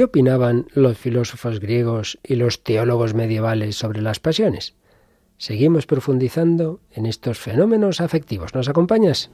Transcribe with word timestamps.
¿Qué 0.00 0.04
opinaban 0.04 0.66
los 0.72 0.96
filósofos 0.96 1.60
griegos 1.60 2.18
y 2.22 2.36
los 2.36 2.64
teólogos 2.64 3.12
medievales 3.12 3.76
sobre 3.76 4.00
las 4.00 4.18
pasiones? 4.18 4.72
Seguimos 5.36 5.84
profundizando 5.84 6.80
en 6.90 7.04
estos 7.04 7.38
fenómenos 7.38 8.00
afectivos. 8.00 8.54
¿Nos 8.54 8.70
acompañas? 8.70 9.30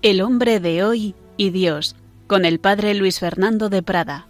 El 0.00 0.22
hombre 0.22 0.58
de 0.58 0.82
hoy 0.82 1.14
y 1.36 1.50
Dios, 1.50 1.94
con 2.26 2.46
el 2.46 2.58
padre 2.58 2.94
Luis 2.94 3.20
Fernando 3.20 3.68
de 3.68 3.82
Prada. 3.82 4.28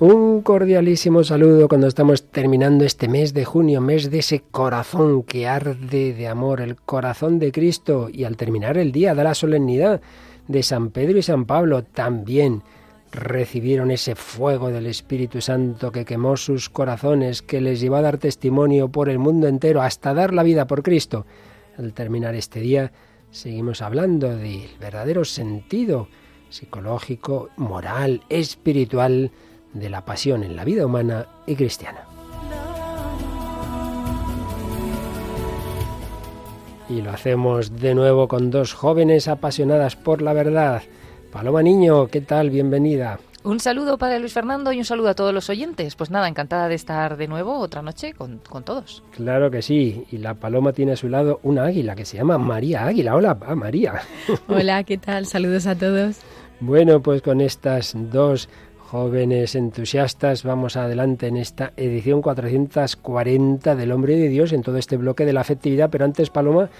Un 0.00 0.40
cordialísimo 0.40 1.24
saludo 1.24 1.68
cuando 1.68 1.86
estamos 1.86 2.24
terminando 2.30 2.86
este 2.86 3.06
mes 3.06 3.34
de 3.34 3.44
junio, 3.44 3.82
mes 3.82 4.10
de 4.10 4.20
ese 4.20 4.40
corazón 4.50 5.22
que 5.22 5.46
arde 5.46 6.14
de 6.14 6.26
amor, 6.26 6.62
el 6.62 6.76
corazón 6.76 7.38
de 7.38 7.52
Cristo, 7.52 8.08
y 8.10 8.24
al 8.24 8.38
terminar 8.38 8.78
el 8.78 8.92
día 8.92 9.14
de 9.14 9.22
la 9.22 9.34
solemnidad 9.34 10.00
de 10.48 10.62
San 10.62 10.88
Pedro 10.88 11.18
y 11.18 11.22
San 11.22 11.44
Pablo 11.44 11.84
también 11.84 12.62
recibieron 13.12 13.90
ese 13.90 14.14
fuego 14.14 14.70
del 14.70 14.86
Espíritu 14.86 15.42
Santo 15.42 15.92
que 15.92 16.06
quemó 16.06 16.38
sus 16.38 16.70
corazones, 16.70 17.42
que 17.42 17.60
les 17.60 17.78
llevó 17.78 17.96
a 17.96 18.00
dar 18.00 18.16
testimonio 18.16 18.88
por 18.88 19.10
el 19.10 19.18
mundo 19.18 19.48
entero, 19.48 19.82
hasta 19.82 20.14
dar 20.14 20.32
la 20.32 20.42
vida 20.42 20.66
por 20.66 20.82
Cristo. 20.82 21.26
Al 21.76 21.92
terminar 21.92 22.34
este 22.34 22.60
día, 22.60 22.90
seguimos 23.30 23.82
hablando 23.82 24.34
del 24.34 24.66
verdadero 24.80 25.26
sentido 25.26 26.08
psicológico, 26.48 27.50
moral, 27.58 28.22
espiritual, 28.30 29.30
de 29.72 29.90
la 29.90 30.04
pasión 30.04 30.42
en 30.42 30.56
la 30.56 30.64
vida 30.64 30.86
humana 30.86 31.26
y 31.46 31.54
cristiana. 31.56 32.04
Y 36.88 37.02
lo 37.02 37.10
hacemos 37.10 37.76
de 37.78 37.94
nuevo 37.94 38.26
con 38.26 38.50
dos 38.50 38.74
jóvenes 38.74 39.28
apasionadas 39.28 39.94
por 39.94 40.22
la 40.22 40.32
verdad. 40.32 40.82
Paloma 41.30 41.62
Niño, 41.62 42.08
¿qué 42.08 42.20
tal? 42.20 42.50
Bienvenida. 42.50 43.20
Un 43.42 43.58
saludo 43.58 43.96
para 43.96 44.18
Luis 44.18 44.34
Fernando 44.34 44.70
y 44.72 44.78
un 44.78 44.84
saludo 44.84 45.08
a 45.08 45.14
todos 45.14 45.32
los 45.32 45.48
oyentes. 45.48 45.94
Pues 45.94 46.10
nada, 46.10 46.28
encantada 46.28 46.68
de 46.68 46.74
estar 46.74 47.16
de 47.16 47.26
nuevo 47.26 47.58
otra 47.58 47.80
noche 47.80 48.12
con, 48.12 48.38
con, 48.38 48.64
todos. 48.64 49.02
Claro 49.12 49.50
que 49.50 49.62
sí. 49.62 50.04
Y 50.10 50.18
la 50.18 50.34
paloma 50.34 50.72
tiene 50.72 50.92
a 50.92 50.96
su 50.96 51.08
lado 51.08 51.40
una 51.42 51.64
águila 51.64 51.94
que 51.94 52.04
se 52.04 52.18
llama 52.18 52.36
María 52.36 52.84
Águila. 52.84 53.14
Hola, 53.14 53.34
María. 53.54 54.02
Hola, 54.48 54.84
¿qué 54.84 54.98
tal? 54.98 55.24
Saludos 55.24 55.66
a 55.66 55.74
todos. 55.74 56.18
Bueno, 56.60 57.00
pues 57.00 57.22
con 57.22 57.40
estas 57.40 57.94
dos 57.94 58.50
jóvenes 58.90 59.54
entusiastas, 59.54 60.42
vamos 60.42 60.76
adelante 60.76 61.28
en 61.28 61.36
esta 61.36 61.72
edición 61.76 62.22
440 62.22 63.76
del 63.76 63.92
Hombre 63.92 64.16
de 64.16 64.28
Dios, 64.28 64.52
en 64.52 64.62
todo 64.62 64.78
este 64.78 64.96
bloque 64.96 65.24
de 65.24 65.32
la 65.32 65.42
afectividad, 65.42 65.90
pero 65.90 66.04
antes, 66.04 66.28
Paloma, 66.28 66.70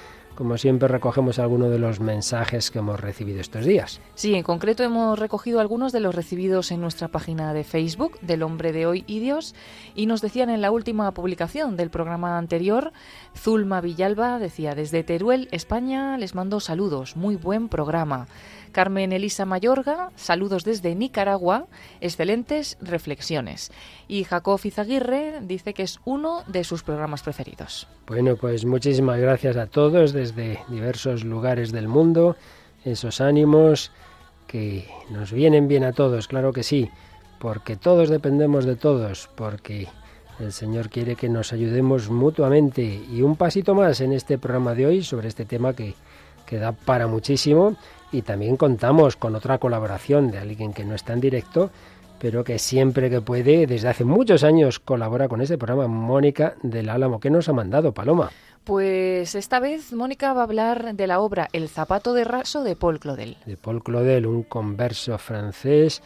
como 0.41 0.57
siempre 0.57 0.89
recogemos 0.89 1.39
algunos 1.39 1.71
de 1.71 1.79
los 1.79 2.01
mensajes 2.01 2.71
que 2.71 2.79
hemos 2.79 2.99
recibido 2.99 3.43
estos 3.43 3.67
días. 3.67 4.01
Sí, 4.15 4.35
en 4.35 4.43
concreto 4.43 4.83
hemos 4.83 5.19
recogido 5.19 5.61
algunos 5.61 5.93
de 5.93 6.01
los 6.01 6.15
recibidos 6.15 6.71
en 6.71 6.81
nuestra 6.81 7.09
página 7.09 7.53
de 7.53 7.63
Facebook 7.63 8.19
del 8.23 8.43
Hombre 8.43 8.73
de 8.73 8.87
Hoy 8.87 9.05
y 9.07 9.19
Dios 9.19 9.55
y 9.95 10.07
nos 10.07 10.23
decían 10.23 10.49
en 10.49 10.63
la 10.63 10.71
última 10.71 11.13
publicación 11.13 11.77
del 11.77 11.91
programa 11.91 12.39
anterior, 12.39 12.95
Zulma 13.37 13.83
Villalba 13.83 14.39
decía, 14.39 14.75
desde 14.75 15.05
Teruel, 15.05 15.47
España, 15.53 16.17
les 16.17 16.35
mando 16.35 16.59
saludos, 16.59 17.17
muy 17.17 17.37
buen 17.37 17.69
programa. 17.69 18.27
Carmen 18.73 19.13
Elisa 19.13 19.45
Mayorga, 19.45 20.11
saludos 20.15 20.65
desde 20.65 20.95
Nicaragua, 20.95 21.67
excelentes 22.01 22.79
reflexiones. 22.81 23.73
Y 24.07 24.23
Jacob 24.23 24.61
Izaguirre 24.63 25.41
dice 25.43 25.75
que 25.75 25.83
es 25.83 25.99
uno 26.05 26.45
de 26.47 26.63
sus 26.63 26.85
programas 26.85 27.23
preferidos. 27.23 27.89
Bueno, 28.07 28.37
pues 28.37 28.65
muchísimas 28.65 29.19
gracias 29.19 29.57
a 29.57 29.67
todos 29.67 30.13
desde 30.13 30.30
diversos 30.35 31.25
lugares 31.25 31.73
del 31.73 31.89
mundo, 31.89 32.37
esos 32.85 33.21
ánimos 33.21 33.91
que 34.47 34.89
nos 35.11 35.33
vienen 35.33 35.69
bien 35.69 35.85
a 35.85 35.93
todos, 35.93 36.29
claro 36.29 36.53
que 36.53 36.63
sí, 36.63 36.91
porque 37.39 37.77
todos 37.77 38.09
dependemos 38.09 38.65
de 38.65 38.77
todos, 38.77 39.29
porque 39.35 39.89
el 40.41 40.53
Señor 40.53 40.89
quiere 40.89 41.17
que 41.17 41.29
nos 41.29 41.53
ayudemos 41.53 42.11
mutuamente. 42.11 42.83
Y 42.83 43.23
un 43.23 43.37
pasito 43.37 43.75
más 43.75 44.01
en 44.01 44.13
este 44.13 44.39
programa 44.39 44.75
de 44.75 44.87
hoy 44.87 45.03
sobre 45.03 45.29
este 45.29 45.45
tema 45.45 45.75
que, 45.75 45.95
que 46.47 46.59
da 46.59 46.73
para 46.73 47.07
muchísimo 47.07 47.77
y 48.13 48.23
también 48.23 48.57
contamos 48.57 49.17
con 49.17 49.35
otra 49.37 49.59
colaboración 49.59 50.31
de 50.31 50.39
alguien 50.39 50.73
que 50.73 50.85
no 50.85 50.95
está 50.95 51.13
en 51.13 51.21
directo, 51.21 51.71
pero 52.19 52.45
que 52.45 52.59
siempre 52.59 53.09
que 53.09 53.21
puede, 53.21 53.67
desde 53.67 53.89
hace 53.89 54.05
muchos 54.05 54.43
años, 54.45 54.79
colabora 54.79 55.29
con 55.29 55.41
este 55.41 55.57
programa, 55.57 55.87
Mónica 55.87 56.55
del 56.63 56.89
Álamo. 56.89 57.21
¿Qué 57.21 57.31
nos 57.31 57.49
ha 57.49 57.53
mandado, 57.53 57.93
Paloma? 57.93 58.31
Pues 58.65 59.35
esta 59.35 59.59
vez 59.59 59.93
Mónica 59.93 60.33
va 60.33 60.43
a 60.43 60.45
hablar 60.45 60.95
de 60.95 61.07
la 61.07 61.21
obra 61.21 61.49
El 61.53 61.69
zapato 61.69 62.13
de 62.13 62.25
raso 62.25 62.63
de 62.63 62.77
Paul 62.77 63.01
Claudel. 63.01 63.37
De 63.47 63.57
Paul 63.57 63.83
Claudel, 63.83 64.27
un 64.27 64.43
converso 64.43 65.17
francés, 65.19 66.03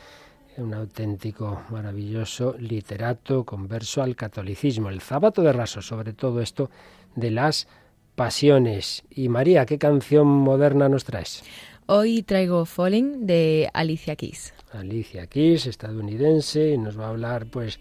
un 0.57 0.73
auténtico 0.73 1.63
maravilloso 1.71 2.55
literato 2.59 3.45
converso 3.45 4.03
al 4.03 4.15
catolicismo. 4.15 4.89
El 4.89 5.01
zapato 5.01 5.43
de 5.43 5.53
raso, 5.53 5.83
sobre 5.83 6.13
todo 6.13 6.41
esto 6.41 6.71
de 7.17 7.33
las 7.33 7.67
pasiones. 8.15 9.03
Y 9.11 9.29
María, 9.29 9.67
¿qué 9.67 9.79
canción 9.79 10.27
moderna 10.27 10.89
nos 10.89 11.05
traes? 11.05 11.43
Hoy 11.87 12.23
traigo 12.23 12.65
Falling 12.65 13.27
de 13.27 13.69
Alicia 13.75 14.17
Keys. 14.17 14.55
Alicia 14.73 15.27
Keys, 15.27 15.67
estadounidense, 15.67 16.71
y 16.71 16.79
nos 16.79 16.99
va 16.99 17.07
a 17.07 17.11
hablar 17.11 17.47
pues 17.47 17.79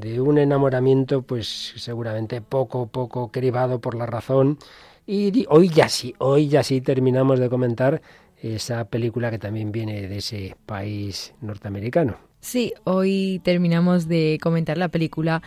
de 0.00 0.20
un 0.20 0.38
enamoramiento 0.38 1.22
pues 1.22 1.74
seguramente 1.76 2.40
poco 2.40 2.86
poco 2.86 3.30
cribado 3.30 3.80
por 3.80 3.94
la 3.94 4.06
razón 4.06 4.58
y 5.06 5.44
hoy 5.48 5.68
ya 5.68 5.88
sí, 5.88 6.14
hoy 6.18 6.48
ya 6.48 6.62
sí 6.62 6.80
terminamos 6.80 7.40
de 7.40 7.48
comentar 7.48 8.00
esa 8.40 8.84
película 8.84 9.30
que 9.30 9.38
también 9.38 9.72
viene 9.72 10.06
de 10.06 10.18
ese 10.18 10.56
país 10.66 11.34
norteamericano. 11.40 12.16
Sí, 12.40 12.72
hoy 12.84 13.40
terminamos 13.44 14.08
de 14.08 14.38
comentar 14.40 14.78
la 14.78 14.88
película 14.88 15.42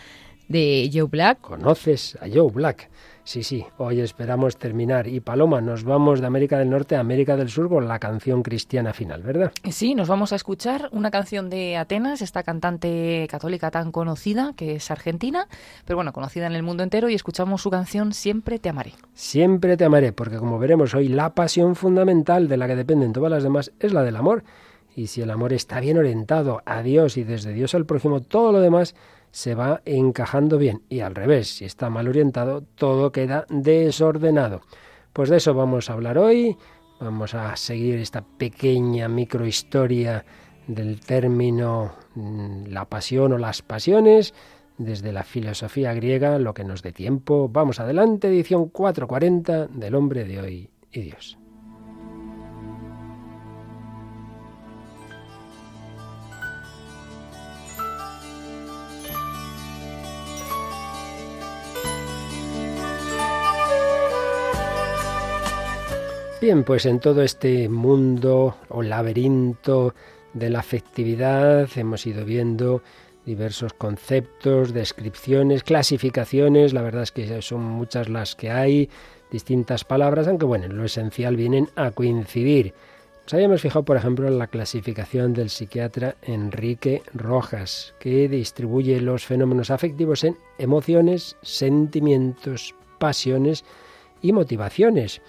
de 0.47 0.90
Joe 0.94 1.08
Black. 1.09 1.41
¿Conoces 1.41 2.18
a 2.22 2.28
Joe 2.31 2.52
Black? 2.52 2.90
Sí, 3.25 3.41
sí, 3.44 3.66
hoy 3.78 4.01
esperamos 4.01 4.57
terminar. 4.57 5.07
Y 5.07 5.22
Paloma, 5.22 5.61
nos 5.61 5.85
vamos 5.85 6.19
de 6.19 6.28
América 6.28 6.59
del 6.59 6.69
Norte 6.69 6.97
a 6.97 7.00
América 7.00 7.38
del 7.38 7.50
Sur 7.50 7.69
con 7.69 7.88
la 7.88 7.97
canción 7.97 8.44
cristiana 8.44 8.94
final, 8.94 9.23
¿verdad? 9.23 9.53
Sí, 9.72 9.95
nos 9.95 10.09
vamos 10.09 10.34
a 10.34 10.35
escuchar 10.35 10.89
una 10.91 11.09
canción 11.09 11.50
de 11.50 11.78
Atenas, 11.78 12.22
esta 12.22 12.44
cantante 12.44 13.25
católica 13.31 13.72
tan 13.72 13.94
conocida, 13.94 14.53
que 14.57 14.75
es 14.75 14.91
argentina, 14.91 15.47
pero 15.85 15.95
bueno, 15.95 16.11
conocida 16.11 16.47
en 16.47 16.53
el 16.53 16.63
mundo 16.63 16.84
entero, 16.84 17.07
y 17.07 17.13
escuchamos 17.13 17.61
su 17.61 17.69
canción 17.69 18.13
Siempre 18.13 18.59
te 18.59 18.67
amaré. 18.67 18.94
Siempre 19.13 19.78
te 19.78 19.85
amaré, 19.85 20.11
porque 20.11 20.38
como 20.38 20.59
veremos 20.59 20.94
hoy, 20.94 21.07
la 21.07 21.34
pasión 21.34 21.75
fundamental 21.75 22.50
de 22.50 22.57
la 22.57 22.67
que 22.67 22.75
dependen 22.75 23.13
todas 23.13 23.31
las 23.31 23.44
demás 23.44 23.72
es 23.79 23.94
la 23.94 24.03
del 24.03 24.17
amor. 24.17 24.44
Y 24.95 25.07
si 25.07 25.22
el 25.22 25.31
amor 25.31 25.53
está 25.53 25.79
bien 25.79 25.97
orientado 25.97 26.61
a 26.66 26.84
Dios 26.84 27.17
y 27.17 27.23
desde 27.23 27.53
Dios 27.53 27.73
al 27.73 27.85
prójimo, 27.85 28.22
todo 28.22 28.51
lo 28.51 28.59
demás 28.59 28.95
se 29.33 29.55
va 29.55 29.81
encajando 29.85 30.59
bien 30.59 30.83
y 30.89 30.99
al 30.99 31.16
revés, 31.16 31.57
si 31.57 31.66
está 31.66 31.89
mal 31.89 32.07
orientado, 32.07 32.61
todo 32.75 33.11
queda 33.11 33.47
desordenado. 33.49 34.61
Pues 35.11 35.29
de 35.29 35.38
eso 35.38 35.55
vamos 35.55 35.89
a 35.89 35.94
hablar 35.94 36.19
hoy, 36.19 36.55
vamos 36.99 37.33
a 37.33 37.55
seguir 37.55 37.97
esta 37.97 38.22
pequeña 38.22 39.07
microhistoria 39.07 40.23
del 40.67 40.99
término 40.99 41.93
mm, 42.13 42.67
la 42.67 42.85
pasión 42.85 43.33
o 43.33 43.39
las 43.39 43.63
pasiones 43.63 44.35
desde 44.77 45.11
la 45.11 45.23
filosofía 45.23 45.95
griega, 45.95 46.38
lo 46.38 46.53
que 46.53 46.63
nos 46.63 46.83
dé 46.83 46.91
tiempo. 46.91 47.49
Vamos 47.51 47.79
adelante, 47.79 48.27
edición 48.27 48.69
440 48.69 49.66
del 49.66 49.95
hombre 49.95 50.25
de 50.25 50.41
hoy 50.41 50.69
y 50.91 51.01
Dios. 51.01 51.39
Bien, 66.43 66.66
pues 66.66 66.85
en 66.85 66.99
todo 66.99 67.22
este 67.22 67.69
mundo 67.69 68.57
o 68.67 68.81
laberinto 68.81 69.95
de 70.34 70.49
la 70.49 70.59
afectividad 70.59 71.69
hemos 71.78 72.05
ido 72.05 72.25
viendo 72.25 72.81
diversos 73.25 73.72
conceptos, 73.72 74.73
descripciones, 74.73 75.63
clasificaciones, 75.63 76.73
la 76.73 76.81
verdad 76.81 77.03
es 77.03 77.13
que 77.13 77.41
son 77.41 77.61
muchas 77.61 78.09
las 78.09 78.35
que 78.35 78.51
hay, 78.51 78.90
distintas 79.31 79.85
palabras, 79.85 80.28
aunque 80.28 80.43
bueno, 80.43 80.66
en 80.66 80.75
lo 80.75 80.84
esencial 80.84 81.37
vienen 81.37 81.69
a 81.78 81.91
coincidir. 81.91 82.73
Nos 83.23 83.35
habíamos 83.35 83.61
fijado, 83.61 83.85
por 83.85 83.96
ejemplo, 83.96 84.28
en 84.28 84.37
la 84.37 84.47
clasificación 84.47 85.34
del 85.34 85.49
psiquiatra 85.49 86.17
Enrique 86.23 87.03
Rojas, 87.13 87.96
que 88.01 88.28
distribuye 88.28 88.99
los 88.99 89.25
fenómenos 89.25 89.72
afectivos 89.72 90.25
en 90.25 90.35
emociones, 90.57 91.37
sentimientos, 91.41 92.75
pasiones 92.99 93.63
y 94.22 94.34
motivaciones 94.34 95.22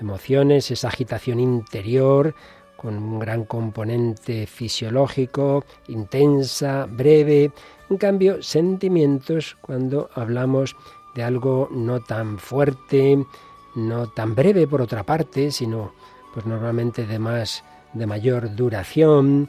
emociones, 0.00 0.70
esa 0.70 0.88
agitación 0.88 1.40
interior 1.40 2.34
con 2.76 2.96
un 2.96 3.18
gran 3.18 3.44
componente 3.44 4.46
fisiológico, 4.46 5.64
intensa, 5.88 6.86
breve. 6.86 7.50
En 7.88 7.96
cambio, 7.96 8.42
sentimientos, 8.42 9.56
cuando 9.60 10.10
hablamos 10.14 10.76
de 11.14 11.22
algo 11.22 11.68
no 11.72 12.00
tan 12.00 12.38
fuerte, 12.38 13.24
no 13.74 14.08
tan 14.10 14.34
breve 14.34 14.66
por 14.66 14.82
otra 14.82 15.04
parte, 15.04 15.50
sino 15.50 15.92
pues 16.34 16.44
normalmente 16.44 17.06
de 17.06 17.18
más 17.18 17.64
de 17.94 18.06
mayor 18.06 18.54
duración, 18.54 19.48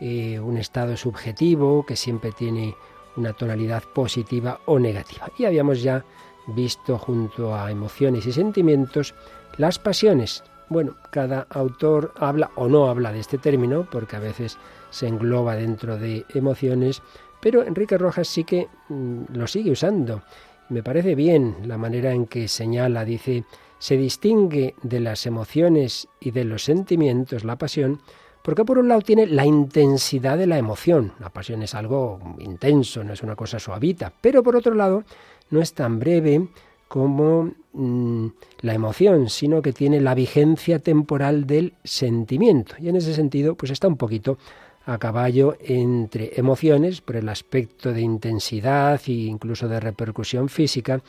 eh, 0.00 0.40
un 0.40 0.56
estado 0.56 0.96
subjetivo 0.96 1.86
que 1.86 1.94
siempre 1.94 2.32
tiene 2.32 2.74
una 3.16 3.32
tonalidad 3.32 3.84
positiva 3.84 4.60
o 4.66 4.78
negativa. 4.78 5.30
Y 5.38 5.44
habíamos 5.44 5.82
ya 5.82 6.04
visto 6.48 6.98
junto 6.98 7.54
a 7.54 7.70
emociones 7.70 8.26
y 8.26 8.32
sentimientos 8.32 9.14
las 9.56 9.78
pasiones. 9.78 10.44
Bueno, 10.68 10.96
cada 11.10 11.46
autor 11.50 12.12
habla 12.16 12.50
o 12.56 12.68
no 12.68 12.88
habla 12.88 13.12
de 13.12 13.20
este 13.20 13.38
término, 13.38 13.86
porque 13.90 14.16
a 14.16 14.20
veces 14.20 14.58
se 14.90 15.06
engloba 15.06 15.56
dentro 15.56 15.98
de 15.98 16.24
emociones, 16.34 17.02
pero 17.40 17.62
Enrique 17.62 17.98
Rojas 17.98 18.28
sí 18.28 18.44
que 18.44 18.68
mm, 18.88 19.24
lo 19.34 19.46
sigue 19.46 19.72
usando. 19.72 20.22
Me 20.70 20.82
parece 20.82 21.14
bien 21.14 21.56
la 21.64 21.76
manera 21.76 22.12
en 22.12 22.26
que 22.26 22.48
señala, 22.48 23.04
dice, 23.04 23.44
se 23.78 23.98
distingue 23.98 24.74
de 24.82 25.00
las 25.00 25.26
emociones 25.26 26.08
y 26.20 26.30
de 26.30 26.44
los 26.44 26.64
sentimientos 26.64 27.44
la 27.44 27.56
pasión, 27.56 28.00
porque 28.42 28.64
por 28.64 28.78
un 28.78 28.88
lado 28.88 29.02
tiene 29.02 29.26
la 29.26 29.44
intensidad 29.44 30.38
de 30.38 30.46
la 30.46 30.56
emoción. 30.56 31.12
La 31.20 31.28
pasión 31.28 31.62
es 31.62 31.74
algo 31.74 32.18
intenso, 32.38 33.04
no 33.04 33.12
es 33.12 33.22
una 33.22 33.36
cosa 33.36 33.58
suavita, 33.58 34.12
pero 34.20 34.42
por 34.42 34.56
otro 34.56 34.74
lado 34.74 35.04
no 35.50 35.60
es 35.60 35.74
tan 35.74 35.98
breve 35.98 36.48
como 36.88 37.52
mm, 37.72 38.26
la 38.60 38.74
emoción, 38.74 39.28
sino 39.28 39.62
que 39.62 39.72
tiene 39.72 40.00
la 40.00 40.14
vigencia 40.14 40.78
temporal 40.78 41.46
del 41.46 41.74
sentimiento. 41.84 42.74
Y 42.78 42.88
en 42.88 42.96
ese 42.96 43.14
sentido, 43.14 43.54
pues 43.54 43.72
está 43.72 43.88
un 43.88 43.96
poquito 43.96 44.38
a 44.86 44.98
caballo 44.98 45.56
entre 45.60 46.38
emociones 46.38 47.00
por 47.00 47.16
el 47.16 47.28
aspecto 47.28 47.92
de 47.92 48.02
intensidad 48.02 49.00
e 49.06 49.12
incluso 49.12 49.66
de 49.66 49.80
repercusión 49.80 50.48
física, 50.48 51.00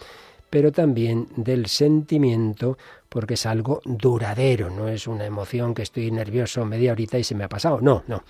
pero 0.50 0.72
también 0.72 1.27
del 1.36 1.66
sentimiento 1.66 2.77
porque 3.10 3.36
es 3.36 3.45
algo 3.45 3.81
duradero, 3.86 4.69
no 4.69 4.88
es 4.88 5.07
una 5.07 5.25
emoción 5.25 5.74
que 5.74 5.81
estoy 5.83 6.12
nervioso 6.12 6.66
media 6.66 6.92
horita 6.92 7.18
y 7.18 7.24
se 7.24 7.36
me 7.36 7.44
ha 7.44 7.50
pasado, 7.50 7.80
no, 7.81 8.04
no. 8.07 8.24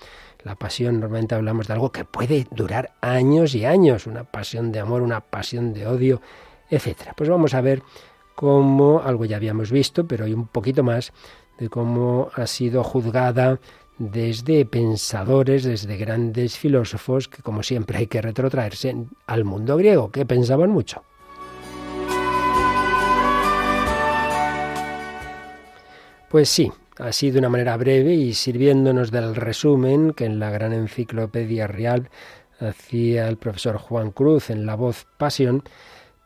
La 0.44 0.54
pasión 0.54 1.00
normalmente 1.00 1.34
hablamos 1.34 1.66
de 1.66 1.74
algo 1.74 1.90
que 1.90 2.04
puede 2.04 2.46
durar 2.52 2.92
años 3.00 3.54
y 3.54 3.64
años, 3.64 4.06
una 4.06 4.24
pasión 4.24 4.70
de 4.70 4.78
amor, 4.78 5.02
una 5.02 5.20
pasión 5.20 5.72
de 5.72 5.86
odio, 5.88 6.20
etcétera. 6.70 7.14
Pues 7.16 7.28
vamos 7.28 7.54
a 7.54 7.60
ver 7.60 7.82
cómo 8.34 9.00
algo 9.02 9.24
ya 9.24 9.36
habíamos 9.36 9.70
visto, 9.70 10.06
pero 10.06 10.24
hay 10.24 10.32
un 10.32 10.46
poquito 10.46 10.82
más 10.82 11.12
de 11.58 11.68
cómo 11.68 12.30
ha 12.34 12.46
sido 12.46 12.84
juzgada 12.84 13.58
desde 13.98 14.66
pensadores, 14.66 15.64
desde 15.64 15.96
grandes 15.96 16.58
filósofos, 16.58 17.28
que 17.28 17.42
como 17.42 17.62
siempre 17.62 17.98
hay 17.98 18.06
que 18.06 18.20
retrotraerse 18.20 18.94
al 19.26 19.44
mundo 19.44 19.76
griego, 19.76 20.10
que 20.10 20.26
pensaban 20.26 20.70
mucho. 20.70 21.02
Pues 26.28 26.48
sí, 26.48 26.70
así 26.98 27.30
de 27.30 27.38
una 27.38 27.48
manera 27.48 27.76
breve 27.76 28.12
y 28.14 28.34
sirviéndonos 28.34 29.10
del 29.10 29.34
resumen 29.34 30.12
que 30.12 30.26
en 30.26 30.38
la 30.38 30.50
gran 30.50 30.72
enciclopedia 30.72 31.66
real 31.66 32.10
hacía 32.60 33.28
el 33.28 33.36
profesor 33.36 33.78
Juan 33.78 34.10
Cruz 34.10 34.50
en 34.50 34.66
La 34.66 34.74
Voz 34.74 35.06
Pasión, 35.16 35.62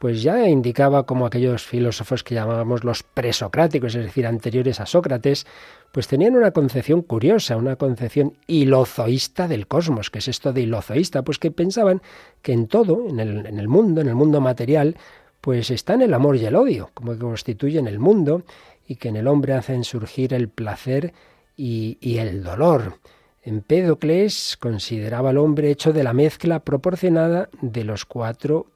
pues 0.01 0.23
ya 0.23 0.49
indicaba 0.49 1.05
como 1.05 1.27
aquellos 1.27 1.67
filósofos 1.67 2.25
que 2.25 2.35
llamábamos 2.35 2.85
los 2.85 3.03
presocráticos, 3.03 3.95
es 3.95 4.07
decir, 4.07 4.27
anteriores 4.27 4.81
a 4.81 4.87
Sócrates, 4.87 5.47
pues 5.93 6.09
tenían 6.09 6.37
una 6.37 6.53
concepción 6.53 7.03
curiosa, 7.03 7.59
una 7.59 7.77
concepción 7.77 8.33
ilozoísta 8.47 9.47
del 9.47 9.67
cosmos. 9.67 10.09
¿Qué 10.09 10.21
es 10.21 10.29
esto 10.29 10.55
de 10.55 10.63
ilozoísta? 10.63 11.21
Pues 11.21 11.39
que 11.39 11.51
pensaban 11.51 12.01
que 12.41 12.55
en 12.55 12.67
todo, 12.67 13.11
en 13.11 13.21
el, 13.21 13.45
en 13.45 13.59
el 13.59 13.69
mundo, 13.69 14.01
en 14.01 14.09
el 14.09 14.15
mundo 14.15 14.41
material, 14.41 14.97
pues 15.43 15.71
están 15.71 16.01
el 16.01 16.15
amor 16.15 16.37
y 16.37 16.47
el 16.47 16.57
odio, 16.57 16.89
como 16.95 17.13
que 17.13 17.19
constituyen 17.19 17.87
el 17.87 17.99
mundo 17.99 18.43
y 18.89 18.97
que 18.97 19.09
en 19.09 19.17
el 19.17 19.27
hombre 19.27 19.53
hacen 19.53 19.85
surgir 19.85 20.33
el 20.33 20.49
placer 20.49 21.13
y, 21.59 21.99
y 22.01 22.17
el 22.17 22.43
dolor. 22.43 22.95
Empédocles 23.43 24.57
consideraba 24.59 25.29
al 25.29 25.37
hombre 25.37 25.71
hecho 25.71 25.93
de 25.93 26.05
la 26.05 26.15
mezcla 26.15 26.61
proporcionada 26.61 27.51
de 27.61 27.85
los 27.85 28.07
cuatro 28.07 28.69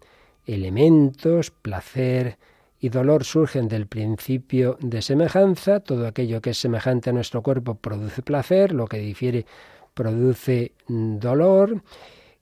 elementos, 0.46 1.50
placer 1.50 2.38
y 2.78 2.90
dolor 2.90 3.24
surgen 3.24 3.68
del 3.68 3.86
principio 3.86 4.76
de 4.80 5.00
semejanza, 5.00 5.80
todo 5.80 6.06
aquello 6.06 6.42
que 6.42 6.50
es 6.50 6.58
semejante 6.58 7.10
a 7.10 7.12
nuestro 7.14 7.42
cuerpo 7.42 7.76
produce 7.76 8.22
placer, 8.22 8.72
lo 8.72 8.86
que 8.86 8.98
difiere 8.98 9.46
produce 9.94 10.72
dolor, 10.86 11.82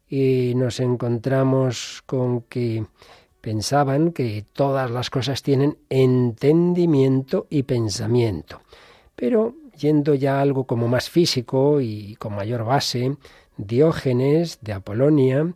y 0.08 0.52
nos 0.56 0.81
encontramos 0.81 2.02
con 2.06 2.43
que 2.43 2.84
pensaban 3.40 4.12
que 4.12 4.44
todas 4.52 4.90
las 4.90 5.10
cosas 5.10 5.43
tienen 5.43 5.78
entendimiento 5.88 7.46
y 7.50 7.62
pensamiento. 7.62 8.60
Pero 9.14 9.54
yendo 9.78 10.14
ya 10.14 10.38
a 10.38 10.43
algo 10.43 10.64
como 10.64 10.88
más 10.88 11.08
físico 11.08 11.81
y 11.81 12.16
con 12.16 12.34
mayor 12.34 12.64
base, 12.64 13.16
Diógenes 13.56 14.58
de 14.62 14.72
Apolonia 14.72 15.52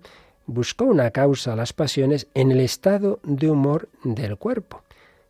buscó 0.46 0.84
una 0.84 1.10
causa 1.10 1.52
a 1.52 1.56
las 1.56 1.72
pasiones 1.72 2.28
en 2.34 2.52
el 2.52 2.60
estado 2.60 3.20
de 3.22 3.50
humor 3.50 3.88
del 4.04 4.36
cuerpo 4.36 4.82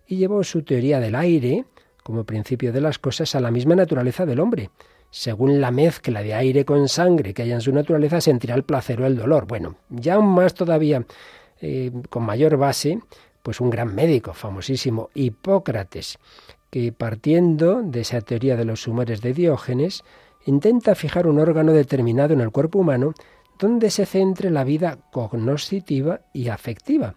y 0.06 0.16
llevó 0.16 0.44
su 0.44 0.62
teoría 0.62 1.00
del 1.00 1.14
aire 1.14 1.64
como 2.02 2.24
principio 2.24 2.72
de 2.72 2.80
las 2.80 2.98
cosas 2.98 3.34
a 3.34 3.40
la 3.40 3.50
misma 3.50 3.74
naturaleza 3.74 4.26
del 4.26 4.40
hombre. 4.40 4.70
Según 5.10 5.60
la 5.60 5.70
mezcla 5.70 6.22
de 6.22 6.34
aire 6.34 6.64
con 6.64 6.88
sangre 6.88 7.34
que 7.34 7.42
haya 7.42 7.54
en 7.54 7.60
su 7.60 7.72
naturaleza, 7.72 8.20
sentirá 8.20 8.54
el 8.54 8.62
placer 8.62 9.00
o 9.00 9.06
el 9.06 9.16
dolor. 9.16 9.46
Bueno, 9.46 9.76
ya 9.88 10.14
aún 10.14 10.28
más 10.28 10.54
todavía, 10.54 11.04
eh, 11.60 11.90
con 12.10 12.22
mayor 12.22 12.56
base, 12.56 13.00
pues 13.42 13.60
un 13.60 13.70
gran 13.70 13.94
médico 13.94 14.34
famosísimo, 14.34 15.10
Hipócrates, 15.14 16.18
que 16.70 16.92
partiendo 16.92 17.82
de 17.82 18.02
esa 18.02 18.20
teoría 18.20 18.56
de 18.56 18.64
los 18.64 18.86
humores 18.86 19.20
de 19.20 19.32
Diógenes, 19.32 20.04
intenta 20.44 20.94
fijar 20.94 21.26
un 21.26 21.40
órgano 21.40 21.72
determinado 21.72 22.34
en 22.34 22.40
el 22.40 22.50
cuerpo 22.50 22.78
humano 22.78 23.14
donde 23.58 23.90
se 23.90 24.06
centre 24.06 24.50
la 24.50 24.64
vida 24.64 24.98
cognoscitiva 25.12 26.20
y 26.32 26.48
afectiva. 26.48 27.14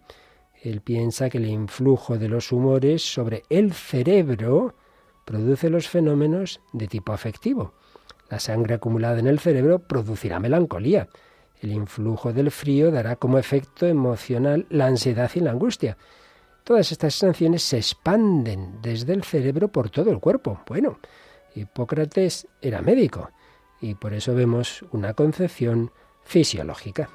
Él 0.62 0.80
piensa 0.80 1.30
que 1.30 1.38
el 1.38 1.46
influjo 1.46 2.18
de 2.18 2.28
los 2.28 2.52
humores 2.52 3.02
sobre 3.02 3.44
el 3.48 3.72
cerebro 3.72 4.74
produce 5.24 5.70
los 5.70 5.88
fenómenos 5.88 6.60
de 6.72 6.86
tipo 6.86 7.12
afectivo. 7.12 7.74
La 8.28 8.38
sangre 8.38 8.74
acumulada 8.74 9.18
en 9.18 9.26
el 9.26 9.38
cerebro 9.38 9.78
producirá 9.78 10.38
melancolía. 10.38 11.08
El 11.60 11.72
influjo 11.72 12.32
del 12.32 12.50
frío 12.50 12.90
dará 12.90 13.16
como 13.16 13.38
efecto 13.38 13.86
emocional 13.86 14.66
la 14.70 14.86
ansiedad 14.86 15.30
y 15.34 15.40
la 15.40 15.50
angustia. 15.50 15.96
Todas 16.64 16.92
estas 16.92 17.14
sensaciones 17.14 17.62
se 17.62 17.78
expanden 17.78 18.80
desde 18.82 19.12
el 19.12 19.24
cerebro 19.24 19.68
por 19.68 19.90
todo 19.90 20.10
el 20.10 20.20
cuerpo. 20.20 20.60
Bueno, 20.66 20.98
Hipócrates 21.54 22.46
era 22.60 22.82
médico 22.82 23.30
y 23.80 23.94
por 23.94 24.12
eso 24.12 24.34
vemos 24.34 24.84
una 24.92 25.14
concepción 25.14 25.90
fisiológica. 26.30 27.10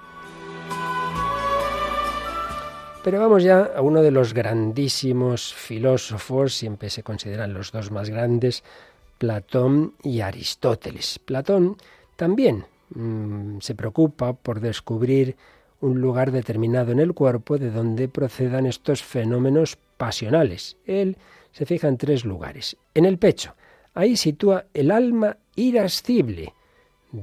Pero 3.01 3.19
vamos 3.19 3.43
ya 3.43 3.71
a 3.75 3.81
uno 3.81 4.01
de 4.01 4.11
los 4.11 4.33
grandísimos 4.33 5.53
filósofos, 5.53 6.53
siempre 6.53 6.89
se 6.89 7.03
consideran 7.03 7.53
los 7.53 7.71
dos 7.71 7.91
más 7.91 8.09
grandes, 8.09 8.63
Platón 9.17 9.93
y 10.03 10.19
Aristóteles. 10.19 11.19
Platón 11.19 11.77
también 12.17 12.65
mm, 12.93 13.59
se 13.61 13.73
preocupa 13.73 14.33
por 14.33 14.59
descubrir 14.59 15.37
un 15.79 16.01
lugar 16.01 16.31
determinado 16.31 16.91
en 16.91 16.99
el 16.99 17.13
cuerpo 17.13 17.57
de 17.57 17.71
donde 17.71 18.09
procedan 18.09 18.65
estos 18.65 19.01
fenómenos 19.01 19.77
pasionales. 19.95 20.75
Él 20.85 21.15
se 21.53 21.65
fija 21.65 21.87
en 21.87 21.97
tres 21.97 22.25
lugares. 22.25 22.75
En 22.93 23.05
el 23.05 23.17
pecho, 23.17 23.55
ahí 23.93 24.17
sitúa 24.17 24.65
el 24.73 24.91
alma 24.91 25.37
irascible, 25.55 26.54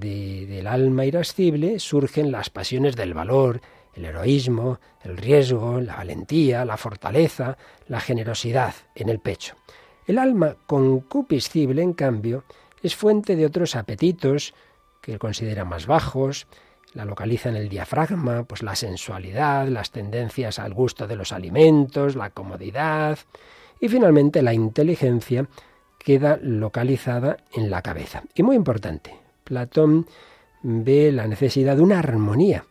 del 0.00 0.66
alma 0.66 1.04
irascible 1.04 1.78
surgen 1.78 2.32
las 2.32 2.50
pasiones 2.50 2.96
del 2.96 3.12
valor, 3.12 3.60
el 3.94 4.06
heroísmo, 4.06 4.80
el 5.02 5.16
riesgo, 5.16 5.80
la 5.80 5.96
valentía, 5.96 6.64
la 6.64 6.76
fortaleza, 6.76 7.58
la 7.88 8.00
generosidad 8.00 8.74
en 8.94 9.10
el 9.10 9.18
pecho. 9.18 9.54
El 10.06 10.18
alma 10.18 10.56
concupiscible, 10.66 11.82
en 11.82 11.92
cambio, 11.92 12.44
es 12.82 12.96
fuente 12.96 13.36
de 13.36 13.46
otros 13.46 13.76
apetitos 13.76 14.54
que 15.00 15.12
él 15.12 15.18
considera 15.18 15.64
más 15.64 15.86
bajos, 15.86 16.46
la 16.94 17.04
localiza 17.04 17.48
en 17.48 17.56
el 17.56 17.68
diafragma, 17.68 18.44
pues 18.44 18.62
la 18.62 18.76
sensualidad, 18.76 19.68
las 19.68 19.90
tendencias 19.90 20.58
al 20.58 20.74
gusto 20.74 21.06
de 21.06 21.16
los 21.16 21.32
alimentos, 21.32 22.16
la 22.16 22.30
comodidad 22.30 23.18
y 23.80 23.88
finalmente 23.88 24.42
la 24.42 24.54
inteligencia 24.54 25.46
queda 25.98 26.38
localizada 26.42 27.38
en 27.52 27.70
la 27.70 27.82
cabeza. 27.82 28.22
Y 28.34 28.42
muy 28.42 28.56
importante, 28.56 29.21
Platón 29.52 30.06
ve 30.62 31.12
la 31.12 31.26
necesidad 31.26 31.76
de 31.76 31.82
una 31.82 31.98
armonía 31.98 32.64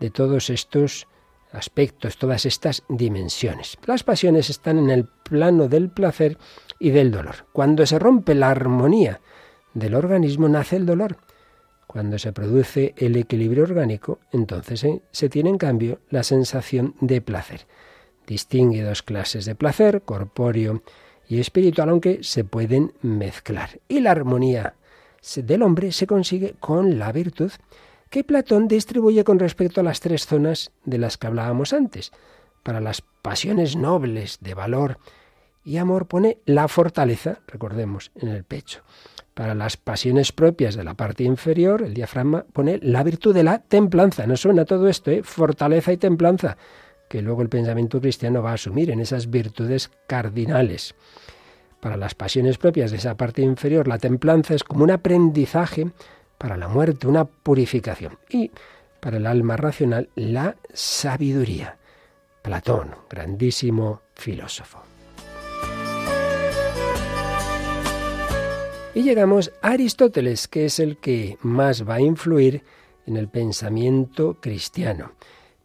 de 0.00 0.10
todos 0.10 0.50
estos 0.50 1.06
aspectos, 1.52 2.18
todas 2.18 2.44
estas 2.44 2.82
dimensiones. 2.88 3.78
Las 3.86 4.02
pasiones 4.02 4.50
están 4.50 4.80
en 4.80 4.90
el 4.90 5.04
plano 5.04 5.68
del 5.68 5.90
placer 5.90 6.36
y 6.80 6.90
del 6.90 7.12
dolor. 7.12 7.46
Cuando 7.52 7.86
se 7.86 8.00
rompe 8.00 8.34
la 8.34 8.50
armonía 8.50 9.20
del 9.74 9.94
organismo 9.94 10.48
nace 10.48 10.74
el 10.74 10.86
dolor. 10.86 11.18
Cuando 11.86 12.18
se 12.18 12.32
produce 12.32 12.94
el 12.96 13.14
equilibrio 13.14 13.62
orgánico, 13.62 14.18
entonces 14.32 14.84
se 15.12 15.28
tiene 15.28 15.50
en 15.50 15.58
cambio 15.58 16.00
la 16.10 16.24
sensación 16.24 16.96
de 17.00 17.20
placer. 17.20 17.60
distingue 18.26 18.82
dos 18.82 19.04
clases 19.04 19.44
de 19.44 19.54
placer, 19.54 20.02
corpóreo 20.02 20.82
y 21.28 21.38
espiritual, 21.38 21.90
aunque 21.90 22.24
se 22.24 22.42
pueden 22.42 22.92
mezclar. 23.02 23.78
Y 23.86 24.00
la 24.00 24.10
armonía 24.10 24.74
del 25.36 25.62
hombre 25.62 25.92
se 25.92 26.06
consigue 26.06 26.54
con 26.60 26.98
la 26.98 27.10
virtud 27.12 27.50
que 28.10 28.24
Platón 28.24 28.68
distribuye 28.68 29.24
con 29.24 29.38
respecto 29.38 29.80
a 29.80 29.84
las 29.84 30.00
tres 30.00 30.26
zonas 30.26 30.70
de 30.84 30.98
las 30.98 31.16
que 31.16 31.26
hablábamos 31.26 31.72
antes. 31.72 32.12
Para 32.62 32.80
las 32.80 33.00
pasiones 33.00 33.74
nobles 33.74 34.38
de 34.40 34.54
valor 34.54 34.98
y 35.64 35.78
amor 35.78 36.06
pone 36.06 36.38
la 36.44 36.68
fortaleza, 36.68 37.40
recordemos, 37.46 38.12
en 38.16 38.28
el 38.28 38.44
pecho. 38.44 38.82
Para 39.32 39.54
las 39.54 39.76
pasiones 39.76 40.30
propias 40.30 40.76
de 40.76 40.84
la 40.84 40.94
parte 40.94 41.24
inferior, 41.24 41.82
el 41.82 41.94
diafragma 41.94 42.44
pone 42.52 42.78
la 42.82 43.02
virtud 43.02 43.34
de 43.34 43.42
la 43.42 43.58
templanza. 43.58 44.26
No 44.26 44.36
suena 44.36 44.64
todo 44.64 44.88
esto, 44.88 45.10
¿eh? 45.10 45.22
Fortaleza 45.24 45.92
y 45.92 45.96
templanza, 45.96 46.56
que 47.08 47.22
luego 47.22 47.42
el 47.42 47.48
pensamiento 47.48 48.00
cristiano 48.00 48.42
va 48.42 48.52
a 48.52 48.54
asumir 48.54 48.90
en 48.90 49.00
esas 49.00 49.30
virtudes 49.30 49.90
cardinales. 50.06 50.94
Para 51.84 51.98
las 51.98 52.14
pasiones 52.14 52.56
propias 52.56 52.90
de 52.92 52.96
esa 52.96 53.14
parte 53.14 53.42
inferior, 53.42 53.86
la 53.86 53.98
templanza 53.98 54.54
es 54.54 54.64
como 54.64 54.84
un 54.84 54.90
aprendizaje 54.90 55.90
para 56.38 56.56
la 56.56 56.66
muerte, 56.66 57.06
una 57.06 57.26
purificación. 57.26 58.16
Y 58.30 58.50
para 59.00 59.18
el 59.18 59.26
alma 59.26 59.58
racional, 59.58 60.08
la 60.14 60.56
sabiduría. 60.72 61.76
Platón, 62.40 62.92
grandísimo 63.10 64.00
filósofo. 64.14 64.78
Y 68.94 69.02
llegamos 69.02 69.52
a 69.60 69.72
Aristóteles, 69.72 70.48
que 70.48 70.64
es 70.64 70.78
el 70.78 70.96
que 70.96 71.36
más 71.42 71.86
va 71.86 71.96
a 71.96 72.00
influir 72.00 72.62
en 73.04 73.18
el 73.18 73.28
pensamiento 73.28 74.38
cristiano. 74.40 75.12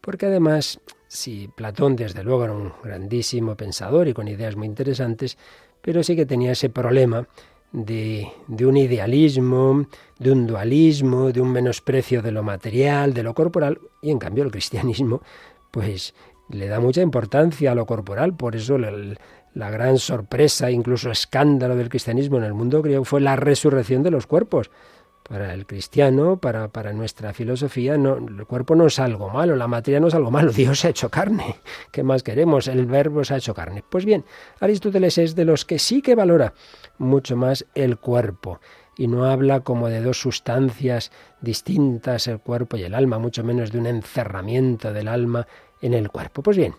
Porque 0.01 0.25
además, 0.25 0.81
si 1.07 1.47
Platón 1.47 1.95
desde 1.95 2.25
luego 2.25 2.43
era 2.43 2.53
un 2.53 2.73
grandísimo 2.83 3.55
pensador 3.55 4.09
y 4.09 4.13
con 4.13 4.27
ideas 4.27 4.57
muy 4.57 4.67
interesantes, 4.67 5.37
pero 5.81 6.03
sí 6.03 6.15
que 6.15 6.25
tenía 6.25 6.51
ese 6.51 6.69
problema 6.69 7.27
de, 7.71 8.31
un 8.65 8.77
idealismo, 8.77 9.85
de 10.17 10.31
un 10.31 10.47
dualismo, 10.47 11.31
de 11.31 11.41
un 11.41 11.51
menosprecio 11.51 12.21
de 12.21 12.31
lo 12.31 12.43
material, 12.43 13.13
de 13.13 13.23
lo 13.23 13.33
corporal, 13.33 13.79
y 14.01 14.11
en 14.11 14.19
cambio 14.19 14.43
el 14.43 14.51
cristianismo, 14.51 15.21
pues 15.71 16.13
le 16.49 16.67
da 16.67 16.79
mucha 16.79 17.01
importancia 17.01 17.71
a 17.71 17.75
lo 17.75 17.85
corporal, 17.85 18.35
por 18.35 18.55
eso 18.55 18.77
la 18.77 19.69
gran 19.69 19.99
sorpresa, 19.99 20.71
incluso 20.71 21.11
escándalo 21.11 21.75
del 21.75 21.89
cristianismo 21.89 22.37
en 22.37 22.43
el 22.43 22.53
mundo 22.53 22.81
griego 22.81 23.05
fue 23.05 23.21
la 23.21 23.35
resurrección 23.35 24.01
de 24.01 24.11
los 24.11 24.25
cuerpos. 24.25 24.71
Para 25.29 25.53
el 25.53 25.67
cristiano, 25.67 26.37
para, 26.37 26.69
para 26.69 26.91
nuestra 26.91 27.33
filosofía, 27.33 27.99
no, 27.99 28.17
el 28.17 28.47
cuerpo 28.47 28.73
no 28.75 28.87
es 28.87 28.97
algo 28.97 29.29
malo, 29.29 29.55
la 29.55 29.67
materia 29.67 29.99
no 29.99 30.07
es 30.07 30.15
algo 30.15 30.31
malo, 30.31 30.51
Dios 30.55 30.79
se 30.79 30.87
ha 30.87 30.89
hecho 30.89 31.09
carne. 31.09 31.57
¿Qué 31.91 32.01
más 32.01 32.23
queremos? 32.23 32.67
El 32.67 32.87
verbo 32.87 33.23
se 33.23 33.35
ha 33.35 33.37
hecho 33.37 33.53
carne. 33.53 33.83
Pues 33.87 34.05
bien, 34.05 34.25
Aristóteles 34.59 35.19
es 35.19 35.35
de 35.35 35.45
los 35.45 35.65
que 35.65 35.77
sí 35.77 36.01
que 36.01 36.15
valora 36.15 36.53
mucho 36.97 37.37
más 37.37 37.67
el 37.75 37.97
cuerpo 37.97 38.59
y 38.97 39.07
no 39.07 39.25
habla 39.25 39.59
como 39.59 39.87
de 39.87 40.01
dos 40.01 40.19
sustancias 40.19 41.11
distintas, 41.41 42.27
el 42.27 42.39
cuerpo 42.39 42.75
y 42.75 42.83
el 42.83 42.95
alma, 42.95 43.19
mucho 43.19 43.43
menos 43.43 43.71
de 43.71 43.77
un 43.77 43.85
encerramiento 43.85 44.91
del 44.91 45.07
alma 45.07 45.47
en 45.79 45.93
el 45.93 46.09
cuerpo. 46.09 46.41
Pues 46.41 46.57
bien, 46.57 46.73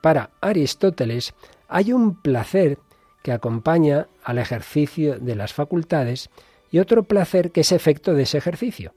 para 0.00 0.30
Aristóteles, 0.40 1.34
hay 1.68 1.92
un 1.92 2.20
placer 2.20 2.78
que 3.22 3.30
acompaña 3.30 4.08
al 4.24 4.38
ejercicio 4.38 5.20
de 5.20 5.36
las 5.36 5.54
facultades 5.54 6.30
y 6.72 6.80
otro 6.80 7.04
placer 7.04 7.52
que 7.52 7.60
es 7.60 7.70
efecto 7.70 8.14
de 8.14 8.24
ese 8.24 8.38
ejercicio. 8.38 8.94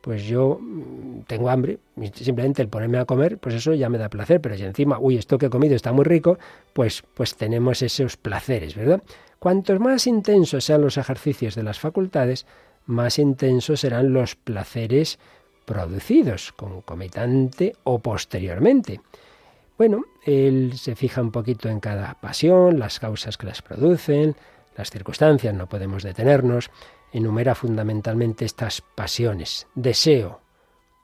Pues 0.00 0.24
yo 0.24 0.58
mm, 0.60 1.22
tengo 1.26 1.50
hambre, 1.50 1.80
simplemente 2.14 2.62
el 2.62 2.68
ponerme 2.68 2.98
a 2.98 3.04
comer, 3.04 3.36
pues 3.36 3.56
eso 3.56 3.74
ya 3.74 3.90
me 3.90 3.98
da 3.98 4.08
placer, 4.08 4.40
pero 4.40 4.56
si 4.56 4.64
encima, 4.64 4.98
uy, 4.98 5.16
esto 5.18 5.36
que 5.36 5.46
he 5.46 5.50
comido 5.50 5.74
está 5.74 5.92
muy 5.92 6.04
rico, 6.04 6.38
pues, 6.72 7.02
pues 7.14 7.34
tenemos 7.34 7.82
esos 7.82 8.16
placeres, 8.16 8.76
¿verdad? 8.76 9.02
Cuantos 9.40 9.80
más 9.80 10.06
intensos 10.06 10.64
sean 10.64 10.80
los 10.80 10.96
ejercicios 10.96 11.56
de 11.56 11.64
las 11.64 11.80
facultades, 11.80 12.46
más 12.86 13.18
intensos 13.18 13.80
serán 13.80 14.12
los 14.12 14.36
placeres 14.36 15.18
producidos, 15.66 16.52
concomitante 16.52 17.74
o 17.84 17.98
posteriormente. 17.98 19.00
Bueno, 19.76 20.04
él 20.24 20.72
se 20.76 20.96
fija 20.96 21.20
un 21.20 21.30
poquito 21.30 21.68
en 21.68 21.80
cada 21.80 22.14
pasión, 22.14 22.78
las 22.78 22.98
causas 22.98 23.36
que 23.36 23.46
las 23.46 23.62
producen, 23.62 24.34
las 24.76 24.90
circunstancias, 24.90 25.54
no 25.54 25.68
podemos 25.68 26.02
detenernos, 26.02 26.70
enumera 27.12 27.54
fundamentalmente 27.54 28.44
estas 28.44 28.80
pasiones, 28.80 29.66
deseo, 29.74 30.40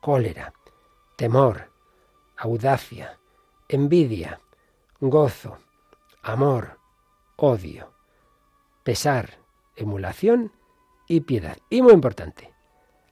cólera, 0.01 0.53
temor, 1.17 1.71
audacia, 2.37 3.19
envidia, 3.69 4.41
gozo, 5.01 5.59
amor, 6.23 6.79
odio, 7.37 7.93
pesar, 8.83 9.39
emulación 9.77 10.53
y 11.09 11.21
piedad. 11.21 11.57
Y 11.71 11.83
muy 11.83 11.93
importante, 11.93 12.53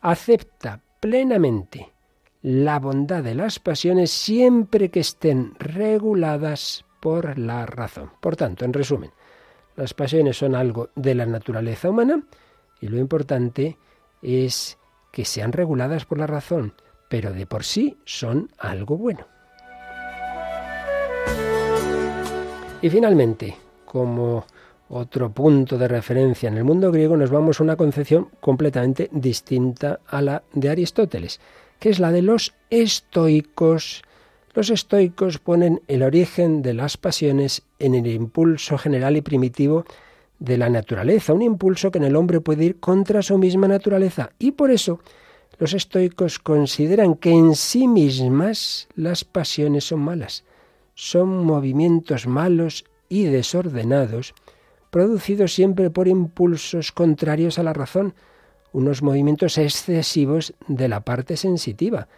acepta 0.00 0.82
plenamente 1.00 1.92
la 2.42 2.78
bondad 2.78 3.22
de 3.22 3.34
las 3.34 3.58
pasiones 3.58 4.10
siempre 4.10 4.90
que 4.90 5.00
estén 5.00 5.54
reguladas 5.58 6.84
por 7.00 7.38
la 7.38 7.66
razón. 7.66 8.10
Por 8.20 8.36
tanto, 8.36 8.64
en 8.64 8.72
resumen, 8.72 9.12
las 9.76 9.94
pasiones 9.94 10.36
son 10.36 10.54
algo 10.54 10.90
de 10.94 11.14
la 11.14 11.26
naturaleza 11.26 11.88
humana 11.88 12.22
y 12.82 12.88
lo 12.88 12.98
importante 12.98 13.78
es 14.20 14.76
que 15.10 15.24
sean 15.24 15.52
reguladas 15.52 16.04
por 16.04 16.18
la 16.18 16.26
razón, 16.26 16.74
pero 17.08 17.32
de 17.32 17.46
por 17.46 17.64
sí 17.64 17.96
son 18.04 18.50
algo 18.58 18.98
bueno. 18.98 19.26
Y 22.82 22.90
finalmente, 22.90 23.56
como 23.86 24.44
otro 24.90 25.30
punto 25.30 25.78
de 25.78 25.88
referencia 25.88 26.50
en 26.50 26.58
el 26.58 26.64
mundo 26.64 26.92
griego, 26.92 27.16
nos 27.16 27.30
vamos 27.30 27.58
a 27.58 27.62
una 27.62 27.76
concepción 27.76 28.28
completamente 28.40 29.08
distinta 29.10 30.00
a 30.06 30.20
la 30.20 30.42
de 30.52 30.68
Aristóteles 30.68 31.40
que 31.82 31.90
es 31.90 31.98
la 31.98 32.12
de 32.12 32.22
los 32.22 32.54
estoicos. 32.70 34.02
Los 34.54 34.70
estoicos 34.70 35.40
ponen 35.40 35.82
el 35.88 36.04
origen 36.04 36.62
de 36.62 36.74
las 36.74 36.96
pasiones 36.96 37.62
en 37.80 37.96
el 37.96 38.06
impulso 38.06 38.78
general 38.78 39.16
y 39.16 39.20
primitivo 39.20 39.84
de 40.42 40.58
la 40.58 40.68
naturaleza, 40.68 41.32
un 41.32 41.42
impulso 41.42 41.92
que 41.92 41.98
en 41.98 42.04
el 42.04 42.16
hombre 42.16 42.40
puede 42.40 42.64
ir 42.64 42.80
contra 42.80 43.22
su 43.22 43.38
misma 43.38 43.68
naturaleza. 43.68 44.30
Y 44.40 44.52
por 44.52 44.72
eso 44.72 44.98
los 45.58 45.72
estoicos 45.72 46.40
consideran 46.40 47.14
que 47.14 47.30
en 47.30 47.54
sí 47.54 47.86
mismas 47.86 48.88
las 48.96 49.22
pasiones 49.24 49.84
son 49.84 50.00
malas, 50.00 50.44
son 50.94 51.44
movimientos 51.44 52.26
malos 52.26 52.84
y 53.08 53.24
desordenados, 53.24 54.34
producidos 54.90 55.54
siempre 55.54 55.90
por 55.90 56.08
impulsos 56.08 56.90
contrarios 56.90 57.60
a 57.60 57.62
la 57.62 57.72
razón, 57.72 58.14
unos 58.72 59.00
movimientos 59.00 59.58
excesivos 59.58 60.54
de 60.66 60.88
la 60.88 61.00
parte 61.00 61.36
sensitiva. 61.36 62.08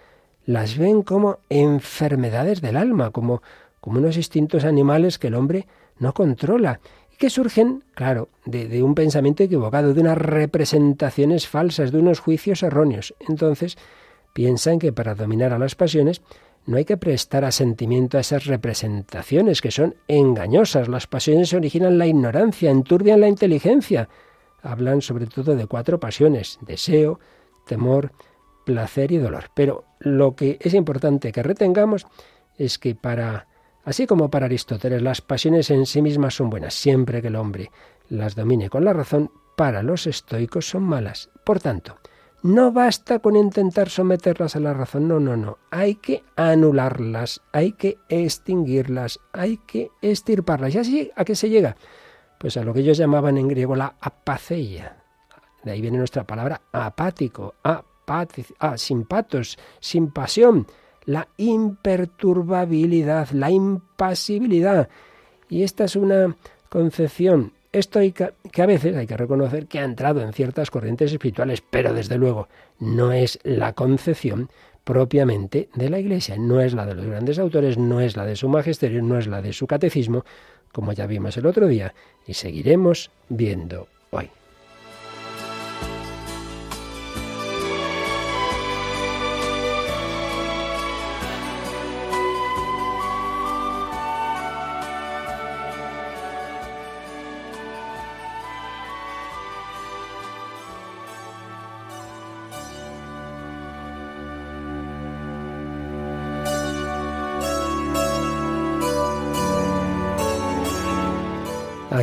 Las 0.46 0.78
ven 0.78 1.02
como 1.02 1.40
enfermedades 1.50 2.62
del 2.62 2.78
alma, 2.78 3.10
como, 3.10 3.42
como 3.80 3.98
unos 3.98 4.16
instintos 4.16 4.64
animales 4.64 5.18
que 5.18 5.26
el 5.26 5.34
hombre 5.34 5.66
no 5.98 6.14
controla 6.14 6.80
que 7.24 7.30
surgen, 7.30 7.82
claro, 7.94 8.28
de, 8.44 8.82
un 8.82 8.94
pensamiento 8.94 9.42
equivocado, 9.42 9.94
de 9.94 10.00
unas 10.02 10.18
representaciones 10.18 11.48
falsas, 11.48 11.90
de 11.90 11.98
unos 11.98 12.20
juicios 12.20 12.62
erróneos. 12.62 13.14
Entonces, 13.18 13.78
piensan 14.34 14.78
que 14.78 14.92
para 14.92 15.14
dominar 15.14 15.54
a 15.54 15.58
las 15.58 15.74
pasiones 15.74 16.20
no 16.66 16.76
hay 16.76 16.84
que 16.84 16.98
prestar 16.98 17.46
asentimiento 17.46 18.18
a 18.18 18.20
esas 18.20 18.44
representaciones 18.44 19.62
que 19.62 19.70
son 19.70 19.94
engañosas. 20.06 20.86
Las 20.86 21.06
pasiones 21.06 21.54
originan 21.54 21.96
la 21.96 22.06
ignorancia, 22.06 22.70
enturbian 22.70 23.22
la 23.22 23.28
inteligencia, 23.28 24.10
hablan 24.60 25.00
sobre 25.00 25.24
todo 25.24 25.56
de 25.56 25.66
cuatro 25.66 25.98
pasiones, 25.98 26.58
deseo, 26.60 27.20
temor, 27.66 28.12
placer 28.66 29.12
y 29.12 29.16
dolor. 29.16 29.44
Pero 29.54 29.84
lo 29.98 30.36
que 30.36 30.58
es 30.60 30.74
importante 30.74 31.32
que 31.32 31.42
retengamos 31.42 32.06
es 32.58 32.78
que 32.78 32.94
para, 32.94 33.46
así 33.84 34.06
como 34.06 34.30
para 34.30 34.46
Aristóteles, 34.46 35.02
las 35.02 35.20
pasiones 35.20 35.70
en 35.70 35.86
sí 35.86 36.02
mismas 36.02 36.34
son 36.34 36.50
buenas, 36.50 36.74
siempre 36.74 37.22
que 37.22 37.28
el 37.28 37.36
hombre 37.36 37.70
las 38.08 38.34
domine 38.34 38.68
con 38.70 38.84
la 38.84 38.92
razón, 38.92 39.30
para 39.56 39.82
los 39.82 40.06
estoicos 40.06 40.68
son 40.68 40.82
malas. 40.82 41.30
Por 41.44 41.60
tanto, 41.60 41.98
no 42.42 42.72
basta 42.72 43.20
con 43.20 43.36
intentar 43.36 43.88
someterlas 43.88 44.56
a 44.56 44.60
la 44.60 44.74
razón, 44.74 45.08
no, 45.08 45.20
no, 45.20 45.36
no. 45.36 45.58
Hay 45.70 45.94
que 45.94 46.24
anularlas, 46.36 47.40
hay 47.52 47.72
que 47.72 47.98
extinguirlas, 48.08 49.20
hay 49.32 49.58
que 49.58 49.90
estirparlas. 50.02 50.74
¿Y 50.74 50.78
así 50.78 51.10
a 51.14 51.24
qué 51.24 51.36
se 51.36 51.48
llega? 51.48 51.76
pues 52.44 52.58
a 52.58 52.62
lo 52.62 52.74
que 52.74 52.80
ellos 52.80 52.98
llamaban 52.98 53.38
en 53.38 53.48
griego 53.48 53.74
la 53.74 53.96
apaceia. 53.98 54.98
De 55.62 55.72
ahí 55.72 55.80
viene 55.80 55.96
nuestra 55.96 56.24
palabra 56.24 56.60
apático, 56.72 57.54
ah, 57.64 57.82
sin 58.76 59.06
patos, 59.06 59.58
sin 59.80 60.10
pasión, 60.10 60.66
la 61.06 61.28
imperturbabilidad, 61.36 63.30
la 63.30 63.50
impasibilidad. 63.50 64.88
Y 65.48 65.62
esta 65.62 65.84
es 65.84 65.96
una 65.96 66.36
concepción 66.68 67.52
estoica 67.72 68.32
que 68.52 68.62
a 68.62 68.66
veces 68.66 68.96
hay 68.96 69.06
que 69.06 69.16
reconocer 69.16 69.66
que 69.66 69.80
ha 69.80 69.84
entrado 69.84 70.20
en 70.20 70.32
ciertas 70.32 70.70
corrientes 70.70 71.12
espirituales, 71.12 71.62
pero 71.68 71.92
desde 71.92 72.18
luego 72.18 72.48
no 72.78 73.12
es 73.12 73.38
la 73.42 73.72
concepción 73.72 74.48
propiamente 74.84 75.68
de 75.74 75.90
la 75.90 75.98
Iglesia. 75.98 76.36
No 76.38 76.60
es 76.60 76.74
la 76.74 76.86
de 76.86 76.94
los 76.94 77.06
grandes 77.06 77.38
autores, 77.38 77.78
no 77.78 78.00
es 78.00 78.16
la 78.16 78.24
de 78.24 78.36
su 78.36 78.48
magisterio, 78.48 79.02
no 79.02 79.18
es 79.18 79.26
la 79.26 79.42
de 79.42 79.52
su 79.52 79.66
catecismo, 79.66 80.24
como 80.72 80.92
ya 80.92 81.06
vimos 81.06 81.36
el 81.36 81.46
otro 81.46 81.66
día 81.66 81.94
y 82.26 82.34
seguiremos 82.34 83.10
viendo 83.28 83.88
hoy. 84.10 84.30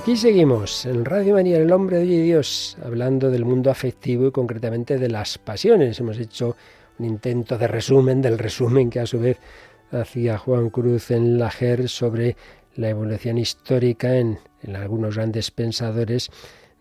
Aquí 0.01 0.17
seguimos 0.17 0.87
en 0.87 1.05
Radio 1.05 1.35
María, 1.35 1.59
el 1.59 1.71
hombre 1.71 1.99
de 1.99 2.23
Dios, 2.23 2.75
hablando 2.83 3.29
del 3.29 3.45
mundo 3.45 3.69
afectivo 3.69 4.25
y 4.25 4.31
concretamente 4.31 4.97
de 4.97 5.07
las 5.07 5.37
pasiones. 5.37 5.99
Hemos 5.99 6.17
hecho 6.17 6.55
un 6.97 7.05
intento 7.05 7.55
de 7.59 7.67
resumen 7.67 8.19
del 8.19 8.39
resumen 8.39 8.89
que 8.89 8.99
a 8.99 9.05
su 9.05 9.19
vez 9.19 9.37
hacía 9.91 10.39
Juan 10.39 10.71
Cruz 10.71 11.11
en 11.11 11.37
la 11.37 11.51
GER 11.51 11.87
sobre 11.87 12.35
la 12.75 12.89
evolución 12.89 13.37
histórica 13.37 14.15
en, 14.15 14.39
en 14.63 14.75
algunos 14.75 15.17
grandes 15.17 15.51
pensadores 15.51 16.31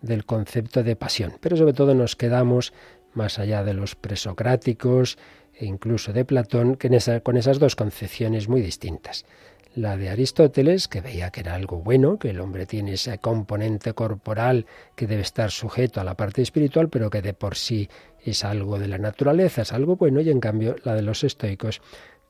del 0.01 0.25
concepto 0.25 0.83
de 0.83 0.97
pasión. 0.97 1.35
Pero 1.41 1.59
sobre 1.59 1.75
todo 1.75 1.95
nos 1.95 2.17
quedamos 2.17 2.73
más 3.13 3.39
allá 3.39 3.63
de 3.65 3.75
los 3.75 3.97
presocráticos 3.97 5.19
e 5.53 5.67
incluso 5.67 6.15
de 6.15 6.25
Platón, 6.25 6.77
que 6.77 6.89
con 7.23 7.37
esas 7.37 7.59
dos 7.59 7.77
concepciones 7.77 8.49
muy 8.49 8.63
distintas 8.63 9.27
la 9.75 9.97
de 9.97 10.11
Aristóteles, 10.11 10.89
que 10.89 11.01
veía 11.01 11.31
que 11.31 11.41
era 11.41 11.55
algo 11.55 11.79
bueno, 11.79 12.19
que 12.19 12.31
el 12.31 12.41
hombre 12.41 12.67
tiene 12.67 12.95
ese 12.95 13.19
componente 13.19 13.93
corporal 13.93 14.67
que 14.97 15.07
debe 15.07 15.23
estar 15.23 15.51
sujeto 15.51 16.01
a 16.01 16.05
la 16.05 16.17
parte 16.17 16.43
espiritual, 16.43 16.89
pero 16.89 17.11
que 17.11 17.23
de 17.23 17.35
por 17.35 17.57
sí 17.57 17.89
es 18.25 18.45
algo 18.45 18.79
de 18.79 18.89
la 18.89 18.99
naturaleza, 18.99 19.63
es 19.63 19.73
algo 19.73 19.97
bueno, 19.97 20.21
y 20.21 20.31
en 20.31 20.41
cambio 20.41 20.77
la 20.85 20.95
de 20.95 21.03
los 21.03 21.25
estoicos, 21.25 21.81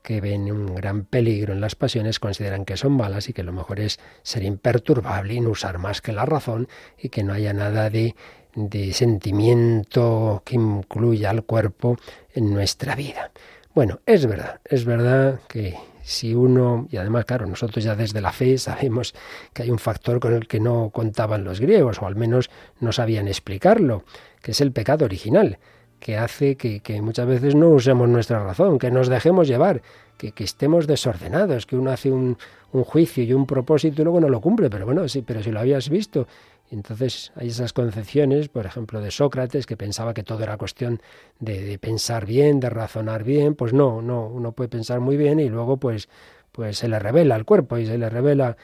que 0.03 0.21
ven 0.21 0.51
un 0.51 0.75
gran 0.75 1.05
peligro 1.05 1.53
en 1.53 1.61
las 1.61 1.75
pasiones, 1.75 2.19
consideran 2.21 2.65
que 2.65 2.77
son 2.77 2.93
malas 2.93 3.29
y 3.29 3.33
que 3.33 3.43
lo 3.43 3.53
mejor 3.53 3.81
es 3.81 4.01
ser 4.23 4.43
imperturbable 4.45 5.35
y 5.35 5.41
no 5.41 5.51
usar 5.51 5.79
más 5.79 6.01
que 6.01 6.13
la 6.13 6.25
razón 6.25 6.69
y 6.99 7.11
que 7.11 7.23
no 7.23 7.35
haya 7.35 7.53
nada 7.53 7.91
de, 7.91 8.15
de 8.55 8.93
sentimiento 8.93 10.43
que 10.45 10.55
incluya 10.55 11.31
al 11.31 11.45
cuerpo 11.45 11.97
en 12.33 12.53
nuestra 12.53 12.95
vida. 12.95 13.31
Bueno, 13.75 14.01
es 14.07 14.27
verdad, 14.27 14.61
es 14.65 14.85
verdad 14.85 15.41
que 15.49 15.77
si 16.11 16.35
uno, 16.35 16.89
y 16.91 16.97
además, 16.97 17.25
claro, 17.25 17.47
nosotros 17.47 17.85
ya 17.85 17.95
desde 17.95 18.21
la 18.21 18.33
fe 18.33 18.59
sabemos 18.59 19.15
que 19.53 19.63
hay 19.63 19.71
un 19.71 19.79
factor 19.79 20.19
con 20.19 20.35
el 20.35 20.49
que 20.49 20.59
no 20.59 20.91
contaban 20.93 21.45
los 21.45 21.61
griegos, 21.61 22.03
o 22.03 22.07
al 22.07 22.17
menos 22.17 22.51
no 22.81 22.91
sabían 22.91 23.29
explicarlo, 23.29 24.03
que 24.43 24.51
es 24.51 24.61
el 24.61 24.73
pecado 24.73 25.05
original, 25.05 25.59
que 26.01 26.17
hace 26.17 26.57
que, 26.57 27.01
muchas 27.01 27.29
veces 27.29 27.55
no 27.55 27.69
usemos 27.69 28.09
nuestra 28.09 28.43
razón, 28.43 28.79
que 28.79 28.91
nos 28.91 29.09
dejemos 29.09 29.47
llevar, 29.47 29.83
que, 30.19 30.33
estemos 30.39 30.89
desordenados, 30.89 31.65
que 31.65 31.77
uno 31.77 31.93
hace 31.93 32.11
un, 32.11 32.37
un, 32.73 32.83
juicio 32.83 33.23
y 33.23 33.33
un 33.33 33.47
propósito 33.47 34.03
y 34.03 34.05
luego 34.05 34.21
no 34.21 34.29
lo 34.29 34.41
cumple, 34.41 34.69
pero 34.69 34.87
bueno, 34.87 35.07
sí, 35.09 35.23
pero 35.23 35.43
si 35.45 35.53
lo 35.53 35.61
habías 35.61 35.89
visto 35.89 36.27
entonces 36.71 37.33
hay 37.35 37.49
esas 37.49 37.73
concepciones, 37.73 38.49
por 38.49 38.65
ejemplo, 38.65 39.01
de 39.01 39.11
Sócrates, 39.11 39.67
que 39.67 39.77
pensaba 39.77 40.15
que 40.15 40.23
todo 40.23 40.45
era 40.45 40.57
cuestión 40.57 41.03
de, 41.41 41.79
pensar 41.81 42.27
bien, 42.27 42.61
de 42.61 42.71
razonar 42.71 43.25
bien. 43.25 43.57
Pues 43.57 43.73
no, 43.73 44.01
no, 44.01 44.29
uno 44.29 44.53
puede 44.53 44.69
pensar 44.69 45.01
muy 45.01 45.17
bien 45.17 45.41
y 45.41 45.49
luego 45.49 45.79
pues, 45.79 46.09
pues 46.53 46.79
se 46.79 46.89
le 46.89 47.01
revela 47.01 47.35
el 47.35 47.45
cuerpo 47.45 47.77
y 47.77 47.87
se 47.87 47.99
le 47.99 48.09
revela 48.09 48.57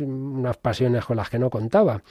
unas 0.00 0.58
pasiones 0.58 1.06
con 1.06 1.16
las 1.16 1.30
que 1.30 1.38
no 1.38 1.48
contaba. 1.48 2.02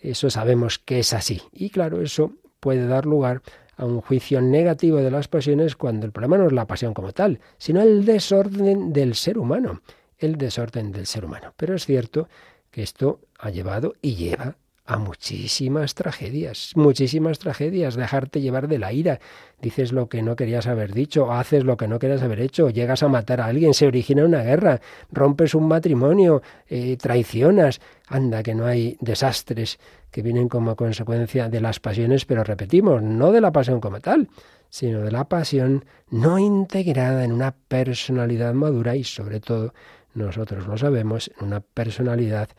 Eso 0.00 0.30
sabemos 0.30 0.78
que 0.78 1.00
es 1.00 1.12
así. 1.12 1.42
Y 1.50 1.70
claro, 1.70 2.00
eso 2.00 2.32
puede 2.60 2.86
dar 2.86 3.04
lugar 3.04 3.42
a 3.76 3.86
un 3.86 4.00
juicio 4.00 4.40
negativo 4.40 4.98
de 4.98 5.10
las 5.10 5.26
pasiones 5.26 5.74
cuando 5.74 6.06
el 6.06 6.12
problema 6.12 6.38
no 6.38 6.46
es 6.46 6.52
la 6.52 6.68
pasión 6.68 6.94
como 6.94 7.12
tal, 7.12 7.40
sino 7.58 7.82
el 7.82 8.04
desorden 8.04 8.92
del 8.92 9.16
ser 9.16 9.38
humano. 9.38 9.82
El 10.18 10.36
desorden 10.36 10.92
del 10.92 11.06
ser 11.06 11.24
humano. 11.24 11.52
Pero 11.56 11.74
es 11.74 11.84
cierto 11.84 12.28
que 12.70 12.84
esto 12.84 13.20
ha 13.40 13.50
llevado 13.50 13.94
y 14.00 14.14
lleva 14.14 14.56
a 14.86 14.98
muchísimas 14.98 15.94
tragedias, 15.94 16.72
muchísimas 16.74 17.38
tragedias, 17.38 17.94
dejarte 17.94 18.42
llevar 18.42 18.68
de 18.68 18.78
la 18.78 18.92
ira, 18.92 19.18
dices 19.62 19.92
lo 19.92 20.10
que 20.10 20.22
no 20.22 20.36
querías 20.36 20.66
haber 20.66 20.92
dicho, 20.92 21.32
haces 21.32 21.64
lo 21.64 21.78
que 21.78 21.88
no 21.88 21.98
querías 21.98 22.22
haber 22.22 22.40
hecho, 22.40 22.68
llegas 22.68 23.02
a 23.02 23.08
matar 23.08 23.40
a 23.40 23.46
alguien, 23.46 23.72
se 23.72 23.86
origina 23.86 24.24
una 24.24 24.42
guerra, 24.42 24.82
rompes 25.10 25.54
un 25.54 25.68
matrimonio, 25.68 26.42
eh, 26.68 26.98
traicionas, 26.98 27.80
anda 28.08 28.42
que 28.42 28.54
no 28.54 28.66
hay 28.66 28.98
desastres 29.00 29.78
que 30.10 30.20
vienen 30.20 30.50
como 30.50 30.76
consecuencia 30.76 31.48
de 31.48 31.62
las 31.62 31.80
pasiones, 31.80 32.26
pero 32.26 32.44
repetimos, 32.44 33.02
no 33.02 33.32
de 33.32 33.40
la 33.40 33.52
pasión 33.52 33.80
como 33.80 34.00
tal, 34.00 34.28
sino 34.68 35.00
de 35.00 35.10
la 35.10 35.24
pasión 35.24 35.86
no 36.10 36.38
integrada 36.38 37.24
en 37.24 37.32
una 37.32 37.54
personalidad 37.68 38.52
madura 38.52 38.96
y 38.96 39.04
sobre 39.04 39.40
todo, 39.40 39.72
nosotros 40.12 40.66
lo 40.66 40.76
sabemos, 40.76 41.30
en 41.38 41.46
una 41.46 41.60
personalidad 41.60 42.50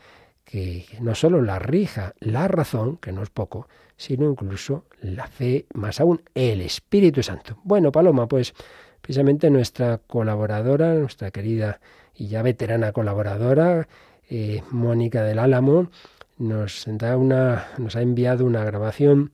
que 0.46 0.86
no 1.00 1.14
solo 1.16 1.42
la 1.42 1.58
rija 1.58 2.14
la 2.20 2.46
razón, 2.48 2.96
que 2.98 3.12
no 3.12 3.22
es 3.22 3.30
poco, 3.30 3.68
sino 3.96 4.30
incluso 4.30 4.84
la 5.02 5.26
fe, 5.26 5.66
más 5.74 6.00
aún 6.00 6.22
el 6.34 6.60
Espíritu 6.60 7.22
Santo. 7.22 7.58
Bueno, 7.64 7.90
Paloma, 7.90 8.28
pues 8.28 8.54
precisamente 9.00 9.50
nuestra 9.50 9.98
colaboradora, 9.98 10.94
nuestra 10.94 11.32
querida 11.32 11.80
y 12.14 12.28
ya 12.28 12.42
veterana 12.42 12.92
colaboradora, 12.92 13.88
eh, 14.30 14.62
Mónica 14.70 15.24
del 15.24 15.40
Álamo, 15.40 15.90
nos, 16.38 16.86
ha 16.86 18.02
enviado 18.02 18.44
una 18.44 18.64
grabación 18.64 19.32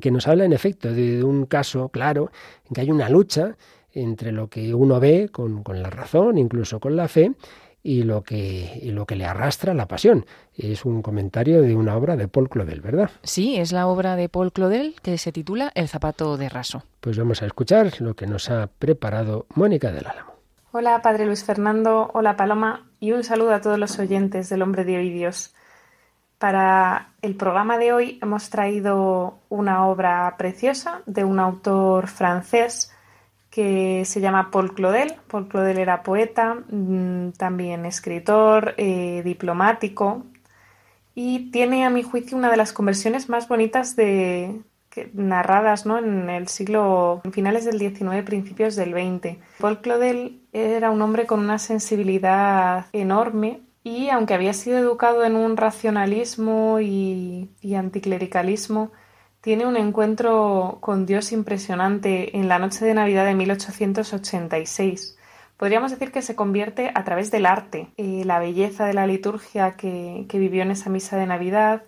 que 0.00 0.10
nos 0.10 0.26
habla 0.26 0.44
en 0.44 0.52
efecto 0.54 0.92
de 0.92 1.22
un 1.22 1.44
caso 1.44 1.90
claro 1.90 2.30
en 2.66 2.74
que 2.74 2.80
hay 2.80 2.90
una 2.90 3.10
lucha 3.10 3.56
entre 3.92 4.32
lo 4.32 4.48
que 4.48 4.72
uno 4.74 5.00
ve 5.00 5.28
con, 5.30 5.62
con 5.62 5.82
la 5.82 5.90
razón, 5.90 6.38
incluso 6.38 6.80
con 6.80 6.96
la 6.96 7.08
fe, 7.08 7.32
y 7.82 8.02
lo 8.02 8.22
que, 8.22 8.80
lo 8.84 9.06
que 9.06 9.16
le 9.16 9.24
arrastra 9.24 9.74
la 9.74 9.86
pasión. 9.86 10.26
Es 10.56 10.84
un 10.84 11.02
comentario 11.02 11.62
de 11.62 11.74
una 11.74 11.96
obra 11.96 12.16
de 12.16 12.28
Paul 12.28 12.48
Claudel, 12.48 12.80
¿verdad? 12.80 13.10
Sí, 13.22 13.56
es 13.56 13.72
la 13.72 13.86
obra 13.86 14.16
de 14.16 14.28
Paul 14.28 14.52
Claudel 14.52 14.96
que 15.02 15.18
se 15.18 15.32
titula 15.32 15.72
El 15.74 15.88
zapato 15.88 16.36
de 16.36 16.48
raso. 16.48 16.82
Pues 17.00 17.18
vamos 17.18 17.42
a 17.42 17.46
escuchar 17.46 18.00
lo 18.00 18.14
que 18.14 18.26
nos 18.26 18.50
ha 18.50 18.66
preparado 18.66 19.46
Mónica 19.54 19.92
del 19.92 20.06
Álamo. 20.06 20.30
Hola, 20.72 21.02
Padre 21.02 21.26
Luis 21.26 21.42
Fernando, 21.42 22.10
hola 22.14 22.36
Paloma 22.36 22.86
y 23.00 23.12
un 23.12 23.24
saludo 23.24 23.54
a 23.54 23.60
todos 23.60 23.78
los 23.78 23.98
oyentes 23.98 24.48
del 24.48 24.62
Hombre 24.62 24.84
de 24.84 24.98
Hoy 24.98 25.10
Dios. 25.10 25.54
Para 26.38 27.12
el 27.22 27.34
programa 27.34 27.76
de 27.76 27.92
hoy 27.92 28.18
hemos 28.22 28.50
traído 28.50 29.40
una 29.48 29.86
obra 29.86 30.36
preciosa 30.38 31.02
de 31.06 31.24
un 31.24 31.40
autor 31.40 32.06
francés 32.06 32.92
que 33.50 34.04
se 34.04 34.20
llama 34.20 34.50
Paul 34.50 34.74
Claudel. 34.74 35.14
Paul 35.26 35.48
Claudel 35.48 35.78
era 35.78 36.02
poeta, 36.02 36.54
mm, 36.70 37.32
también 37.32 37.84
escritor, 37.84 38.74
eh, 38.76 39.22
diplomático 39.24 40.24
y 41.14 41.50
tiene 41.50 41.84
a 41.84 41.90
mi 41.90 42.02
juicio 42.02 42.36
una 42.38 42.50
de 42.50 42.56
las 42.56 42.72
conversiones 42.72 43.28
más 43.28 43.48
bonitas 43.48 43.96
de, 43.96 44.62
narradas 45.12 45.86
¿no? 45.86 45.98
en 45.98 46.30
el 46.30 46.48
siglo 46.48 47.20
finales 47.32 47.64
del 47.64 47.78
XIX, 47.78 48.22
principios 48.24 48.76
del 48.76 48.92
XX. 48.92 49.38
Paul 49.58 49.80
Claudel 49.80 50.40
era 50.52 50.90
un 50.90 51.02
hombre 51.02 51.26
con 51.26 51.40
una 51.40 51.58
sensibilidad 51.58 52.86
enorme 52.92 53.60
y 53.82 54.08
aunque 54.10 54.34
había 54.34 54.52
sido 54.52 54.78
educado 54.78 55.24
en 55.24 55.36
un 55.36 55.56
racionalismo 55.56 56.80
y 56.80 57.48
anticlericalismo, 57.76 58.92
tiene 59.40 59.66
un 59.66 59.76
encuentro 59.76 60.78
con 60.80 61.06
Dios 61.06 61.32
impresionante 61.32 62.36
en 62.36 62.48
la 62.48 62.58
noche 62.58 62.84
de 62.84 62.94
Navidad 62.94 63.24
de 63.24 63.34
1886. 63.34 65.16
Podríamos 65.56 65.90
decir 65.90 66.10
que 66.12 66.22
se 66.22 66.34
convierte 66.34 66.90
a 66.94 67.04
través 67.04 67.30
del 67.30 67.46
arte, 67.46 67.88
eh, 67.96 68.22
la 68.24 68.38
belleza 68.38 68.86
de 68.86 68.94
la 68.94 69.06
liturgia 69.06 69.72
que, 69.72 70.26
vivió 70.32 70.62
en 70.62 70.70
esa 70.70 70.90
misa 70.90 71.16
de 71.16 71.26
Navidad 71.26 71.82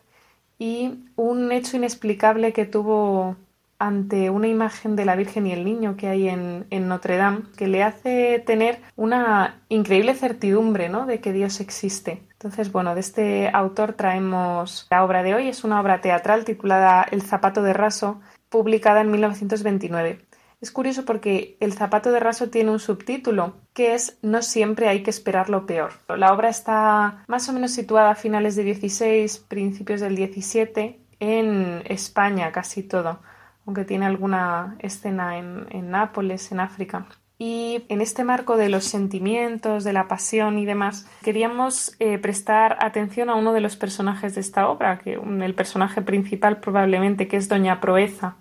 y 0.58 1.04
un 1.16 1.50
hecho 1.52 1.76
inexplicable 1.76 2.52
que 2.52 2.66
tuvo 2.66 3.36
ante 3.78 4.30
una 4.30 4.46
imagen 4.46 4.94
de 4.94 5.04
la 5.04 5.16
Virgen 5.16 5.46
y 5.46 5.52
el 5.52 5.64
Niño 5.64 5.96
que 5.96 6.08
hay 6.08 6.28
en, 6.28 6.88
Notre 6.88 7.16
Dame, 7.16 7.42
que 7.56 7.66
le 7.66 7.82
hace 7.82 8.42
tener 8.46 8.80
una 8.94 9.60
increíble 9.68 10.14
certidumbre 10.14 10.88
¿no? 10.88 11.04
de 11.06 11.20
que 11.20 11.32
Dios 11.32 11.60
existe. 11.60 12.22
Entonces, 12.42 12.72
bueno, 12.72 12.96
de 12.96 13.00
este 13.00 13.50
autor 13.52 13.92
traemos 13.92 14.88
la 14.90 15.04
obra 15.04 15.22
de 15.22 15.36
hoy, 15.36 15.46
es 15.46 15.62
una 15.62 15.80
obra 15.80 16.00
teatral 16.00 16.44
titulada 16.44 17.06
El 17.08 17.22
zapato 17.22 17.62
de 17.62 17.72
raso, 17.72 18.20
publicada 18.48 19.00
en 19.00 19.12
1929. 19.12 20.26
Es 20.60 20.72
curioso 20.72 21.04
porque 21.04 21.56
El 21.60 21.72
zapato 21.72 22.10
de 22.10 22.18
raso 22.18 22.50
tiene 22.50 22.72
un 22.72 22.80
subtítulo 22.80 23.54
que 23.74 23.94
es 23.94 24.18
No 24.22 24.42
siempre 24.42 24.88
hay 24.88 25.04
que 25.04 25.10
esperar 25.10 25.50
lo 25.50 25.66
peor. 25.66 25.92
La 26.08 26.32
obra 26.32 26.48
está 26.48 27.22
más 27.28 27.48
o 27.48 27.52
menos 27.52 27.70
situada 27.70 28.10
a 28.10 28.16
finales 28.16 28.56
del 28.56 28.64
16, 28.64 29.38
principios 29.46 30.00
del 30.00 30.16
17, 30.16 30.98
en 31.20 31.82
España 31.86 32.50
casi 32.50 32.82
todo 32.82 33.20
aunque 33.66 33.84
tiene 33.84 34.06
alguna 34.06 34.76
escena 34.80 35.38
en, 35.38 35.90
Nápoles, 35.90 36.50
en 36.52 36.60
África. 36.60 37.06
Y 37.44 37.82
en 37.88 38.00
este 38.00 38.22
marco 38.22 38.56
de 38.56 38.68
los 38.68 38.84
sentimientos, 38.84 39.82
de 39.82 39.92
la 39.92 40.06
pasión 40.06 40.60
y 40.60 40.64
demás, 40.64 41.08
queríamos 41.24 41.96
eh, 41.98 42.16
prestar 42.18 42.76
atención 42.78 43.30
a 43.30 43.34
uno 43.34 43.52
de 43.52 43.60
los 43.60 43.74
personajes 43.74 44.36
de 44.36 44.40
esta 44.40 44.68
obra, 44.68 45.00
que 45.00 45.14
el 45.14 45.54
personaje 45.56 46.02
principal 46.02 46.60
probablemente, 46.60 47.26
que 47.26 47.36
es 47.36 47.48
Doña 47.48 47.80
Proeza. 47.80 48.36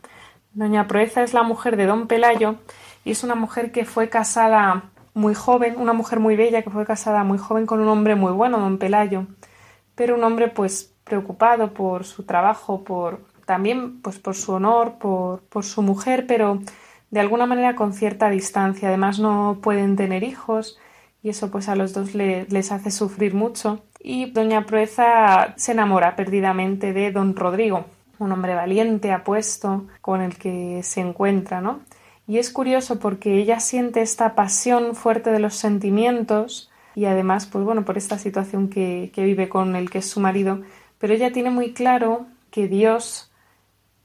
Doña 0.53 0.87
Proeza 0.87 1.23
es 1.23 1.33
la 1.33 1.41
mujer 1.41 1.77
de 1.77 1.87
Don 1.87 2.05
Pelayo 2.05 2.57
y 3.03 3.09
es 3.09 3.23
una 3.23 3.33
mujer 3.33 3.71
que 3.71 3.85
fue 3.85 4.07
casada 4.07 4.83
muy 5.15 5.33
joven, 5.33 5.77
una 5.79 5.93
mujer 5.93 6.19
muy 6.19 6.35
bella 6.35 6.61
que 6.61 6.69
fue 6.69 6.85
casada 6.85 7.23
muy 7.23 7.39
joven 7.39 7.65
con 7.65 7.79
un 7.79 7.87
hombre 7.87 8.13
muy 8.13 8.33
bueno, 8.33 8.59
Don 8.59 8.77
Pelayo, 8.77 9.25
pero 9.95 10.13
un 10.13 10.23
hombre 10.23 10.47
pues 10.49 10.93
preocupado 11.05 11.73
por 11.73 12.05
su 12.05 12.21
trabajo, 12.21 12.83
por 12.83 13.21
también 13.47 13.99
pues 14.03 14.19
por 14.19 14.35
su 14.35 14.51
honor, 14.51 14.99
por, 14.99 15.41
por 15.41 15.65
su 15.65 15.81
mujer, 15.81 16.27
pero 16.27 16.59
de 17.11 17.19
alguna 17.19 17.45
manera 17.45 17.75
con 17.75 17.93
cierta 17.93 18.29
distancia. 18.29 18.87
Además 18.87 19.19
no 19.19 19.59
pueden 19.61 19.95
tener 19.95 20.23
hijos 20.23 20.79
y 21.21 21.29
eso 21.29 21.51
pues 21.51 21.69
a 21.69 21.75
los 21.75 21.93
dos 21.93 22.15
les 22.15 22.71
hace 22.71 22.89
sufrir 22.89 23.33
mucho. 23.33 23.83
Y 23.99 24.31
doña 24.31 24.65
Proeza 24.65 25.53
se 25.57 25.73
enamora 25.73 26.15
perdidamente 26.15 26.93
de 26.93 27.11
don 27.11 27.35
Rodrigo, 27.35 27.85
un 28.17 28.31
hombre 28.31 28.55
valiente, 28.55 29.11
apuesto, 29.11 29.85
con 30.01 30.21
el 30.21 30.37
que 30.37 30.81
se 30.83 31.01
encuentra, 31.01 31.61
¿no? 31.61 31.81
Y 32.27 32.39
es 32.39 32.49
curioso 32.49 32.99
porque 32.99 33.35
ella 33.37 33.59
siente 33.59 34.01
esta 34.01 34.35
pasión 34.35 34.95
fuerte 34.95 35.31
de 35.31 35.39
los 35.39 35.55
sentimientos 35.55 36.71
y 36.95 37.05
además, 37.05 37.45
pues 37.45 37.63
bueno, 37.63 37.85
por 37.85 37.97
esta 37.97 38.17
situación 38.17 38.69
que, 38.69 39.11
que 39.13 39.23
vive 39.23 39.49
con 39.49 39.75
el 39.75 39.89
que 39.89 39.99
es 39.99 40.09
su 40.09 40.19
marido, 40.19 40.61
pero 40.97 41.13
ella 41.13 41.31
tiene 41.31 41.49
muy 41.49 41.73
claro 41.73 42.25
que 42.49 42.67
Dios 42.67 43.30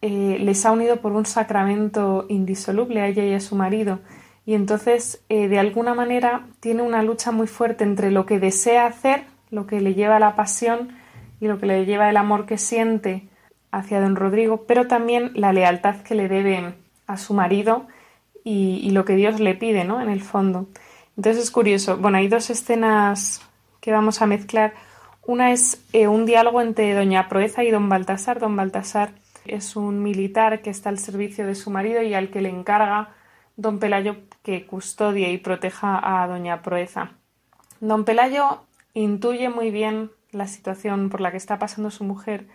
eh, 0.02 0.38
les 0.40 0.64
ha 0.66 0.72
unido 0.72 0.96
por 0.96 1.12
un 1.12 1.26
sacramento 1.26 2.26
indisoluble 2.28 3.00
a 3.00 3.08
ella 3.08 3.24
y 3.24 3.34
a 3.34 3.40
su 3.40 3.56
marido. 3.56 4.00
Y 4.44 4.54
entonces, 4.54 5.22
eh, 5.28 5.48
de 5.48 5.58
alguna 5.58 5.94
manera, 5.94 6.46
tiene 6.60 6.82
una 6.82 7.02
lucha 7.02 7.32
muy 7.32 7.46
fuerte 7.46 7.84
entre 7.84 8.10
lo 8.10 8.26
que 8.26 8.38
desea 8.38 8.86
hacer, 8.86 9.24
lo 9.50 9.66
que 9.66 9.80
le 9.80 9.94
lleva 9.94 10.20
la 10.20 10.36
pasión 10.36 10.90
y 11.40 11.48
lo 11.48 11.58
que 11.58 11.66
le 11.66 11.84
lleva 11.84 12.08
el 12.08 12.16
amor 12.16 12.46
que 12.46 12.58
siente 12.58 13.24
hacia 13.72 14.00
don 14.00 14.16
Rodrigo, 14.16 14.64
pero 14.66 14.86
también 14.86 15.32
la 15.34 15.52
lealtad 15.52 15.96
que 16.02 16.14
le 16.14 16.28
debe 16.28 16.74
a 17.06 17.16
su 17.16 17.34
marido 17.34 17.86
y, 18.44 18.90
lo 18.90 19.04
que 19.04 19.16
Dios 19.16 19.40
le 19.40 19.54
pide, 19.54 19.84
¿no? 19.84 20.00
En 20.00 20.08
el 20.08 20.20
fondo. 20.20 20.68
Entonces 21.16 21.42
es 21.42 21.50
curioso. 21.50 21.96
Bueno, 21.96 22.18
hay 22.18 22.28
dos 22.28 22.48
escenas 22.48 23.42
que 23.80 23.90
vamos 23.90 24.22
a 24.22 24.26
mezclar. 24.26 24.74
Una 25.26 25.50
es 25.50 25.82
eh, 25.92 26.06
un 26.06 26.26
diálogo 26.26 26.60
entre 26.60 26.94
doña 26.94 27.28
Proeza 27.28 27.64
y 27.64 27.72
don 27.72 27.88
Baltasar. 27.88 28.38
Don 28.38 28.54
Baltasar 28.54 29.10
es 29.48 29.76
un 29.76 30.02
militar 30.02 30.62
que 30.62 30.70
está 30.70 30.88
al 30.88 30.98
servicio 30.98 31.46
de 31.46 31.54
su 31.54 31.70
marido 31.70 32.02
y 32.02 32.14
al 32.14 32.30
que 32.30 32.40
le 32.40 32.48
encarga 32.48 33.14
don 33.56 33.78
Pelayo 33.78 34.16
que 34.42 34.66
custodie 34.66 35.30
y 35.30 35.38
proteja 35.38 36.22
a 36.22 36.26
doña 36.26 36.62
Proeza. 36.62 37.12
Don 37.80 38.04
Pelayo 38.04 38.64
intuye 38.94 39.48
muy 39.48 39.70
bien 39.70 40.10
la 40.30 40.46
situación 40.46 41.08
por 41.08 41.20
la 41.20 41.30
que 41.30 41.36
está 41.36 41.58
pasando 41.58 41.90
su 41.90 42.04
mujer 42.04 42.46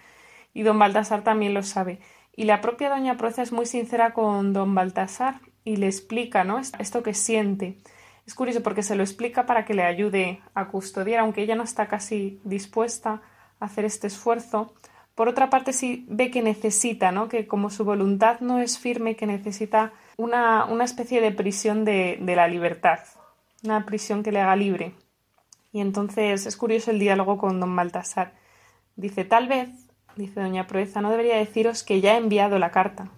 y 0.53 0.63
don 0.63 0.79
Baltasar 0.79 1.23
también 1.23 1.53
lo 1.53 1.63
sabe. 1.63 1.99
Y 2.35 2.45
la 2.45 2.61
propia 2.61 2.89
doña 2.89 3.17
Proeza 3.17 3.41
es 3.41 3.51
muy 3.51 3.65
sincera 3.65 4.13
con 4.13 4.53
don 4.53 4.73
Baltasar 4.73 5.41
y 5.63 5.77
le 5.77 5.87
explica 5.87 6.43
¿no? 6.43 6.59
esto 6.59 7.03
que 7.03 7.13
siente. 7.13 7.77
Es 8.25 8.35
curioso 8.35 8.63
porque 8.63 8.83
se 8.83 8.95
lo 8.95 9.03
explica 9.03 9.45
para 9.45 9.65
que 9.65 9.73
le 9.73 9.83
ayude 9.83 10.41
a 10.53 10.67
custodiar, 10.67 11.21
aunque 11.21 11.41
ella 11.41 11.55
no 11.55 11.63
está 11.63 11.87
casi 11.87 12.39
dispuesta 12.43 13.21
a 13.59 13.65
hacer 13.65 13.85
este 13.85 14.07
esfuerzo, 14.07 14.73
por 15.15 15.27
otra 15.27 15.49
parte, 15.49 15.73
sí 15.73 16.05
ve 16.09 16.31
que 16.31 16.41
necesita, 16.41 17.11
¿no? 17.11 17.27
que 17.27 17.47
como 17.47 17.69
su 17.69 17.83
voluntad 17.83 18.39
no 18.39 18.59
es 18.59 18.79
firme, 18.79 19.15
que 19.15 19.27
necesita 19.27 19.93
una, 20.17 20.65
una 20.65 20.83
especie 20.83 21.21
de 21.21 21.31
prisión 21.31 21.85
de, 21.85 22.17
de 22.21 22.35
la 22.35 22.47
libertad, 22.47 22.99
una 23.63 23.85
prisión 23.85 24.23
que 24.23 24.31
le 24.31 24.39
haga 24.39 24.55
libre. 24.55 24.95
Y 25.73 25.81
entonces 25.81 26.45
es 26.45 26.57
curioso 26.57 26.91
el 26.91 26.99
diálogo 26.99 27.37
con 27.37 27.59
don 27.59 27.75
Baltasar. 27.75 28.33
Dice, 28.95 29.23
tal 29.23 29.47
vez, 29.47 29.69
dice 30.15 30.41
doña 30.41 30.67
Proeza, 30.67 31.01
no 31.01 31.11
debería 31.11 31.37
deciros 31.37 31.83
que 31.83 32.01
ya 32.01 32.13
he 32.13 32.17
enviado 32.17 32.59
la 32.59 32.71
carta. 32.71 33.09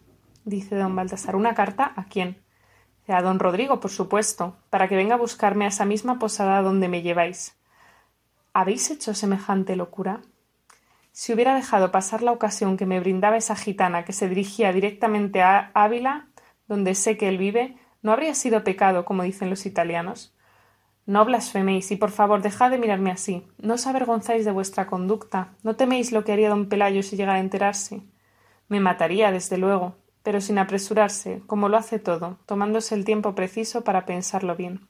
Dice 0.45 0.75
don 0.75 0.95
Baltasar, 0.95 1.35
¿una 1.35 1.55
carta? 1.55 1.93
¿A 1.95 2.05
quién? 2.05 2.43
A 3.07 3.21
don 3.21 3.39
Rodrigo, 3.39 3.79
por 3.79 3.91
supuesto, 3.91 4.55
para 4.69 4.87
que 4.87 4.95
venga 4.95 5.15
a 5.15 5.19
buscarme 5.19 5.65
a 5.65 5.69
esa 5.69 5.85
misma 5.85 6.19
posada 6.19 6.61
donde 6.61 6.87
me 6.87 7.01
lleváis. 7.01 7.57
¿Habéis 8.53 8.91
hecho 8.91 9.13
semejante 9.13 9.75
locura? 9.75 10.21
Si 11.15 11.31
hubiera 11.31 11.53
dejado 11.53 11.91
pasar 11.91 12.23
la 12.23 12.31
ocasión 12.31 12.75
que 12.75 12.87
me 12.87 12.99
brindaba 12.99 13.37
esa 13.37 13.55
gitana 13.55 14.03
que 14.03 14.13
se 14.13 14.27
dirigía 14.27 14.73
directamente 14.73 15.43
a 15.43 15.69
Ávila, 15.75 16.27
donde 16.67 16.95
sé 16.95 17.17
que 17.17 17.29
él 17.29 17.37
vive, 17.37 17.77
no 18.01 18.11
habría 18.11 18.33
sido 18.33 18.63
pecado, 18.63 19.05
como 19.05 19.21
dicen 19.21 19.51
los 19.51 19.67
italianos. 19.67 20.35
No 21.05 21.23
blasfeméis 21.23 21.91
y 21.91 21.97
por 21.97 22.09
favor 22.09 22.41
dejad 22.41 22.71
de 22.71 22.79
mirarme 22.79 23.11
así. 23.11 23.45
No 23.59 23.75
os 23.75 23.85
avergonzáis 23.85 24.43
de 24.43 24.51
vuestra 24.51 24.87
conducta. 24.87 25.53
No 25.61 25.75
teméis 25.75 26.11
lo 26.11 26.23
que 26.23 26.33
haría 26.33 26.49
don 26.49 26.67
Pelayo 26.67 27.03
si 27.03 27.15
llegara 27.15 27.37
a 27.37 27.41
enterarse. 27.41 28.01
Me 28.67 28.79
mataría, 28.79 29.31
desde 29.31 29.59
luego, 29.59 29.97
pero 30.23 30.41
sin 30.41 30.57
apresurarse, 30.57 31.43
como 31.45 31.69
lo 31.69 31.77
hace 31.77 31.99
todo, 31.99 32.39
tomándose 32.47 32.95
el 32.95 33.05
tiempo 33.05 33.35
preciso 33.35 33.83
para 33.83 34.07
pensarlo 34.07 34.55
bien. 34.55 34.87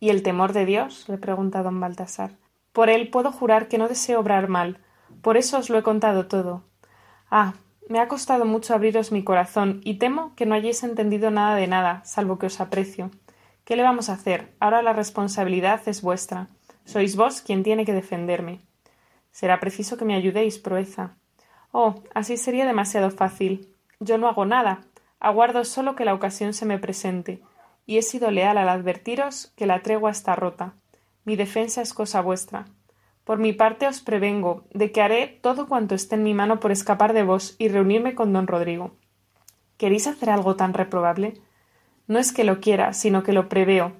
¿Y 0.00 0.08
el 0.08 0.22
temor 0.22 0.54
de 0.54 0.64
Dios? 0.64 1.06
le 1.06 1.18
pregunta 1.18 1.62
don 1.62 1.80
Baltasar. 1.80 2.38
Por 2.72 2.88
él 2.88 3.10
puedo 3.10 3.30
jurar 3.30 3.68
que 3.68 3.76
no 3.76 3.88
deseo 3.88 4.20
obrar 4.20 4.48
mal, 4.48 4.80
por 5.24 5.38
eso 5.38 5.56
os 5.58 5.70
lo 5.70 5.78
he 5.78 5.82
contado 5.82 6.26
todo. 6.26 6.62
Ah, 7.30 7.54
me 7.88 7.98
ha 7.98 8.08
costado 8.08 8.44
mucho 8.44 8.74
abriros 8.74 9.10
mi 9.10 9.24
corazón 9.24 9.80
y 9.82 9.94
temo 9.94 10.34
que 10.36 10.44
no 10.44 10.54
hayáis 10.54 10.84
entendido 10.84 11.30
nada 11.30 11.56
de 11.56 11.66
nada, 11.66 12.04
salvo 12.04 12.38
que 12.38 12.46
os 12.46 12.60
aprecio. 12.60 13.10
¿Qué 13.64 13.74
le 13.74 13.82
vamos 13.82 14.10
a 14.10 14.12
hacer? 14.12 14.52
Ahora 14.60 14.82
la 14.82 14.92
responsabilidad 14.92 15.80
es 15.86 16.02
vuestra. 16.02 16.48
Sois 16.84 17.16
vos 17.16 17.40
quien 17.40 17.62
tiene 17.62 17.86
que 17.86 17.94
defenderme. 17.94 18.60
Será 19.32 19.60
preciso 19.60 19.96
que 19.96 20.04
me 20.04 20.14
ayudéis, 20.14 20.58
proeza. 20.58 21.16
Oh, 21.72 21.94
así 22.14 22.36
sería 22.36 22.66
demasiado 22.66 23.10
fácil. 23.10 23.74
Yo 24.00 24.18
no 24.18 24.28
hago 24.28 24.44
nada. 24.44 24.82
Aguardo 25.20 25.64
solo 25.64 25.96
que 25.96 26.04
la 26.04 26.12
ocasión 26.12 26.52
se 26.52 26.66
me 26.66 26.78
presente. 26.78 27.40
Y 27.86 27.96
he 27.96 28.02
sido 28.02 28.30
leal 28.30 28.58
al 28.58 28.68
advertiros 28.68 29.54
que 29.56 29.64
la 29.64 29.80
tregua 29.80 30.10
está 30.10 30.36
rota. 30.36 30.74
Mi 31.24 31.34
defensa 31.34 31.80
es 31.80 31.94
cosa 31.94 32.20
vuestra. 32.20 32.66
Por 33.24 33.38
mi 33.38 33.54
parte 33.54 33.88
os 33.88 34.00
prevengo 34.00 34.64
de 34.72 34.92
que 34.92 35.00
haré 35.00 35.38
todo 35.40 35.66
cuanto 35.66 35.94
esté 35.94 36.16
en 36.16 36.22
mi 36.22 36.34
mano 36.34 36.60
por 36.60 36.70
escapar 36.70 37.14
de 37.14 37.22
vos 37.22 37.56
y 37.58 37.68
reunirme 37.68 38.14
con 38.14 38.34
don 38.34 38.46
Rodrigo. 38.46 38.92
¿Queréis 39.78 40.06
hacer 40.06 40.28
algo 40.28 40.56
tan 40.56 40.74
reprobable? 40.74 41.40
No 42.06 42.18
es 42.18 42.32
que 42.32 42.44
lo 42.44 42.60
quiera, 42.60 42.92
sino 42.92 43.22
que 43.22 43.32
lo 43.32 43.48
preveo. 43.48 43.92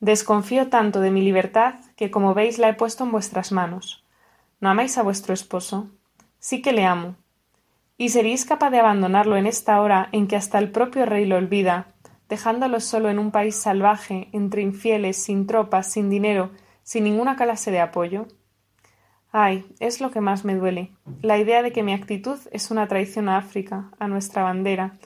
Desconfío 0.00 0.68
tanto 0.68 1.00
de 1.00 1.12
mi 1.12 1.22
libertad 1.22 1.76
que, 1.96 2.10
como 2.10 2.34
veis, 2.34 2.58
la 2.58 2.68
he 2.68 2.74
puesto 2.74 3.04
en 3.04 3.12
vuestras 3.12 3.52
manos. 3.52 4.04
¿No 4.60 4.68
amáis 4.68 4.98
a 4.98 5.02
vuestro 5.02 5.32
esposo? 5.32 5.88
Sí 6.40 6.60
que 6.60 6.72
le 6.72 6.84
amo. 6.84 7.14
¿Y 7.96 8.08
seréis 8.08 8.44
capaz 8.44 8.70
de 8.70 8.80
abandonarlo 8.80 9.36
en 9.36 9.46
esta 9.46 9.80
hora 9.80 10.08
en 10.10 10.26
que 10.26 10.34
hasta 10.34 10.58
el 10.58 10.72
propio 10.72 11.06
rey 11.06 11.26
lo 11.26 11.36
olvida, 11.36 11.94
dejándolo 12.28 12.80
solo 12.80 13.08
en 13.08 13.20
un 13.20 13.30
país 13.30 13.54
salvaje, 13.54 14.28
entre 14.32 14.62
infieles, 14.62 15.16
sin 15.16 15.46
tropas, 15.46 15.92
sin 15.92 16.10
dinero, 16.10 16.50
sin 16.82 17.04
ninguna 17.04 17.36
clase 17.36 17.70
de 17.70 17.80
apoyo? 17.80 18.26
Ay, 19.36 19.66
es 19.80 20.00
lo 20.00 20.12
que 20.12 20.20
más 20.20 20.44
me 20.44 20.54
duele. 20.54 20.92
La 21.20 21.38
idea 21.38 21.64
de 21.64 21.72
que 21.72 21.82
mi 21.82 21.92
actitud 21.92 22.38
es 22.52 22.70
una 22.70 22.86
traición 22.86 23.28
a 23.28 23.36
África, 23.36 23.90
a 23.98 24.06
nuestra 24.06 24.44
bandera. 24.44 24.96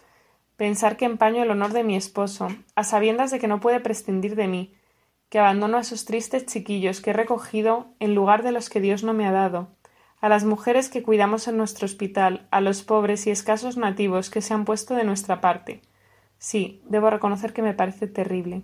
Pensar 0.58 0.98
que 0.98 1.06
empaño 1.06 1.42
el 1.42 1.50
honor 1.50 1.72
de 1.72 1.82
mi 1.82 1.96
esposo, 1.96 2.48
a 2.74 2.84
sabiendas 2.84 3.30
de 3.30 3.38
que 3.38 3.48
no 3.48 3.58
puede 3.58 3.80
prescindir 3.80 4.36
de 4.36 4.46
mí, 4.46 4.74
que 5.30 5.38
abandono 5.38 5.78
a 5.78 5.80
esos 5.80 6.04
tristes 6.04 6.44
chiquillos 6.44 7.00
que 7.00 7.08
he 7.08 7.14
recogido 7.14 7.86
en 8.00 8.14
lugar 8.14 8.42
de 8.42 8.52
los 8.52 8.68
que 8.68 8.82
Dios 8.82 9.02
no 9.02 9.14
me 9.14 9.26
ha 9.26 9.32
dado, 9.32 9.70
a 10.20 10.28
las 10.28 10.44
mujeres 10.44 10.90
que 10.90 11.02
cuidamos 11.02 11.48
en 11.48 11.56
nuestro 11.56 11.86
hospital, 11.86 12.48
a 12.50 12.60
los 12.60 12.82
pobres 12.82 13.26
y 13.26 13.30
escasos 13.30 13.78
nativos 13.78 14.28
que 14.28 14.42
se 14.42 14.52
han 14.52 14.66
puesto 14.66 14.94
de 14.94 15.04
nuestra 15.04 15.40
parte. 15.40 15.80
Sí, 16.36 16.82
debo 16.86 17.08
reconocer 17.08 17.54
que 17.54 17.62
me 17.62 17.72
parece 17.72 18.06
terrible. 18.06 18.60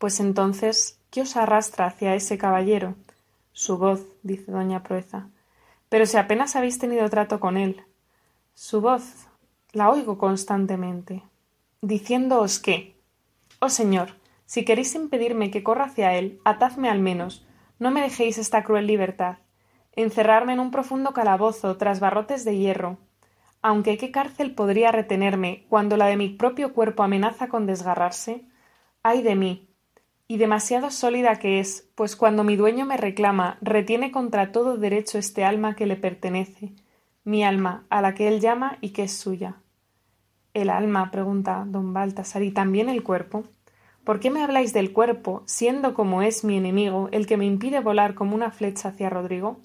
Pues 0.00 0.18
entonces, 0.18 1.00
¿qué 1.10 1.20
os 1.20 1.36
arrastra 1.36 1.86
hacia 1.86 2.16
ese 2.16 2.36
caballero? 2.36 2.96
Su 3.56 3.78
voz, 3.78 4.04
dice 4.22 4.52
doña 4.52 4.82
Proeza. 4.82 5.30
Pero 5.88 6.04
si 6.04 6.18
apenas 6.18 6.56
habéis 6.56 6.78
tenido 6.78 7.08
trato 7.08 7.40
con 7.40 7.56
él. 7.56 7.86
Su 8.52 8.82
voz 8.82 9.28
la 9.72 9.88
oigo 9.88 10.18
constantemente, 10.18 11.22
diciéndoos 11.80 12.58
que 12.58 13.00
Oh 13.58 13.70
señor, 13.70 14.10
si 14.44 14.66
queréis 14.66 14.94
impedirme 14.94 15.50
que 15.50 15.62
corra 15.62 15.86
hacia 15.86 16.12
él, 16.18 16.38
atadme 16.44 16.90
al 16.90 17.00
menos, 17.00 17.46
no 17.78 17.90
me 17.90 18.02
dejéis 18.02 18.36
esta 18.36 18.62
cruel 18.62 18.86
libertad, 18.86 19.38
encerrarme 19.92 20.52
en 20.52 20.60
un 20.60 20.70
profundo 20.70 21.14
calabozo 21.14 21.78
tras 21.78 21.98
barrotes 21.98 22.44
de 22.44 22.58
hierro, 22.58 22.98
aunque 23.62 23.96
qué 23.96 24.10
cárcel 24.10 24.54
podría 24.54 24.92
retenerme 24.92 25.64
cuando 25.70 25.96
la 25.96 26.08
de 26.08 26.18
mi 26.18 26.28
propio 26.28 26.74
cuerpo 26.74 27.02
amenaza 27.02 27.48
con 27.48 27.64
desgarrarse. 27.64 28.44
ay 29.02 29.22
de 29.22 29.34
mí, 29.34 29.65
y 30.28 30.38
demasiado 30.38 30.90
sólida 30.90 31.38
que 31.38 31.60
es, 31.60 31.88
pues 31.94 32.16
cuando 32.16 32.44
mi 32.44 32.56
dueño 32.56 32.84
me 32.84 32.96
reclama, 32.96 33.58
retiene 33.60 34.10
contra 34.10 34.52
todo 34.52 34.76
derecho 34.76 35.18
este 35.18 35.44
alma 35.44 35.76
que 35.76 35.86
le 35.86 35.96
pertenece, 35.96 36.72
mi 37.24 37.44
alma, 37.44 37.86
a 37.90 38.02
la 38.02 38.14
que 38.14 38.28
él 38.28 38.40
llama 38.40 38.78
y 38.80 38.90
que 38.90 39.04
es 39.04 39.16
suya. 39.16 39.56
¿El 40.54 40.70
alma? 40.70 41.10
pregunta 41.10 41.64
don 41.66 41.92
Baltasar, 41.92 42.42
¿y 42.42 42.50
también 42.50 42.88
el 42.88 43.02
cuerpo? 43.02 43.44
¿Por 44.04 44.20
qué 44.20 44.30
me 44.30 44.42
habláis 44.42 44.72
del 44.72 44.92
cuerpo, 44.92 45.42
siendo 45.46 45.92
como 45.92 46.22
es 46.22 46.44
mi 46.44 46.56
enemigo 46.56 47.08
el 47.12 47.26
que 47.26 47.36
me 47.36 47.44
impide 47.44 47.80
volar 47.80 48.14
como 48.14 48.34
una 48.34 48.50
flecha 48.50 48.90
hacia 48.90 49.10
Rodrigo? 49.10 49.60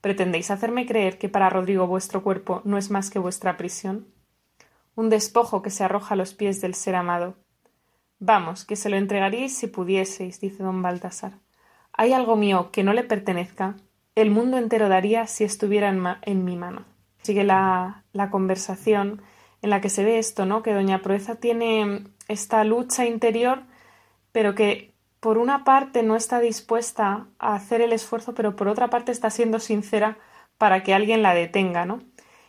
¿Pretendéis 0.00 0.50
hacerme 0.50 0.86
creer 0.86 1.18
que 1.18 1.28
para 1.28 1.50
Rodrigo 1.50 1.86
vuestro 1.86 2.22
cuerpo 2.22 2.62
no 2.64 2.78
es 2.78 2.90
más 2.90 3.10
que 3.10 3.18
vuestra 3.18 3.56
prisión? 3.56 4.06
Un 4.94 5.08
despojo 5.08 5.62
que 5.62 5.70
se 5.70 5.82
arroja 5.82 6.14
a 6.14 6.16
los 6.16 6.34
pies 6.34 6.60
del 6.60 6.74
ser 6.74 6.94
amado. 6.94 7.36
Vamos, 8.20 8.64
que 8.64 8.76
se 8.76 8.90
lo 8.90 8.96
entregaríais 8.96 9.56
si 9.56 9.68
pudieseis, 9.68 10.40
dice 10.40 10.62
don 10.62 10.82
Baltasar. 10.82 11.38
¿Hay 11.92 12.12
algo 12.12 12.36
mío 12.36 12.70
que 12.72 12.82
no 12.82 12.92
le 12.92 13.04
pertenezca? 13.04 13.76
El 14.14 14.30
mundo 14.30 14.56
entero 14.56 14.88
daría 14.88 15.26
si 15.26 15.44
estuviera 15.44 15.88
en, 16.22 16.44
mi 16.44 16.56
mano. 16.56 16.84
Sigue 17.22 17.44
la, 17.44 18.04
la 18.12 18.30
conversación 18.30 19.22
en 19.62 19.70
la 19.70 19.80
que 19.80 19.88
se 19.88 20.04
ve 20.04 20.18
esto, 20.18 20.46
¿no? 20.46 20.62
Que 20.62 20.74
doña 20.74 21.02
Proeza 21.02 21.36
tiene 21.36 22.04
esta 22.26 22.64
lucha 22.64 23.06
interior, 23.06 23.62
pero 24.32 24.54
que 24.54 24.94
por 25.20 25.38
una 25.38 25.64
parte 25.64 26.02
no 26.02 26.16
está 26.16 26.40
dispuesta 26.40 27.26
a 27.38 27.54
hacer 27.54 27.80
el 27.80 27.92
esfuerzo, 27.92 28.34
pero 28.34 28.56
por 28.56 28.68
otra 28.68 28.90
parte 28.90 29.12
está 29.12 29.30
siendo 29.30 29.58
sincera 29.58 30.18
para 30.58 30.82
que 30.82 30.94
alguien 30.94 31.22
la 31.22 31.34
detenga, 31.34 31.86
¿no? 31.86 32.00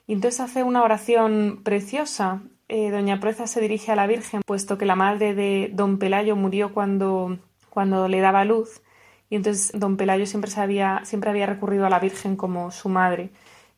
Y 0.07 0.13
entonces 0.13 0.39
hace 0.39 0.63
una 0.63 0.83
oración 0.83 1.61
preciosa. 1.63 2.41
Eh, 2.69 2.91
doña 2.91 3.19
Proeza 3.19 3.47
se 3.47 3.61
dirige 3.61 3.91
a 3.91 3.95
la 3.95 4.07
Virgen, 4.07 4.41
puesto 4.45 4.77
que 4.77 4.85
la 4.85 4.95
madre 4.95 5.35
de 5.35 5.69
don 5.73 5.99
Pelayo 5.99 6.35
murió 6.35 6.73
cuando, 6.73 7.39
cuando 7.69 8.07
le 8.07 8.21
daba 8.21 8.45
luz, 8.45 8.81
y 9.29 9.35
entonces 9.35 9.71
don 9.77 9.97
Pelayo 9.97 10.25
siempre, 10.25 10.51
había, 10.55 11.01
siempre 11.03 11.29
había 11.29 11.47
recurrido 11.47 11.85
a 11.85 11.89
la 11.89 11.99
Virgen 11.99 12.35
como 12.35 12.71
su 12.71 12.89
madre. 12.89 13.31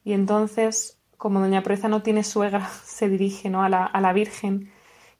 Y 0.04 0.14
entonces, 0.14 1.00
como 1.18 1.40
doña 1.40 1.64
Proeza 1.64 1.88
no 1.88 2.04
tiene 2.04 2.24
suegra, 2.24 2.70
se 2.86 3.10
dirige 3.10 3.50
¿no? 3.50 3.64
a, 3.64 3.70
la, 3.70 3.86
a 3.86 4.02
la 4.02 4.14
Virgen 4.14 4.72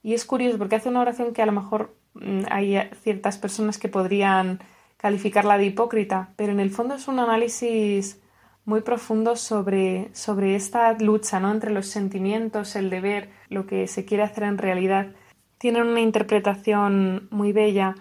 y 0.04 0.14
es 0.14 0.26
curioso 0.26 0.58
porque 0.58 0.76
hace 0.76 0.90
una 0.90 1.02
oración 1.02 1.34
que 1.34 1.42
a 1.42 1.46
lo 1.46 1.52
mejor 1.52 1.96
mm, 2.14 2.44
hay 2.50 2.78
ciertas 3.02 3.38
personas 3.38 3.78
que 3.78 3.90
podrían 3.90 4.60
calificarla 4.98 5.58
de 5.58 5.66
hipócrita, 5.66 6.34
pero 6.36 6.52
en 6.52 6.60
el 6.60 6.72
fondo 6.72 6.96
es 6.96 7.08
un 7.08 7.20
análisis 7.20 8.21
muy 8.66 8.82
profundo 8.82 9.36
sobre, 9.36 10.10
sobre 10.14 10.56
esta 10.56 10.94
lucha 10.94 11.40
¿no? 11.40 11.52
entre 11.52 11.72
los 11.72 11.88
sentimientos, 11.88 12.76
el 12.76 12.90
deber, 12.90 13.30
lo 13.50 13.66
que 13.66 13.88
se 13.88 14.06
quiere 14.06 14.24
hacer 14.24 14.44
en 14.44 14.58
realidad. 14.58 15.08
Tienen 15.58 15.88
una 15.88 16.02
interpretación 16.02 17.28
muy 17.32 17.54
bella. 17.54 17.96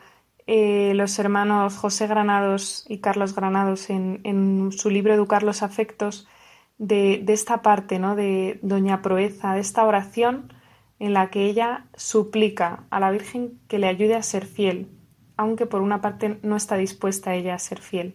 Eh, 0.46 0.92
los 0.94 1.18
hermanos 1.18 1.76
José 1.76 2.06
Granados 2.06 2.84
y 2.88 2.98
Carlos 2.98 3.34
Granados 3.34 3.90
en, 3.90 4.20
en 4.24 4.72
su 4.72 4.90
libro 4.90 5.14
Educar 5.14 5.42
los 5.42 5.62
afectos 5.62 6.26
de, 6.78 7.20
de 7.22 7.32
esta 7.32 7.62
parte 7.62 7.98
¿no? 7.98 8.16
de 8.16 8.58
Doña 8.62 9.02
Proeza, 9.02 9.54
de 9.54 9.60
esta 9.60 9.84
oración 9.84 10.52
en 11.00 11.14
la 11.14 11.30
que 11.30 11.46
ella 11.46 11.86
suplica 11.96 12.84
a 12.90 13.00
la 13.00 13.10
Virgen 13.10 13.58
que 13.68 13.78
le 13.78 13.88
ayude 13.88 14.14
a 14.14 14.22
ser 14.22 14.46
fiel, 14.46 14.88
aunque 15.36 15.66
por 15.66 15.80
una 15.80 16.00
parte 16.00 16.38
no 16.42 16.56
está 16.56 16.76
dispuesta 16.76 17.34
ella 17.34 17.54
a 17.54 17.58
ser 17.58 17.80
fiel. 17.80 18.14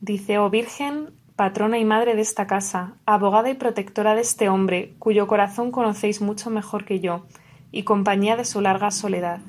Dice, 0.00 0.38
oh 0.38 0.48
Virgen, 0.48 1.10
patrona 1.40 1.78
y 1.78 1.86
madre 1.86 2.16
de 2.16 2.20
esta 2.20 2.46
casa, 2.46 2.96
abogada 3.06 3.48
y 3.48 3.54
protectora 3.54 4.14
de 4.14 4.20
este 4.20 4.50
hombre, 4.50 4.92
cuyo 4.98 5.26
corazón 5.26 5.70
conocéis 5.70 6.20
mucho 6.20 6.50
mejor 6.50 6.84
que 6.84 7.00
yo, 7.00 7.24
y 7.72 7.84
compañía 7.84 8.36
de 8.36 8.44
su 8.44 8.60
larga 8.60 8.90
soledad. 8.90 9.40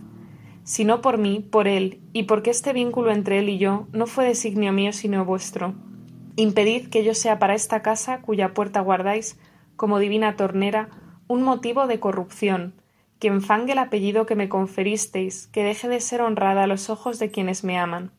Si 0.64 0.86
no 0.86 1.02
por 1.02 1.18
mí, 1.18 1.46
por 1.52 1.68
él, 1.68 2.00
y 2.14 2.24
porque 2.24 2.50
este 2.50 2.72
vínculo 2.72 3.12
entre 3.12 3.40
él 3.40 3.50
y 3.50 3.58
yo 3.58 3.90
no 3.92 4.08
fue 4.08 4.24
designio 4.24 4.72
mío 4.72 4.94
sino 4.94 5.26
vuestro. 5.26 5.74
Impedid 6.38 6.88
que 6.88 7.04
yo 7.04 7.14
sea 7.14 7.40
para 7.40 7.56
esta 7.56 7.82
casa, 7.82 8.22
cuya 8.22 8.54
puerta 8.54 8.80
guardáis, 8.80 9.38
como 9.76 10.00
divina 10.00 10.38
tornera, 10.38 10.88
un 11.28 11.44
motivo 11.44 11.88
de 11.88 12.00
corrupción, 12.00 12.74
que 13.20 13.28
enfangue 13.28 13.74
el 13.74 13.80
apellido 13.80 14.26
que 14.26 14.38
me 14.38 14.48
conferisteis, 14.48 15.48
que 15.48 15.66
deje 15.66 15.90
de 15.90 16.00
ser 16.00 16.22
honrada 16.22 16.64
a 16.64 16.68
los 16.68 16.90
ojos 16.90 17.20
de 17.20 17.32
quienes 17.32 17.66
me 17.66 17.78
aman. 17.78 18.14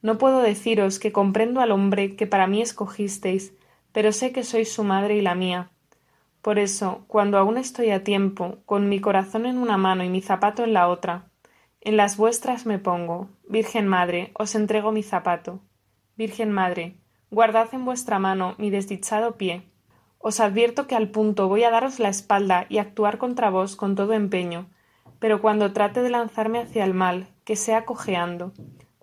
No 0.00 0.18
puedo 0.18 0.40
deciros 0.40 0.98
que 0.98 1.12
comprendo 1.12 1.60
al 1.60 1.72
hombre 1.72 2.16
que 2.16 2.26
para 2.26 2.46
mí 2.46 2.62
escogisteis, 2.62 3.52
pero 3.92 4.12
sé 4.12 4.32
que 4.32 4.44
sois 4.44 4.72
su 4.72 4.84
madre 4.84 5.16
y 5.16 5.22
la 5.22 5.34
mía. 5.34 5.70
Por 6.42 6.58
eso, 6.58 7.04
cuando 7.08 7.36
aún 7.38 7.58
estoy 7.58 7.90
a 7.90 8.04
tiempo, 8.04 8.58
con 8.64 8.88
mi 8.88 9.00
corazón 9.00 9.44
en 9.44 9.58
una 9.58 9.76
mano 9.76 10.04
y 10.04 10.08
mi 10.08 10.20
zapato 10.20 10.62
en 10.62 10.72
la 10.72 10.88
otra, 10.88 11.26
en 11.80 11.96
las 11.96 12.16
vuestras 12.16 12.66
me 12.66 12.78
pongo, 12.78 13.28
Virgen 13.48 13.88
Madre, 13.88 14.32
os 14.34 14.54
entrego 14.54 14.92
mi 14.92 15.02
zapato. 15.02 15.60
Virgen 16.16 16.52
Madre, 16.52 16.96
guardad 17.30 17.68
en 17.72 17.84
vuestra 17.84 18.18
mano 18.18 18.54
mi 18.58 18.70
desdichado 18.70 19.36
pie, 19.36 19.62
os 20.18 20.40
advierto 20.40 20.86
que 20.86 20.96
al 20.96 21.10
punto 21.10 21.48
voy 21.48 21.62
a 21.62 21.70
daros 21.70 22.00
la 22.00 22.08
espalda 22.08 22.66
y 22.68 22.78
actuar 22.78 23.18
contra 23.18 23.50
vos 23.50 23.76
con 23.76 23.94
todo 23.94 24.12
empeño, 24.12 24.66
pero 25.20 25.40
cuando 25.40 25.72
trate 25.72 26.02
de 26.02 26.10
lanzarme 26.10 26.58
hacia 26.58 26.84
el 26.84 26.94
mal, 26.94 27.28
que 27.44 27.56
sea 27.56 27.84
cojeando, 27.84 28.52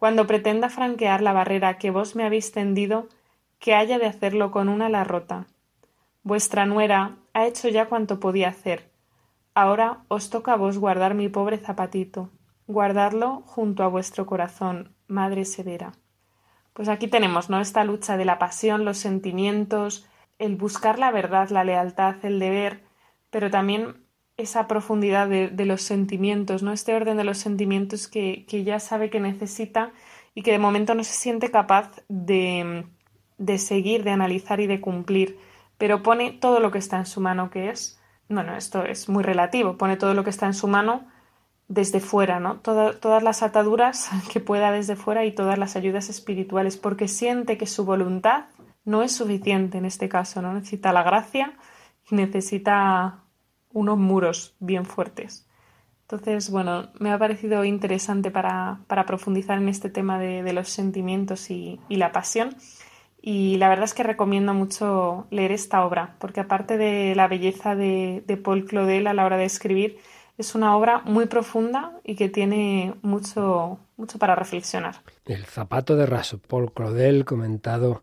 cuando 0.06 0.28
pretenda 0.28 0.70
franquear 0.70 1.24
la 1.24 1.34
barrera 1.34 1.80
que 1.80 1.90
vos 1.90 2.16
me 2.16 2.26
habéis 2.26 2.52
tendido, 2.52 3.08
que 3.58 3.74
haya 3.74 3.98
de 3.98 4.06
hacerlo 4.06 4.52
con 4.52 4.70
una 4.70 4.86
ala 4.86 5.04
rota. 5.04 5.48
Vuestra 6.22 6.68
nuera 6.68 7.16
ha 7.34 7.48
hecho 7.48 7.70
ya 7.70 7.88
cuanto 7.88 8.20
podía 8.20 8.50
hacer. 8.50 8.92
Ahora 9.56 10.04
os 10.08 10.30
toca 10.30 10.54
a 10.54 10.58
vos 10.58 10.78
guardar 10.78 11.16
mi 11.16 11.28
pobre 11.28 11.58
zapatito, 11.58 12.30
guardarlo 12.68 13.42
junto 13.48 13.82
a 13.82 13.88
vuestro 13.88 14.28
corazón, 14.28 14.94
Madre 15.08 15.44
severa. 15.44 15.94
Pues 16.74 16.88
aquí 16.88 17.08
tenemos, 17.08 17.50
¿no? 17.50 17.60
Esta 17.60 17.84
lucha 17.84 18.16
de 18.16 18.26
la 18.26 18.38
pasión, 18.38 18.86
los 18.86 19.00
sentimientos, 19.00 20.08
el 20.38 20.56
buscar 20.56 21.00
la 21.00 21.10
verdad, 21.10 21.50
la 21.50 21.64
lealtad, 21.64 22.18
el 22.22 22.38
deber, 22.38 22.84
pero 23.32 23.50
también 23.50 24.05
esa 24.38 24.68
profundidad 24.68 25.30
de, 25.30 25.66
los 25.66 25.82
sentimientos, 25.82 26.62
¿no? 26.62 26.72
Este 26.74 26.94
orden 26.94 27.18
de 27.18 27.24
los 27.24 27.38
sentimientos 27.38 28.08
que, 28.08 28.46
que 28.48 28.64
ya 28.64 28.80
sabe 28.80 29.10
que 29.10 29.20
necesita 29.20 29.94
y 30.34 30.42
que 30.42 30.52
de 30.52 30.60
momento 30.60 30.94
no 30.94 31.04
se 31.04 31.14
siente 31.14 31.52
capaz 31.52 32.04
de, 32.10 32.86
de 33.38 33.58
seguir, 33.58 34.04
de 34.04 34.12
analizar 34.12 34.60
y 34.60 34.68
de 34.68 34.82
cumplir, 34.82 35.40
pero 35.78 36.04
pone 36.04 36.32
todo 36.32 36.60
lo 36.60 36.72
que 36.72 36.78
está 36.78 36.98
en 36.98 37.06
su 37.06 37.22
mano, 37.22 37.50
que 37.50 37.70
es, 37.70 38.00
bueno, 38.30 38.56
esto 38.56 38.84
es 38.84 39.10
muy 39.10 39.24
relativo, 39.24 39.78
pone 39.78 39.98
todo 39.98 40.14
lo 40.14 40.24
que 40.24 40.30
está 40.30 40.46
en 40.46 40.54
su 40.54 40.68
mano 40.68 41.06
desde 41.68 42.00
fuera, 42.00 42.40
¿no? 42.40 42.60
todas 42.60 43.24
las 43.24 43.42
ataduras 43.42 44.10
que 44.32 44.40
pueda 44.40 44.72
desde 44.72 44.96
fuera 44.96 45.26
y 45.26 45.34
todas 45.34 45.58
las 45.58 45.76
ayudas 45.76 46.10
espirituales, 46.10 46.78
porque 46.78 47.08
siente 47.08 47.58
que 47.58 47.68
su 47.68 47.86
voluntad 47.86 48.46
no 48.84 49.02
es 49.02 49.14
suficiente 49.14 49.80
en 49.80 49.86
este 49.86 50.08
caso, 50.08 50.44
¿no? 50.44 50.54
Necesita 50.54 50.94
la 50.94 51.02
gracia 51.02 51.54
y 52.12 52.14
necesita 52.14 53.25
unos 53.76 53.98
muros 53.98 54.56
bien 54.60 54.86
fuertes. 54.86 55.46
Entonces, 56.04 56.50
bueno, 56.50 56.90
me 56.98 57.12
ha 57.12 57.20
parecido 57.20 57.66
interesante 57.66 58.32
para, 58.32 58.80
profundizar 59.06 59.58
en 59.58 59.70
este 59.70 59.90
tema 59.90 60.18
de, 60.18 60.54
los 60.54 60.70
sentimientos 60.70 61.52
y, 61.52 61.80
la 61.90 62.12
pasión. 62.12 62.56
Y 63.22 63.58
la 63.58 63.70
verdad 63.70 63.86
es 63.86 63.94
que 63.94 64.04
recomiendo 64.04 64.54
mucho 64.54 65.28
leer 65.30 65.52
esta 65.52 65.86
obra, 65.86 66.16
porque 66.20 66.40
aparte 66.40 66.78
de 66.78 67.16
la 67.16 67.28
belleza 67.28 67.76
de, 67.76 68.24
de 68.26 68.38
Paul 68.38 68.66
Claudel 68.66 69.08
a 69.08 69.14
la 69.14 69.26
hora 69.26 69.38
de 69.38 69.46
escribir, 69.46 69.98
es 70.38 70.56
una 70.56 70.78
obra 70.78 71.02
muy 71.06 71.26
profunda 71.26 72.00
y 72.04 72.16
que 72.16 72.30
tiene 72.30 72.94
mucho, 73.02 73.80
mucho 73.98 74.20
para 74.20 74.36
reflexionar. 74.36 74.96
El 75.26 75.46
zapato 75.46 75.96
de 75.96 76.06
raso, 76.06 76.40
Paul 76.40 76.72
Claudel, 76.72 77.26
comentado 77.26 78.02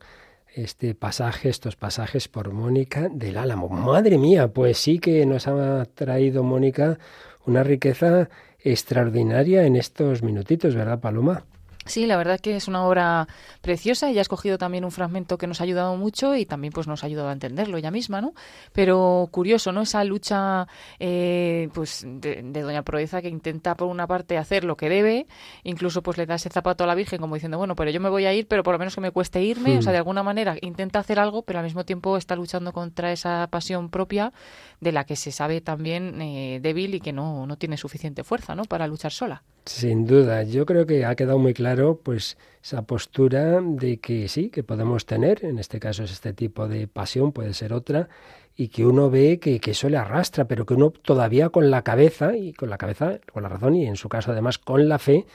este 0.54 0.94
pasaje, 0.94 1.48
estos 1.48 1.76
pasajes 1.76 2.28
por 2.28 2.52
Mónica 2.52 3.08
del 3.08 3.36
Álamo. 3.36 3.68
Madre 3.68 4.18
mía, 4.18 4.48
pues 4.48 4.78
sí 4.78 4.98
que 4.98 5.24
nos 5.26 5.46
ha 5.48 5.84
traído 5.94 6.42
Mónica 6.42 6.98
una 7.46 7.62
riqueza 7.62 8.28
extraordinaria 8.60 9.64
en 9.64 9.76
estos 9.76 10.22
minutitos, 10.22 10.74
¿verdad, 10.74 11.00
Paloma? 11.00 11.44
Sí, 11.84 12.06
la 12.06 12.16
verdad 12.16 12.38
que 12.38 12.56
es 12.56 12.68
una 12.68 12.86
obra 12.86 13.26
preciosa. 13.60 14.08
Ella 14.08 14.20
ha 14.20 14.22
escogido 14.22 14.58
también 14.58 14.84
un 14.84 14.92
fragmento 14.92 15.38
que 15.38 15.46
nos 15.46 15.60
ha 15.60 15.64
ayudado 15.64 15.96
mucho 15.96 16.36
y 16.36 16.46
también 16.46 16.72
pues 16.72 16.86
nos 16.86 17.02
ha 17.02 17.06
ayudado 17.06 17.28
a 17.28 17.32
entenderlo 17.32 17.76
ella 17.76 17.90
misma, 17.90 18.20
¿no? 18.20 18.34
Pero 18.72 19.28
curioso, 19.30 19.72
¿no? 19.72 19.82
Esa 19.82 20.04
lucha 20.04 20.68
eh, 21.00 21.68
pues 21.74 22.04
de, 22.06 22.42
Doña 22.42 22.82
Proeza 22.82 23.20
que 23.20 23.28
intenta 23.28 23.76
por 23.76 23.88
una 23.88 24.06
parte 24.06 24.38
hacer 24.38 24.64
lo 24.64 24.76
que 24.76 24.88
debe, 24.88 25.26
incluso 25.64 26.02
pues 26.02 26.18
le 26.18 26.26
da 26.26 26.36
ese 26.36 26.50
zapato 26.50 26.84
a 26.84 26.86
la 26.86 26.94
Virgen 26.94 27.20
como 27.20 27.34
diciendo, 27.34 27.58
bueno, 27.58 27.74
pero 27.74 27.90
yo 27.90 28.00
me 28.00 28.08
voy 28.08 28.26
a 28.26 28.34
ir, 28.34 28.46
pero 28.46 28.62
por 28.62 28.74
lo 28.74 28.78
menos 28.78 28.94
que 28.94 29.00
me 29.00 29.10
cueste 29.10 29.42
irme. 29.42 29.78
O 29.78 29.82
sea, 29.82 29.92
de 29.92 29.98
hmm. 29.98 30.02
alguna 30.02 30.22
manera 30.22 30.56
intenta 30.60 31.00
hacer 31.00 31.18
algo, 31.18 31.42
pero 31.42 31.58
al 31.58 31.64
mismo 31.64 31.84
tiempo 31.84 32.16
está 32.16 32.36
luchando 32.36 32.72
contra 32.72 33.12
esa 33.12 33.46
pasión 33.50 33.88
propia 33.88 34.32
de 34.80 34.92
la 34.92 35.04
que 35.04 35.16
se 35.16 35.32
sabe 35.32 35.60
también 35.60 36.20
eh, 36.20 36.60
débil 36.62 36.94
y 36.94 37.00
que 37.00 37.12
no, 37.12 37.46
no 37.46 37.56
tiene 37.56 37.76
suficiente 37.76 38.24
fuerza, 38.24 38.54
¿no? 38.54 38.64
Para 38.64 38.86
luchar 38.86 39.12
sola. 39.12 39.42
Sin 39.64 40.07
duda, 40.07 40.42
yo 40.42 40.66
creo 40.66 40.87
que 40.87 41.05
ha 41.05 41.14
quedado 41.14 41.38
muy 41.38 41.55
claro 41.55 42.01
pues 42.03 42.37
esa 42.62 42.83
postura 42.83 43.61
de 43.61 43.98
que 43.98 44.27
sí, 44.29 44.51
que 44.51 44.64
podemos 44.64 45.07
tener, 45.07 45.44
en 45.44 45.59
este 45.59 45.79
caso 45.79 46.03
es 46.03 46.11
este 46.11 46.33
tipo 46.33 46.66
de 46.66 46.88
pasión, 46.88 47.31
puede 47.31 47.55
ser 47.55 47.72
otra, 47.72 48.09
y 48.57 48.68
que 48.68 48.85
uno 48.85 49.09
ve 49.09 49.38
que, 49.38 49.61
que 49.61 49.70
eso 49.70 49.88
le 49.88 49.98
arrastra, 49.98 50.46
pero 50.46 50.66
que 50.66 50.75
uno 50.75 50.90
todavía 50.90 51.48
con 51.48 51.70
la 51.70 51.83
cabeza, 51.83 52.37
y 52.37 52.53
con 52.53 52.70
la 52.70 52.79
cabeza, 52.79 53.20
con 53.33 53.44
la 53.44 53.48
razón, 53.48 53.77
y 53.77 53.87
en 53.87 53.96
su 53.96 54.09
caso 54.09 54.33
además 54.33 54.59
con 54.59 54.88
la 54.88 54.98
fe, 54.98 55.27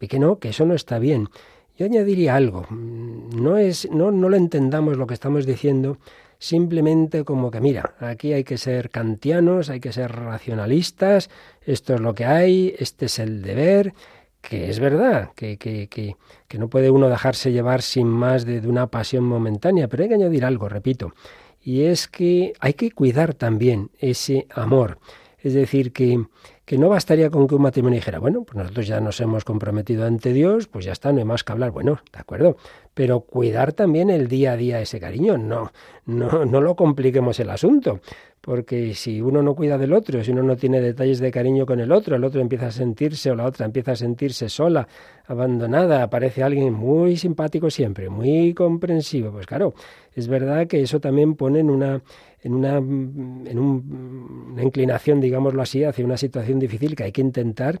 ve 0.00 0.08
que 0.08 0.18
no, 0.18 0.38
que 0.38 0.48
eso 0.48 0.64
no 0.64 0.74
está 0.74 0.98
bien. 0.98 1.28
Yo 1.76 1.84
añadiría 1.86 2.36
algo. 2.36 2.66
No, 2.70 3.58
es, 3.58 3.90
no, 3.90 4.12
no 4.12 4.28
lo 4.28 4.36
entendamos 4.36 4.96
lo 4.96 5.06
que 5.06 5.14
estamos 5.14 5.44
diciendo 5.44 5.98
simplemente 6.44 7.24
como 7.24 7.50
que, 7.50 7.58
mira, 7.58 7.94
aquí 8.00 8.34
hay 8.34 8.44
que 8.44 8.58
ser 8.58 8.90
kantianos, 8.90 9.70
hay 9.70 9.80
que 9.80 9.92
ser 9.92 10.12
racionalistas, 10.12 11.30
esto 11.62 11.94
es 11.94 12.00
lo 12.00 12.14
que 12.14 12.26
hay, 12.26 12.74
este 12.78 13.06
es 13.06 13.18
el 13.18 13.40
deber, 13.40 13.94
que 14.42 14.68
es 14.68 14.78
verdad, 14.78 15.30
que, 15.34 15.56
que, 15.56 15.88
que, 15.88 16.16
que 16.46 16.58
no 16.58 16.68
puede 16.68 16.90
uno 16.90 17.08
dejarse 17.08 17.50
llevar 17.50 17.80
sin 17.80 18.08
más 18.08 18.44
de, 18.44 18.60
de 18.60 18.68
una 18.68 18.88
pasión 18.88 19.24
momentánea, 19.24 19.88
pero 19.88 20.02
hay 20.02 20.10
que 20.10 20.16
añadir 20.16 20.44
algo, 20.44 20.68
repito, 20.68 21.14
y 21.62 21.84
es 21.84 22.08
que 22.08 22.52
hay 22.60 22.74
que 22.74 22.90
cuidar 22.90 23.32
también 23.32 23.90
ese 23.98 24.46
amor. 24.50 24.98
Es 25.38 25.54
decir, 25.54 25.92
que, 25.92 26.26
que 26.64 26.78
no 26.78 26.88
bastaría 26.88 27.30
con 27.30 27.46
que 27.46 27.54
un 27.54 27.62
matrimonio 27.62 27.96
dijera, 27.96 28.18
bueno, 28.18 28.44
pues 28.44 28.56
nosotros 28.56 28.86
ya 28.86 29.00
nos 29.00 29.20
hemos 29.20 29.44
comprometido 29.44 30.06
ante 30.06 30.32
Dios, 30.32 30.66
pues 30.66 30.84
ya 30.84 30.92
está, 30.92 31.12
no 31.12 31.18
hay 31.18 31.24
más 31.24 31.44
que 31.44 31.52
hablar. 31.52 31.72
Bueno, 31.72 32.00
de 32.12 32.18
acuerdo, 32.18 32.56
pero 32.94 33.20
cuidar 33.20 33.72
también 33.72 34.08
el 34.08 34.28
día 34.28 34.52
a 34.52 34.56
día 34.56 34.80
ese 34.80 34.98
cariño, 34.98 35.36
no, 35.36 35.72
no, 36.06 36.44
no 36.46 36.60
lo 36.60 36.74
compliquemos 36.74 37.38
el 37.40 37.50
asunto, 37.50 38.00
porque 38.40 38.94
si 38.94 39.20
uno 39.20 39.42
no 39.42 39.54
cuida 39.54 39.76
del 39.76 39.92
otro, 39.92 40.24
si 40.24 40.30
uno 40.30 40.42
no 40.42 40.56
tiene 40.56 40.80
detalles 40.80 41.18
de 41.18 41.30
cariño 41.30 41.66
con 41.66 41.80
el 41.80 41.92
otro, 41.92 42.16
el 42.16 42.24
otro 42.24 42.40
empieza 42.40 42.68
a 42.68 42.70
sentirse 42.70 43.30
o 43.30 43.34
la 43.34 43.44
otra 43.44 43.66
empieza 43.66 43.92
a 43.92 43.96
sentirse 43.96 44.48
sola, 44.48 44.88
abandonada, 45.26 46.02
aparece 46.02 46.42
alguien 46.42 46.72
muy 46.72 47.16
simpático 47.16 47.68
siempre, 47.68 48.08
muy 48.08 48.54
comprensivo, 48.54 49.32
pues 49.32 49.46
claro, 49.46 49.74
es 50.14 50.28
verdad 50.28 50.66
que 50.66 50.80
eso 50.80 51.00
también 51.00 51.34
pone 51.34 51.60
en 51.60 51.70
una 51.70 52.02
en 52.44 52.54
una, 52.54 52.76
en 52.76 53.58
un, 53.58 54.52
una 54.52 54.62
inclinación, 54.62 55.20
digámoslo 55.20 55.60
así, 55.60 55.82
hacia 55.82 56.04
una 56.04 56.16
situación 56.16 56.60
difícil 56.60 56.94
que 56.94 57.04
hay 57.04 57.12
que 57.12 57.22
intentar 57.22 57.80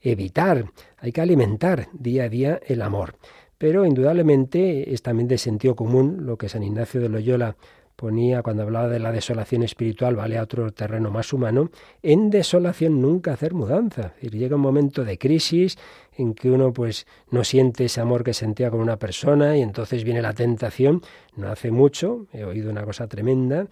evitar, 0.00 0.70
hay 0.98 1.12
que 1.12 1.20
alimentar 1.20 1.88
día 1.92 2.24
a 2.24 2.28
día 2.28 2.60
el 2.66 2.80
amor. 2.80 3.16
Pero 3.58 3.84
indudablemente 3.84 4.92
es 4.94 5.02
también 5.02 5.28
de 5.28 5.38
sentido 5.38 5.74
común 5.74 6.26
lo 6.26 6.36
que 6.36 6.48
San 6.48 6.62
Ignacio 6.62 7.00
de 7.00 7.08
Loyola 7.08 7.56
ponía 7.96 8.42
cuando 8.42 8.64
hablaba 8.64 8.88
de 8.88 8.98
la 8.98 9.12
desolación 9.12 9.62
espiritual, 9.62 10.16
vale 10.16 10.36
a 10.38 10.42
otro 10.42 10.72
terreno 10.72 11.10
más 11.10 11.32
humano, 11.32 11.70
en 12.02 12.30
desolación 12.30 13.00
nunca 13.00 13.32
hacer 13.32 13.54
mudanza. 13.54 14.14
Decir, 14.16 14.32
llega 14.32 14.56
un 14.56 14.62
momento 14.62 15.04
de 15.04 15.18
crisis 15.18 15.78
en 16.16 16.34
que 16.34 16.50
uno 16.50 16.72
pues 16.72 17.06
no 17.30 17.44
siente 17.44 17.84
ese 17.84 18.00
amor 18.00 18.24
que 18.24 18.34
sentía 18.34 18.70
con 18.70 18.80
una 18.80 18.98
persona 18.98 19.56
y 19.56 19.62
entonces 19.62 20.04
viene 20.04 20.22
la 20.22 20.32
tentación. 20.32 21.02
No 21.36 21.48
hace 21.48 21.70
mucho, 21.70 22.26
he 22.32 22.44
oído 22.44 22.70
una 22.70 22.84
cosa 22.84 23.06
tremenda, 23.06 23.68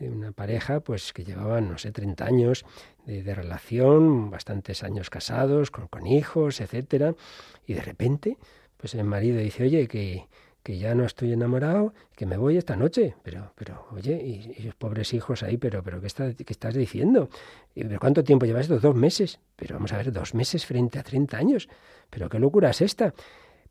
una 0.00 0.32
pareja 0.32 0.80
pues 0.80 1.12
que 1.12 1.24
llevaban, 1.24 1.68
no 1.68 1.78
sé, 1.78 1.92
30 1.92 2.24
años 2.24 2.64
de, 3.06 3.34
relación, 3.34 4.30
bastantes 4.30 4.82
años 4.82 5.10
casados, 5.10 5.70
con, 5.70 5.88
con, 5.88 6.06
hijos, 6.06 6.60
etcétera, 6.60 7.14
y 7.66 7.74
de 7.74 7.82
repente, 7.82 8.36
pues 8.76 8.94
el 8.94 9.04
marido 9.04 9.38
dice, 9.38 9.62
oye, 9.62 9.86
que, 9.86 10.26
que 10.62 10.78
ya 10.78 10.94
no 10.94 11.04
estoy 11.04 11.32
enamorado, 11.32 11.94
que 12.16 12.26
me 12.26 12.36
voy 12.36 12.56
esta 12.56 12.74
noche, 12.74 13.14
pero, 13.22 13.52
pero, 13.54 13.86
oye, 13.92 14.20
y, 14.20 14.54
y 14.58 14.62
los 14.64 14.74
pobres 14.74 15.14
hijos 15.14 15.44
ahí, 15.44 15.56
pero, 15.56 15.82
pero, 15.82 16.00
¿qué, 16.00 16.08
está, 16.08 16.32
qué 16.34 16.52
estás 16.52 16.74
diciendo? 16.74 17.28
¿Cuánto 18.00 18.24
tiempo 18.24 18.46
llevas 18.46 18.62
esto? 18.62 18.80
Dos 18.80 18.96
meses, 18.96 19.38
pero 19.54 19.76
vamos 19.76 19.92
a 19.92 19.98
ver, 19.98 20.12
dos 20.12 20.34
meses 20.34 20.66
frente 20.66 20.98
a 20.98 21.04
30 21.04 21.36
años, 21.36 21.68
pero 22.10 22.28
qué 22.28 22.38
locura 22.38 22.70
es 22.70 22.80
esta. 22.80 23.14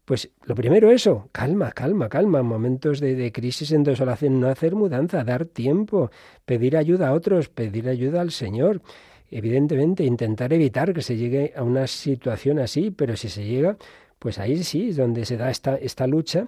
Pues 0.06 0.30
lo 0.44 0.54
primero 0.54 0.92
eso, 0.92 1.30
calma, 1.32 1.72
calma, 1.72 2.10
calma, 2.10 2.44
momentos 2.44 3.00
de, 3.00 3.16
de, 3.16 3.32
crisis 3.32 3.72
en 3.72 3.84
desolación, 3.84 4.40
no 4.40 4.48
hacer 4.48 4.76
mudanza, 4.76 5.24
dar 5.24 5.46
tiempo, 5.46 6.12
pedir 6.46 6.78
ayuda 6.78 7.08
a 7.08 7.14
otros, 7.14 7.50
pedir 7.50 7.90
ayuda 7.90 8.22
al 8.22 8.32
Señor. 8.32 8.84
Evidentemente, 9.32 10.04
intentar 10.04 10.54
evitar 10.54 10.94
que 10.94 11.02
se 11.02 11.18
llegue 11.18 11.54
a 11.56 11.64
una 11.64 11.88
situación 11.88 12.60
así, 12.60 12.92
pero 12.92 13.18
si 13.18 13.30
se 13.30 13.44
llega, 13.44 13.78
pues 14.20 14.38
ahí 14.38 14.64
sí 14.64 14.90
es 14.90 14.98
donde 14.98 15.26
se 15.26 15.38
da 15.38 15.50
esta, 15.50 15.76
esta 15.76 16.06
lucha 16.06 16.48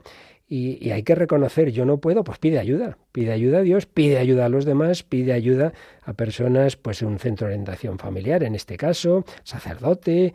y, 0.49 0.77
y, 0.79 0.91
hay 0.91 1.03
que 1.03 1.13
reconocer, 1.13 1.71
yo 1.71 1.83
no 1.83 1.97
puedo, 1.97 2.23
pues 2.23 2.37
pide 2.37 2.57
ayuda, 2.57 2.97
pide 3.11 3.33
ayuda 3.33 3.57
a 3.57 3.61
Dios, 3.63 3.85
pide 3.85 4.17
ayuda 4.17 4.45
a 4.45 4.49
los 4.49 4.63
demás, 4.63 5.03
pide 5.03 5.33
ayuda 5.33 5.73
a 6.03 6.13
personas, 6.13 6.77
pues 6.77 7.01
un 7.01 7.19
centro 7.19 7.47
de 7.47 7.53
orientación 7.53 7.99
familiar, 7.99 8.43
en 8.43 8.55
este 8.55 8.77
caso, 8.77 9.25
sacerdote, 9.43 10.33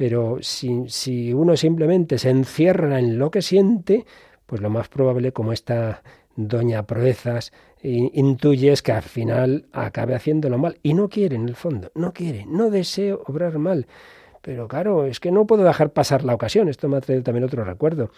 pero 0.00 0.38
si, 0.40 0.84
si 0.88 1.34
uno 1.34 1.58
simplemente 1.58 2.16
se 2.16 2.30
encierra 2.30 2.98
en 2.98 3.18
lo 3.18 3.30
que 3.30 3.42
siente, 3.42 4.06
pues 4.46 4.62
lo 4.62 4.70
más 4.70 4.88
probable, 4.88 5.32
como 5.32 5.52
esta 5.52 6.02
doña 6.36 6.86
Proezas 6.86 7.52
intuye 7.82 8.72
es 8.72 8.80
que 8.80 8.92
al 8.92 9.02
final 9.02 9.66
acabe 9.72 10.14
haciéndolo 10.14 10.56
mal. 10.56 10.78
Y 10.82 10.94
no 10.94 11.10
quiere, 11.10 11.36
en 11.36 11.46
el 11.46 11.54
fondo, 11.54 11.92
no 11.94 12.14
quiere, 12.14 12.46
no 12.46 12.70
deseo 12.70 13.22
obrar 13.26 13.58
mal. 13.58 13.88
Pero 14.40 14.68
claro, 14.68 15.04
es 15.04 15.20
que 15.20 15.30
no 15.30 15.46
puedo 15.46 15.64
dejar 15.64 15.92
pasar 15.92 16.24
la 16.24 16.32
ocasión. 16.32 16.70
Esto 16.70 16.88
me 16.88 16.96
ha 16.96 17.02
traído 17.02 17.22
también 17.22 17.44
otro 17.44 17.62
recuerdo 17.62 18.10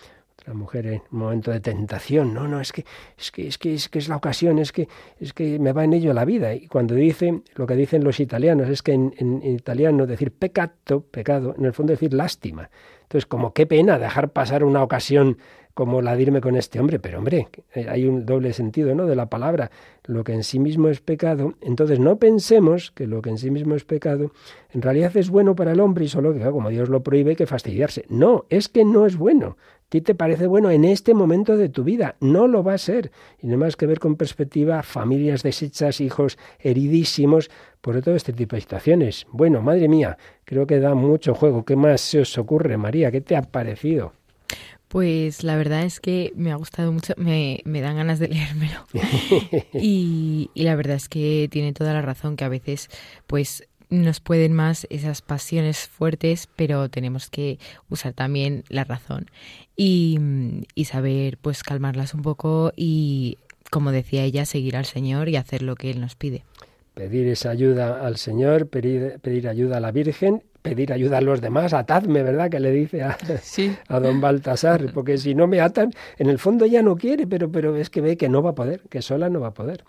la 0.46 0.54
mujer 0.54 0.86
en 0.86 1.02
un 1.12 1.18
momento 1.18 1.50
de 1.50 1.60
tentación. 1.60 2.34
No, 2.34 2.48
no, 2.48 2.60
es 2.60 2.72
que 2.72 2.84
es 3.18 3.30
que 3.30 3.46
es 3.46 3.58
que 3.58 3.74
es 3.74 3.88
que 3.88 3.98
es 3.98 4.08
la 4.08 4.16
ocasión, 4.16 4.58
es 4.58 4.72
que 4.72 4.88
es 5.20 5.32
que 5.32 5.58
me 5.58 5.72
va 5.72 5.84
en 5.84 5.92
ello 5.92 6.12
la 6.12 6.24
vida. 6.24 6.54
Y 6.54 6.66
cuando 6.66 6.94
dice 6.94 7.42
lo 7.54 7.66
que 7.66 7.76
dicen 7.76 8.04
los 8.04 8.20
italianos 8.20 8.68
es 8.68 8.82
que 8.82 8.92
en, 8.92 9.42
italiano 9.42 10.06
decir 10.06 10.32
pecado, 10.32 11.04
pecado, 11.10 11.54
en 11.56 11.64
el 11.64 11.72
fondo 11.72 11.92
decir 11.92 12.12
lástima. 12.12 12.70
Entonces, 13.02 13.26
como 13.26 13.52
qué 13.52 13.66
pena 13.66 13.98
dejar 13.98 14.30
pasar 14.30 14.64
una 14.64 14.82
ocasión 14.82 15.36
como 15.74 16.02
la 16.02 16.16
de 16.16 16.22
irme 16.22 16.40
con 16.40 16.56
este 16.56 16.80
hombre, 16.80 16.98
pero 16.98 17.18
hombre, 17.18 17.48
hay 17.88 18.06
un 18.06 18.26
doble 18.26 18.52
sentido, 18.52 18.94
¿no? 18.94 19.06
de 19.06 19.16
la 19.16 19.26
palabra, 19.26 19.70
lo 20.04 20.24
que 20.24 20.32
en 20.32 20.44
sí 20.44 20.58
mismo 20.58 20.88
es 20.88 21.00
pecado, 21.00 21.54
entonces 21.60 21.98
no 21.98 22.16
pensemos 22.16 22.90
que 22.90 23.06
lo 23.06 23.22
que 23.22 23.30
en 23.30 23.38
sí 23.38 23.50
mismo 23.50 23.74
es 23.74 23.84
pecado 23.84 24.32
en 24.72 24.82
realidad 24.82 25.16
es 25.16 25.30
bueno 25.30 25.54
para 25.54 25.72
el 25.72 25.80
hombre 25.80 26.04
y 26.04 26.08
solo 26.08 26.32
que 26.32 26.40
como 26.40 26.70
Dios 26.70 26.88
lo 26.88 27.02
prohíbe 27.02 27.36
que 27.36 27.46
fastidiarse. 27.46 28.04
No, 28.08 28.46
es 28.48 28.68
que 28.68 28.84
no 28.84 29.06
es 29.06 29.16
bueno 29.16 29.56
ti 29.92 30.00
te 30.00 30.14
parece 30.14 30.46
bueno 30.46 30.70
en 30.70 30.86
este 30.86 31.12
momento 31.12 31.58
de 31.58 31.68
tu 31.68 31.84
vida, 31.84 32.16
no 32.18 32.46
lo 32.46 32.64
va 32.64 32.72
a 32.72 32.78
ser. 32.78 33.12
Y 33.38 33.46
no 33.46 33.58
más 33.58 33.76
que 33.76 33.84
ver 33.84 33.98
con 33.98 34.16
perspectiva, 34.16 34.82
familias 34.82 35.42
deshechas, 35.42 36.00
hijos 36.00 36.38
heridísimos, 36.60 37.50
por 37.82 38.00
todo 38.00 38.14
este 38.14 38.32
tipo 38.32 38.56
de 38.56 38.62
situaciones. 38.62 39.26
Bueno, 39.32 39.60
madre 39.60 39.88
mía, 39.88 40.16
creo 40.46 40.66
que 40.66 40.80
da 40.80 40.94
mucho 40.94 41.34
juego. 41.34 41.66
¿Qué 41.66 41.76
más 41.76 42.00
se 42.00 42.20
os 42.20 42.38
ocurre, 42.38 42.78
María? 42.78 43.10
¿Qué 43.10 43.20
te 43.20 43.36
ha 43.36 43.42
parecido? 43.42 44.14
Pues 44.92 45.42
la 45.42 45.56
verdad 45.56 45.84
es 45.84 46.00
que 46.00 46.34
me 46.36 46.52
ha 46.52 46.56
gustado 46.56 46.92
mucho, 46.92 47.14
me, 47.16 47.62
me 47.64 47.80
dan 47.80 47.96
ganas 47.96 48.18
de 48.18 48.28
leérmelo. 48.28 48.84
y, 49.72 50.50
y, 50.52 50.62
la 50.64 50.76
verdad 50.76 50.96
es 50.96 51.08
que 51.08 51.48
tiene 51.50 51.72
toda 51.72 51.94
la 51.94 52.02
razón 52.02 52.36
que 52.36 52.44
a 52.44 52.50
veces, 52.50 52.90
pues 53.26 53.66
nos 53.88 54.20
pueden 54.20 54.52
más 54.52 54.86
esas 54.90 55.22
pasiones 55.22 55.88
fuertes, 55.88 56.46
pero 56.56 56.90
tenemos 56.90 57.30
que 57.30 57.58
usar 57.88 58.12
también 58.12 58.64
la 58.68 58.84
razón 58.84 59.30
y, 59.78 60.18
y 60.74 60.84
saber 60.84 61.38
pues 61.38 61.62
calmarlas 61.62 62.12
un 62.12 62.20
poco 62.20 62.74
y, 62.76 63.38
como 63.70 63.92
decía 63.92 64.24
ella, 64.24 64.44
seguir 64.44 64.76
al 64.76 64.84
Señor 64.84 65.30
y 65.30 65.36
hacer 65.36 65.62
lo 65.62 65.74
que 65.74 65.90
Él 65.90 66.02
nos 66.02 66.16
pide. 66.16 66.44
Pedir 66.92 67.28
esa 67.28 67.48
ayuda 67.48 68.06
al 68.06 68.18
Señor, 68.18 68.68
pedir, 68.68 69.20
pedir 69.22 69.48
ayuda 69.48 69.78
a 69.78 69.80
la 69.80 69.90
Virgen 69.90 70.42
pedir 70.62 70.92
ayuda 70.92 71.18
a 71.18 71.20
los 71.20 71.40
demás, 71.40 71.74
atadme, 71.74 72.22
¿verdad? 72.22 72.50
Que 72.50 72.60
le 72.60 72.70
dice 72.70 73.02
a, 73.02 73.18
sí. 73.42 73.76
a 73.88 74.00
don 74.00 74.20
Baltasar, 74.20 74.92
porque 74.92 75.18
si 75.18 75.34
no 75.34 75.46
me 75.46 75.60
atan, 75.60 75.92
en 76.18 76.30
el 76.30 76.38
fondo 76.38 76.64
ella 76.64 76.82
no 76.82 76.96
quiere, 76.96 77.26
pero, 77.26 77.50
pero 77.50 77.76
es 77.76 77.90
que 77.90 78.00
ve 78.00 78.16
que 78.16 78.28
no 78.28 78.42
va 78.42 78.50
a 78.50 78.54
poder, 78.54 78.82
que 78.88 79.02
sola 79.02 79.28
no 79.28 79.40
va 79.40 79.48
a 79.48 79.54
poder. 79.54 79.84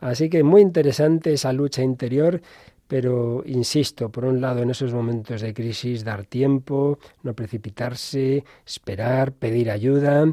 Así 0.00 0.30
que 0.30 0.42
muy 0.42 0.62
interesante 0.62 1.32
esa 1.32 1.52
lucha 1.52 1.82
interior 1.82 2.40
pero 2.88 3.42
insisto, 3.44 4.10
por 4.10 4.24
un 4.24 4.40
lado, 4.40 4.62
en 4.62 4.70
esos 4.70 4.94
momentos 4.94 5.42
de 5.42 5.52
crisis, 5.52 6.04
dar 6.04 6.24
tiempo, 6.24 6.98
no 7.22 7.34
precipitarse, 7.34 8.44
esperar, 8.66 9.32
pedir 9.32 9.70
ayuda 9.70 10.24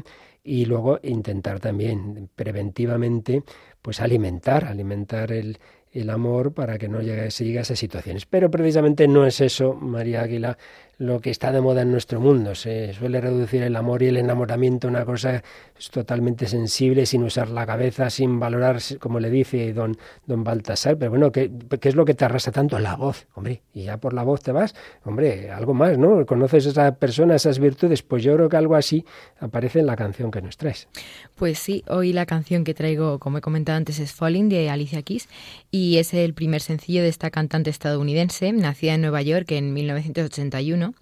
y 0.42 0.64
luego 0.64 0.98
intentar 1.02 1.60
también 1.60 2.30
preventivamente, 2.34 3.42
pues 3.82 4.00
alimentar, 4.00 4.64
alimentar 4.64 5.32
el, 5.32 5.58
el 6.00 6.10
amor 6.10 6.52
para 6.52 6.78
que 6.78 6.88
no 6.88 7.00
llegue, 7.00 7.30
se 7.30 7.44
llegue 7.44 7.58
a 7.58 7.62
esas 7.62 7.78
situaciones. 7.78 8.26
Pero 8.26 8.50
precisamente 8.50 9.08
no 9.08 9.26
es 9.26 9.40
eso, 9.40 9.74
María 9.74 10.22
Águila, 10.22 10.58
lo 10.98 11.20
que 11.20 11.30
está 11.30 11.52
de 11.52 11.60
moda 11.60 11.82
en 11.82 11.90
nuestro 11.90 12.20
mundo. 12.20 12.54
Se 12.54 12.92
suele 12.94 13.20
reducir 13.20 13.62
el 13.62 13.76
amor 13.76 14.02
y 14.02 14.08
el 14.08 14.16
enamoramiento 14.16 14.88
a 14.88 14.90
una 14.90 15.04
cosa 15.04 15.42
totalmente 15.90 16.46
sensible, 16.46 17.06
sin 17.06 17.22
usar 17.22 17.50
la 17.50 17.66
cabeza, 17.66 18.10
sin 18.10 18.38
valorar, 18.40 18.78
como 18.98 19.20
le 19.20 19.30
dice 19.30 19.72
don, 19.72 19.96
don 20.26 20.44
Baltasar. 20.44 20.96
Pero 20.96 21.10
bueno, 21.10 21.32
¿qué, 21.32 21.50
¿qué, 21.80 21.88
es 21.88 21.94
lo 21.94 22.04
que 22.04 22.14
te 22.14 22.24
arrasa 22.24 22.52
tanto? 22.52 22.78
La 22.78 22.96
voz, 22.96 23.26
hombre. 23.34 23.62
Y 23.74 23.84
ya 23.84 23.98
por 23.98 24.12
la 24.14 24.22
voz 24.22 24.42
te 24.42 24.52
vas, 24.52 24.74
hombre, 25.04 25.50
algo 25.50 25.74
más, 25.74 25.98
¿no? 25.98 26.24
Conoces 26.26 26.66
a 26.66 26.70
esa 26.70 26.94
persona, 26.94 27.34
esas 27.34 27.58
virtudes. 27.58 28.02
Pues 28.02 28.22
yo 28.22 28.34
creo 28.34 28.48
que 28.48 28.56
algo 28.56 28.74
así 28.74 29.04
aparece 29.38 29.80
en 29.80 29.86
la 29.86 29.96
canción 29.96 30.30
que 30.30 30.42
nos 30.42 30.56
traes. 30.56 30.88
Pues 31.34 31.58
sí, 31.58 31.84
hoy 31.88 32.12
la 32.12 32.26
canción 32.26 32.64
que 32.64 32.74
traigo, 32.74 33.18
como 33.18 33.38
he 33.38 33.40
comentado 33.40 33.76
antes, 33.76 33.98
es 33.98 34.12
Falling 34.12 34.48
de 34.48 34.70
Alicia 34.70 35.02
Keys 35.02 35.28
y 35.70 35.98
es 35.98 36.14
el 36.14 36.34
primer 36.34 36.62
sencillo 36.62 37.02
de 37.02 37.08
esta 37.08 37.30
cantante 37.30 37.70
estadounidense, 37.70 38.52
nacida 38.52 38.94
en 38.94 39.02
Nueva 39.02 39.22
York 39.22 39.50
en 39.52 39.72
1981 39.74 40.94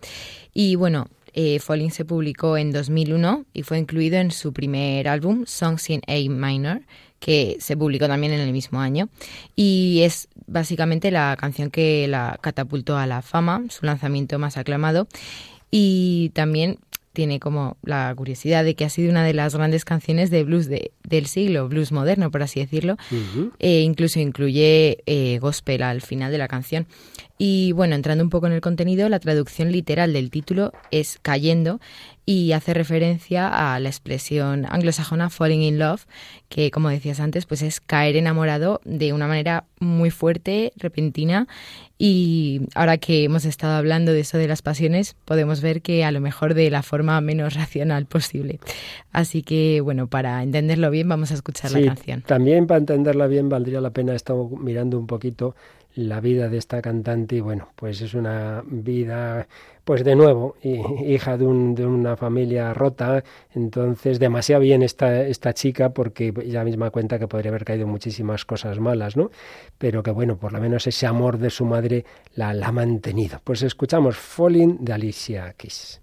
y 0.52 0.76
bueno, 0.76 1.06
eh, 1.34 1.58
Falling 1.58 1.90
se 1.90 2.04
publicó 2.04 2.56
en 2.56 2.70
2001 2.70 3.44
y 3.52 3.62
fue 3.64 3.78
incluido 3.78 4.18
en 4.18 4.30
su 4.30 4.52
primer 4.52 5.08
álbum, 5.08 5.44
Songs 5.46 5.90
in 5.90 6.00
A 6.06 6.14
Minor, 6.30 6.82
que 7.18 7.56
se 7.58 7.76
publicó 7.76 8.06
también 8.06 8.32
en 8.32 8.40
el 8.40 8.52
mismo 8.52 8.80
año. 8.80 9.08
Y 9.56 10.02
es 10.02 10.28
básicamente 10.46 11.10
la 11.10 11.36
canción 11.38 11.70
que 11.70 12.06
la 12.06 12.38
catapultó 12.40 12.96
a 12.96 13.06
la 13.06 13.20
fama, 13.20 13.64
su 13.68 13.84
lanzamiento 13.84 14.38
más 14.38 14.56
aclamado. 14.56 15.08
Y 15.70 16.30
también 16.34 16.78
tiene 17.14 17.40
como 17.40 17.78
la 17.82 18.12
curiosidad 18.14 18.64
de 18.64 18.74
que 18.74 18.84
ha 18.84 18.90
sido 18.90 19.10
una 19.10 19.24
de 19.24 19.32
las 19.32 19.54
grandes 19.54 19.86
canciones 19.86 20.30
de 20.30 20.44
blues 20.44 20.66
de, 20.66 20.90
del 21.02 21.26
siglo, 21.26 21.68
blues 21.68 21.92
moderno, 21.92 22.30
por 22.30 22.42
así 22.42 22.60
decirlo. 22.60 22.98
e 23.58 23.80
incluso 23.80 24.20
incluye 24.20 24.98
eh, 25.06 25.38
gospel 25.38 25.82
al 25.82 26.02
final 26.02 26.30
de 26.30 26.38
la 26.38 26.48
canción. 26.48 26.86
Y 27.38 27.72
bueno, 27.72 27.94
entrando 27.94 28.22
un 28.22 28.30
poco 28.30 28.46
en 28.46 28.52
el 28.52 28.60
contenido, 28.60 29.08
la 29.08 29.18
traducción 29.18 29.72
literal 29.72 30.12
del 30.12 30.30
título 30.30 30.72
es 30.90 31.18
cayendo 31.22 31.80
y 32.26 32.52
hace 32.52 32.74
referencia 32.74 33.74
a 33.74 33.78
la 33.80 33.88
expresión 33.88 34.66
anglosajona 34.68 35.30
falling 35.30 35.62
in 35.62 35.78
love, 35.78 36.06
que 36.48 36.70
como 36.70 36.88
decías 36.88 37.20
antes, 37.20 37.46
pues 37.46 37.62
es 37.62 37.80
caer 37.80 38.16
enamorado 38.16 38.80
de 38.84 39.12
una 39.12 39.26
manera 39.26 39.64
muy 39.78 40.10
fuerte, 40.10 40.72
repentina 40.76 41.46
y 41.98 42.62
ahora 42.74 42.98
que 42.98 43.24
hemos 43.24 43.44
estado 43.44 43.74
hablando 43.74 44.12
de 44.12 44.20
eso 44.20 44.38
de 44.38 44.48
las 44.48 44.62
pasiones, 44.62 45.16
podemos 45.24 45.60
ver 45.60 45.82
que 45.82 46.04
a 46.04 46.12
lo 46.12 46.20
mejor 46.20 46.54
de 46.54 46.70
la 46.70 46.82
forma 46.82 47.20
menos 47.20 47.54
racional 47.54 48.06
posible. 48.06 48.58
Así 49.12 49.42
que 49.42 49.80
bueno, 49.80 50.06
para 50.06 50.42
entenderlo 50.42 50.90
bien 50.90 51.08
vamos 51.08 51.30
a 51.30 51.34
escuchar 51.34 51.72
la 51.72 51.84
canción. 51.84 52.22
También 52.22 52.66
para 52.66 52.78
entenderla 52.78 53.26
bien 53.26 53.48
valdría 53.48 53.80
la 53.80 53.90
pena 53.90 54.14
estar 54.14 54.36
mirando 54.58 54.98
un 54.98 55.06
poquito 55.06 55.54
la 55.94 56.20
vida 56.20 56.48
de 56.48 56.58
esta 56.58 56.82
cantante 56.82 57.36
y 57.36 57.40
bueno, 57.40 57.68
pues 57.76 58.00
es 58.00 58.14
una 58.14 58.62
vida, 58.66 59.46
pues 59.84 60.04
de 60.04 60.16
nuevo, 60.16 60.56
hija 60.62 61.36
de, 61.36 61.44
un, 61.44 61.74
de 61.74 61.86
una 61.86 62.16
familia 62.16 62.74
rota, 62.74 63.22
entonces 63.54 64.18
demasiado 64.18 64.62
bien 64.62 64.82
esta, 64.82 65.22
esta 65.22 65.52
chica 65.52 65.90
porque 65.90 66.32
ella 66.42 66.64
misma 66.64 66.90
cuenta 66.90 67.18
que 67.18 67.28
podría 67.28 67.50
haber 67.50 67.64
caído 67.64 67.86
muchísimas 67.86 68.44
cosas 68.44 68.80
malas, 68.80 69.16
¿no? 69.16 69.30
Pero 69.78 70.02
que 70.02 70.10
bueno, 70.10 70.36
por 70.36 70.52
lo 70.52 70.60
menos 70.60 70.86
ese 70.86 71.06
amor 71.06 71.38
de 71.38 71.50
su 71.50 71.64
madre 71.64 72.04
la, 72.34 72.50
ha 72.50 72.72
mantenido. 72.72 73.40
Pues 73.44 73.62
escuchamos 73.62 74.16
Falling 74.16 74.84
de 74.84 74.92
Alicia 74.92 75.54
Keys. 75.56 76.00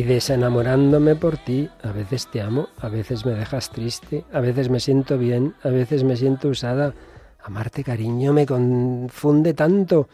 Y 0.00 0.02
desenamorándome 0.02 1.14
por 1.14 1.36
ti. 1.36 1.68
A 1.82 1.92
veces 1.92 2.26
te 2.28 2.40
amo, 2.40 2.68
a 2.78 2.88
veces 2.88 3.26
me 3.26 3.32
dejas 3.32 3.68
triste, 3.68 4.24
a 4.32 4.40
veces 4.40 4.70
me 4.70 4.80
siento 4.80 5.18
bien, 5.18 5.54
a 5.62 5.68
veces 5.68 6.04
me 6.04 6.16
siento 6.16 6.48
usada. 6.48 6.94
Amarte, 7.44 7.84
cariño, 7.84 8.32
me 8.32 8.46
confunde 8.46 9.52
tanto. 9.52 10.08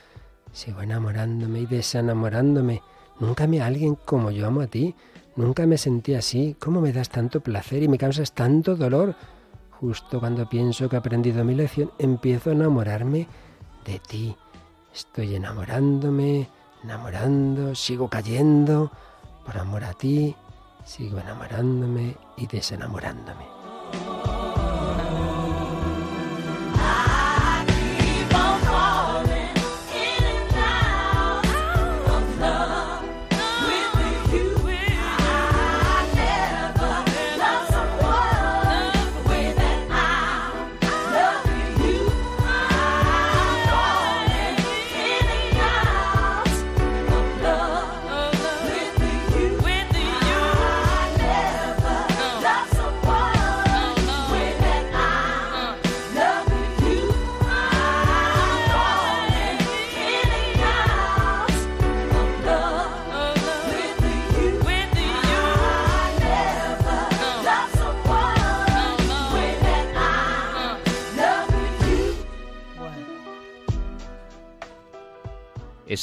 Sigo 0.50 0.82
enamorándome 0.82 1.60
y 1.60 1.66
desenamorándome. 1.66 2.82
Nunca 3.20 3.46
me 3.46 3.60
a 3.60 3.66
alguien 3.66 3.94
como 3.94 4.32
yo 4.32 4.48
amo 4.48 4.62
a 4.62 4.66
ti. 4.66 4.92
Nunca 5.36 5.66
me 5.66 5.78
sentí 5.78 6.14
así. 6.14 6.56
¿Cómo 6.58 6.80
me 6.80 6.92
das 6.92 7.08
tanto 7.08 7.40
placer 7.40 7.80
y 7.84 7.88
me 7.88 7.96
causas 7.96 8.32
tanto 8.32 8.74
dolor? 8.74 9.14
Justo 9.70 10.18
cuando 10.18 10.48
pienso 10.48 10.88
que 10.88 10.96
he 10.96 10.98
aprendido 10.98 11.44
mi 11.44 11.54
lección, 11.54 11.92
empiezo 12.00 12.50
a 12.50 12.54
enamorarme 12.54 13.28
de 13.84 14.00
ti. 14.00 14.36
Estoy 14.92 15.36
enamorándome, 15.36 16.48
enamorando, 16.82 17.76
sigo 17.76 18.08
cayendo. 18.08 18.90
Por 19.46 19.56
amor 19.58 19.84
a 19.84 19.92
ti, 19.92 20.34
sigo 20.84 21.20
enamorándome 21.20 22.16
y 22.36 22.48
desenamorándome. 22.48 23.46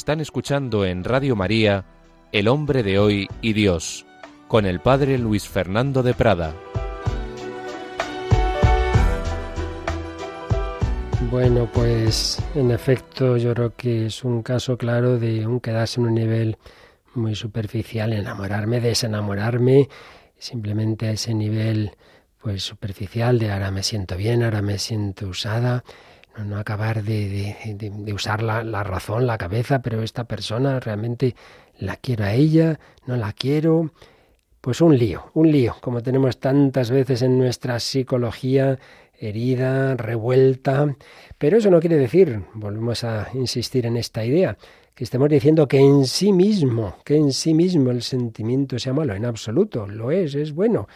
Están 0.04 0.20
escuchando 0.20 0.84
en 0.84 1.02
Radio 1.02 1.34
María 1.34 1.86
El 2.30 2.48
hombre 2.48 2.82
de 2.82 2.98
hoy 2.98 3.26
y 3.40 3.54
Dios, 3.54 4.04
con 4.48 4.66
el 4.66 4.80
padre 4.80 5.16
Luis 5.16 5.48
Fernando 5.48 6.02
de 6.02 6.12
Prada. 6.12 6.54
Bueno, 11.30 11.70
pues 11.72 12.38
en 12.54 12.70
efecto 12.70 13.38
yo 13.38 13.54
creo 13.54 13.74
que 13.74 14.04
es 14.04 14.24
un 14.24 14.42
caso 14.42 14.76
claro 14.76 15.18
de 15.18 15.46
un 15.46 15.58
quedarse 15.58 16.02
en 16.02 16.08
un 16.08 16.14
nivel 16.16 16.58
muy 17.14 17.34
superficial, 17.34 18.12
enamorarme, 18.12 18.80
desenamorarme, 18.82 19.88
simplemente 20.36 21.08
a 21.08 21.12
ese 21.12 21.32
nivel 21.32 21.92
pues 22.42 22.62
superficial 22.62 23.38
de 23.38 23.50
ahora 23.50 23.70
me 23.70 23.82
siento 23.82 24.18
bien, 24.18 24.42
ahora 24.42 24.60
me 24.60 24.78
siento 24.78 25.28
usada, 25.28 25.82
no, 26.44 26.58
acabar 26.58 27.02
de, 27.02 28.12
usar 28.12 28.42
la, 28.42 28.64
la, 28.64 28.82
razón, 28.82 29.26
la 29.26 29.38
cabeza, 29.38 29.80
pero 29.80 30.02
esta 30.02 30.24
persona 30.24 30.80
realmente 30.80 31.34
la 31.78 31.96
quiero 31.96 32.24
a 32.24 32.32
ella, 32.34 32.78
no 33.06 33.16
la 33.16 33.32
quiero. 33.32 33.90
Pues 34.60 34.80
un 34.80 34.96
lío, 34.96 35.30
un 35.34 35.52
lío, 35.52 35.76
como 35.82 36.02
tenemos 36.02 36.40
tantas 36.40 36.90
veces 36.90 37.20
en 37.20 37.38
nuestra 37.38 37.78
psicología 37.80 38.78
herida, 39.18 39.94
revuelta. 39.96 40.96
Pero 41.38 41.58
eso 41.58 41.70
no 41.70 41.80
quiere 41.80 41.96
decir, 41.96 42.42
volvemos 42.54 43.04
a 43.04 43.28
insistir 43.34 43.86
en 43.86 43.96
esta 43.96 44.24
idea, 44.24 44.56
que 44.94 45.04
estemos 45.04 45.28
diciendo 45.28 45.66
que 45.66 45.78
en 45.78 46.06
sí 46.06 46.32
mismo, 46.32 46.96
que 47.04 47.16
en 47.16 47.32
sí 47.32 47.54
mismo 47.54 47.90
el 47.90 48.02
sentimiento 48.02 48.78
sea 48.78 48.92
malo, 48.92 49.14
en 49.14 49.24
absoluto, 49.24 49.86
lo 49.86 50.10
es, 50.10 50.34
es 50.34 50.52
bueno. 50.52 50.88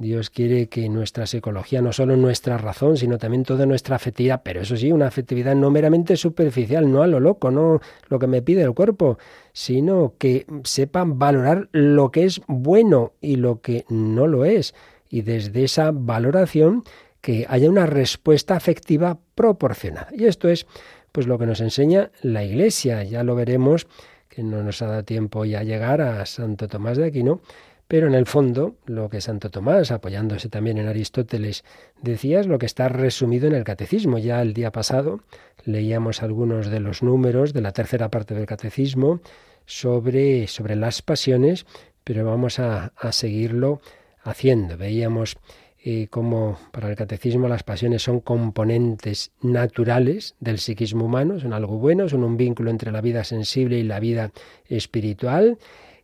Dios 0.00 0.30
quiere 0.30 0.70
que 0.70 0.88
nuestra 0.88 1.26
psicología, 1.26 1.82
no 1.82 1.92
solo 1.92 2.16
nuestra 2.16 2.56
razón, 2.56 2.96
sino 2.96 3.18
también 3.18 3.44
toda 3.44 3.66
nuestra 3.66 3.96
afectividad, 3.96 4.40
pero 4.42 4.62
eso 4.62 4.74
sí, 4.74 4.90
una 4.90 5.06
afectividad 5.06 5.54
no 5.54 5.70
meramente 5.70 6.16
superficial, 6.16 6.90
no 6.90 7.02
a 7.02 7.06
lo 7.06 7.20
loco, 7.20 7.50
no 7.50 7.80
lo 8.08 8.18
que 8.18 8.26
me 8.26 8.40
pide 8.40 8.62
el 8.62 8.72
cuerpo, 8.72 9.18
sino 9.52 10.14
que 10.16 10.46
sepan 10.64 11.18
valorar 11.18 11.68
lo 11.72 12.10
que 12.10 12.24
es 12.24 12.40
bueno 12.48 13.12
y 13.20 13.36
lo 13.36 13.60
que 13.60 13.84
no 13.90 14.26
lo 14.26 14.46
es. 14.46 14.74
Y 15.10 15.20
desde 15.20 15.64
esa 15.64 15.90
valoración 15.92 16.82
que 17.20 17.44
haya 17.50 17.68
una 17.68 17.84
respuesta 17.84 18.56
afectiva 18.56 19.18
proporcionada. 19.34 20.08
Y 20.16 20.24
esto 20.24 20.48
es 20.48 20.66
pues 21.12 21.26
lo 21.26 21.38
que 21.38 21.44
nos 21.44 21.60
enseña 21.60 22.10
la 22.22 22.42
Iglesia. 22.42 23.02
Ya 23.02 23.22
lo 23.22 23.34
veremos, 23.34 23.86
que 24.30 24.42
no 24.42 24.62
nos 24.62 24.80
ha 24.80 24.86
dado 24.86 25.04
tiempo 25.04 25.44
ya 25.44 25.62
llegar 25.62 26.00
a 26.00 26.24
Santo 26.24 26.68
Tomás 26.68 26.96
de 26.96 27.04
Aquino, 27.04 27.42
pero 27.90 28.06
en 28.06 28.14
el 28.14 28.26
fondo, 28.26 28.76
lo 28.86 29.10
que 29.10 29.20
Santo 29.20 29.50
Tomás, 29.50 29.90
apoyándose 29.90 30.48
también 30.48 30.78
en 30.78 30.86
Aristóteles, 30.86 31.64
decía 32.00 32.38
es 32.38 32.46
lo 32.46 32.56
que 32.56 32.66
está 32.66 32.88
resumido 32.88 33.48
en 33.48 33.54
el 33.56 33.64
catecismo. 33.64 34.18
Ya 34.18 34.40
el 34.42 34.54
día 34.54 34.70
pasado 34.70 35.22
leíamos 35.64 36.22
algunos 36.22 36.70
de 36.70 36.78
los 36.78 37.02
números 37.02 37.52
de 37.52 37.62
la 37.62 37.72
tercera 37.72 38.08
parte 38.08 38.36
del 38.36 38.46
catecismo 38.46 39.20
sobre, 39.66 40.46
sobre 40.46 40.76
las 40.76 41.02
pasiones, 41.02 41.66
pero 42.04 42.24
vamos 42.24 42.60
a, 42.60 42.92
a 42.96 43.10
seguirlo 43.10 43.80
haciendo. 44.22 44.76
Veíamos 44.76 45.36
eh, 45.82 46.06
cómo 46.10 46.60
para 46.70 46.90
el 46.90 46.94
catecismo 46.94 47.48
las 47.48 47.64
pasiones 47.64 48.02
son 48.02 48.20
componentes 48.20 49.32
naturales 49.42 50.36
del 50.38 50.58
psiquismo 50.58 51.06
humano, 51.06 51.40
son 51.40 51.54
algo 51.54 51.78
bueno, 51.78 52.08
son 52.08 52.22
un 52.22 52.36
vínculo 52.36 52.70
entre 52.70 52.92
la 52.92 53.00
vida 53.00 53.24
sensible 53.24 53.78
y 53.78 53.82
la 53.82 53.98
vida 53.98 54.30
espiritual. 54.68 55.58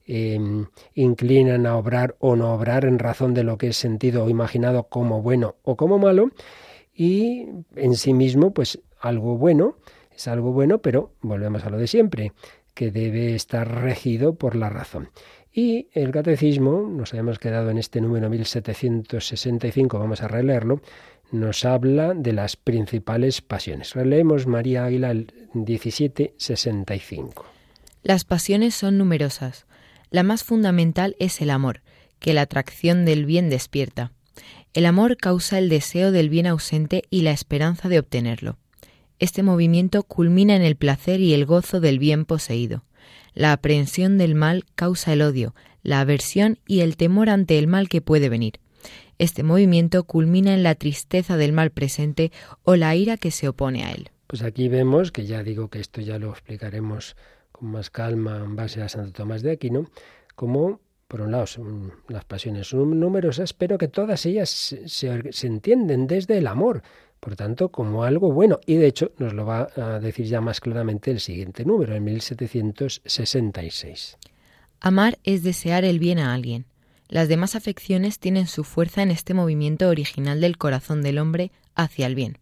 Em, 0.08 0.66
inclinan 0.94 1.66
a 1.66 1.76
obrar 1.76 2.14
o 2.20 2.36
no 2.36 2.54
obrar 2.54 2.84
en 2.84 3.00
razón 3.00 3.34
de 3.34 3.42
lo 3.42 3.58
que 3.58 3.66
es 3.68 3.76
sentido 3.76 4.22
o 4.22 4.28
imaginado 4.28 4.84
como 4.84 5.20
bueno 5.20 5.56
o 5.64 5.76
como 5.76 5.98
malo 5.98 6.30
y 6.94 7.48
en 7.74 7.96
sí 7.96 8.14
mismo 8.14 8.54
pues 8.54 8.78
algo 9.00 9.36
bueno 9.36 9.78
es 10.14 10.28
algo 10.28 10.52
bueno 10.52 10.78
pero 10.78 11.10
volvemos 11.22 11.64
a 11.64 11.70
lo 11.70 11.78
de 11.78 11.88
siempre 11.88 12.32
que 12.72 12.92
debe 12.92 13.34
estar 13.34 13.82
regido 13.82 14.36
por 14.36 14.54
la 14.54 14.70
razón. 14.70 15.08
Y 15.52 15.88
el 15.92 16.12
catecismo 16.12 16.82
nos 16.82 17.12
habíamos 17.12 17.40
quedado 17.40 17.70
en 17.70 17.78
este 17.78 18.00
número 18.00 18.30
1765 18.30 19.98
vamos 19.98 20.22
a 20.22 20.28
releerlo 20.28 20.82
nos 21.32 21.64
habla 21.64 22.14
de 22.14 22.32
las 22.32 22.54
principales 22.54 23.40
pasiones. 23.40 23.94
Releemos 23.94 24.46
María 24.46 24.84
Águila 24.84 25.10
el 25.10 25.32
1765 25.54 27.56
las 28.06 28.22
pasiones 28.22 28.76
son 28.76 28.98
numerosas 28.98 29.65
la 30.10 30.22
más 30.22 30.44
fundamental 30.44 31.16
es 31.18 31.40
el 31.40 31.50
amor, 31.50 31.82
que 32.18 32.34
la 32.34 32.42
atracción 32.42 33.04
del 33.04 33.26
bien 33.26 33.50
despierta. 33.50 34.12
El 34.74 34.86
amor 34.86 35.16
causa 35.16 35.58
el 35.58 35.68
deseo 35.68 36.12
del 36.12 36.28
bien 36.28 36.46
ausente 36.46 37.04
y 37.10 37.22
la 37.22 37.32
esperanza 37.32 37.88
de 37.88 37.98
obtenerlo. 37.98 38.58
Este 39.18 39.42
movimiento 39.42 40.02
culmina 40.02 40.54
en 40.54 40.62
el 40.62 40.76
placer 40.76 41.20
y 41.20 41.32
el 41.32 41.46
gozo 41.46 41.80
del 41.80 41.98
bien 41.98 42.26
poseído. 42.26 42.84
La 43.32 43.52
aprehensión 43.52 44.18
del 44.18 44.34
mal 44.34 44.64
causa 44.74 45.12
el 45.12 45.22
odio, 45.22 45.54
la 45.82 46.00
aversión 46.00 46.58
y 46.66 46.80
el 46.80 46.96
temor 46.96 47.30
ante 47.30 47.58
el 47.58 47.66
mal 47.66 47.88
que 47.88 48.02
puede 48.02 48.28
venir. 48.28 48.60
Este 49.18 49.42
movimiento 49.42 50.04
culmina 50.04 50.52
en 50.52 50.62
la 50.62 50.74
tristeza 50.74 51.36
del 51.38 51.52
mal 51.52 51.70
presente 51.70 52.32
o 52.62 52.76
la 52.76 52.94
ira 52.94 53.16
que 53.16 53.30
se 53.30 53.48
opone 53.48 53.84
a 53.84 53.92
él. 53.92 54.10
Pues 54.26 54.42
aquí 54.42 54.68
vemos, 54.68 55.12
que 55.12 55.24
ya 55.24 55.42
digo 55.42 55.70
que 55.70 55.80
esto 55.80 56.00
ya 56.00 56.18
lo 56.18 56.30
explicaremos 56.30 57.16
con 57.58 57.70
más 57.70 57.90
calma 57.90 58.38
en 58.38 58.56
base 58.56 58.82
a 58.82 58.88
Santo 58.88 59.12
Tomás 59.12 59.42
de 59.42 59.52
Aquino, 59.52 59.86
como 60.34 60.80
por 61.08 61.22
un 61.22 61.32
lado 61.32 61.46
las 62.08 62.24
pasiones 62.24 62.68
son 62.68 62.98
numerosas, 62.98 63.52
pero 63.52 63.76
que 63.78 63.88
todas 63.88 64.24
ellas 64.26 64.76
se, 64.86 65.46
entienden 65.46 66.06
desde 66.06 66.38
el 66.38 66.46
amor, 66.46 66.82
por 67.20 67.36
tanto, 67.36 67.70
como 67.70 68.04
algo 68.04 68.32
bueno. 68.32 68.60
Y 68.66 68.74
de 68.74 68.86
hecho 68.86 69.12
nos 69.18 69.32
lo 69.32 69.46
va 69.46 69.68
a 69.76 70.00
decir 70.00 70.26
ya 70.26 70.40
más 70.40 70.60
claramente 70.60 71.12
el 71.12 71.20
siguiente 71.20 71.64
número, 71.64 71.94
en 71.94 72.04
1766. 72.04 74.18
Amar 74.80 75.18
es 75.24 75.42
desear 75.42 75.84
el 75.84 75.98
bien 75.98 76.18
a 76.18 76.34
alguien. 76.34 76.66
Las 77.08 77.28
demás 77.28 77.54
afecciones 77.54 78.18
tienen 78.18 78.48
su 78.48 78.64
fuerza 78.64 79.02
en 79.02 79.12
este 79.12 79.32
movimiento 79.32 79.88
original 79.88 80.40
del 80.40 80.58
corazón 80.58 81.02
del 81.02 81.18
hombre 81.18 81.52
hacia 81.76 82.06
el 82.06 82.16
bien. 82.16 82.38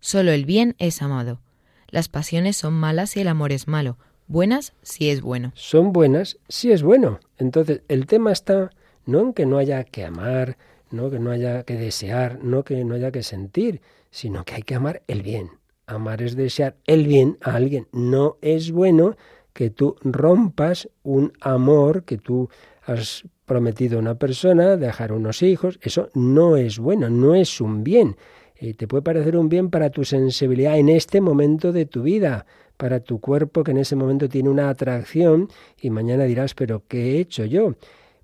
Solo 0.00 0.32
el 0.32 0.44
bien 0.44 0.74
es 0.78 1.00
amado. 1.00 1.40
Las 1.88 2.08
pasiones 2.08 2.56
son 2.56 2.74
malas 2.74 3.16
y 3.16 3.20
el 3.20 3.28
amor 3.28 3.52
es 3.52 3.68
malo, 3.68 3.96
buenas 4.32 4.72
si 4.82 5.10
es 5.10 5.20
bueno. 5.20 5.52
Son 5.54 5.92
buenas 5.92 6.38
si 6.48 6.72
es 6.72 6.82
bueno. 6.82 7.20
Entonces, 7.38 7.82
el 7.88 8.06
tema 8.06 8.32
está 8.32 8.70
no 9.04 9.20
en 9.20 9.32
que 9.34 9.46
no 9.46 9.58
haya 9.58 9.84
que 9.84 10.04
amar, 10.04 10.56
no 10.90 11.10
que 11.10 11.18
no 11.18 11.30
haya 11.30 11.62
que 11.64 11.76
desear, 11.76 12.42
no 12.42 12.64
que 12.64 12.82
no 12.84 12.94
haya 12.94 13.12
que 13.12 13.22
sentir, 13.22 13.82
sino 14.10 14.44
que 14.44 14.54
hay 14.54 14.62
que 14.62 14.74
amar 14.74 15.02
el 15.06 15.22
bien. 15.22 15.50
Amar 15.86 16.22
es 16.22 16.34
desear 16.34 16.76
el 16.86 17.06
bien 17.06 17.38
a 17.42 17.54
alguien. 17.54 17.88
No 17.92 18.38
es 18.40 18.72
bueno 18.72 19.16
que 19.52 19.68
tú 19.68 19.96
rompas 20.02 20.88
un 21.02 21.32
amor 21.40 22.04
que 22.04 22.16
tú 22.16 22.48
has 22.86 23.24
prometido 23.44 23.98
a 23.98 24.00
una 24.00 24.14
persona, 24.14 24.76
dejar 24.78 25.12
unos 25.12 25.42
hijos. 25.42 25.78
Eso 25.82 26.08
no 26.14 26.56
es 26.56 26.78
bueno, 26.78 27.10
no 27.10 27.34
es 27.34 27.60
un 27.60 27.84
bien. 27.84 28.16
Eh, 28.56 28.74
te 28.74 28.86
puede 28.86 29.02
parecer 29.02 29.36
un 29.36 29.48
bien 29.48 29.70
para 29.70 29.90
tu 29.90 30.04
sensibilidad 30.04 30.78
en 30.78 30.88
este 30.88 31.20
momento 31.20 31.72
de 31.72 31.84
tu 31.84 32.02
vida, 32.02 32.46
para 32.82 32.98
tu 32.98 33.20
cuerpo 33.20 33.62
que 33.62 33.70
en 33.70 33.76
ese 33.76 33.94
momento 33.94 34.28
tiene 34.28 34.48
una 34.48 34.68
atracción 34.68 35.48
y 35.80 35.90
mañana 35.90 36.24
dirás, 36.24 36.52
pero 36.52 36.82
¿qué 36.88 37.12
he 37.12 37.20
hecho 37.20 37.44
yo? 37.44 37.76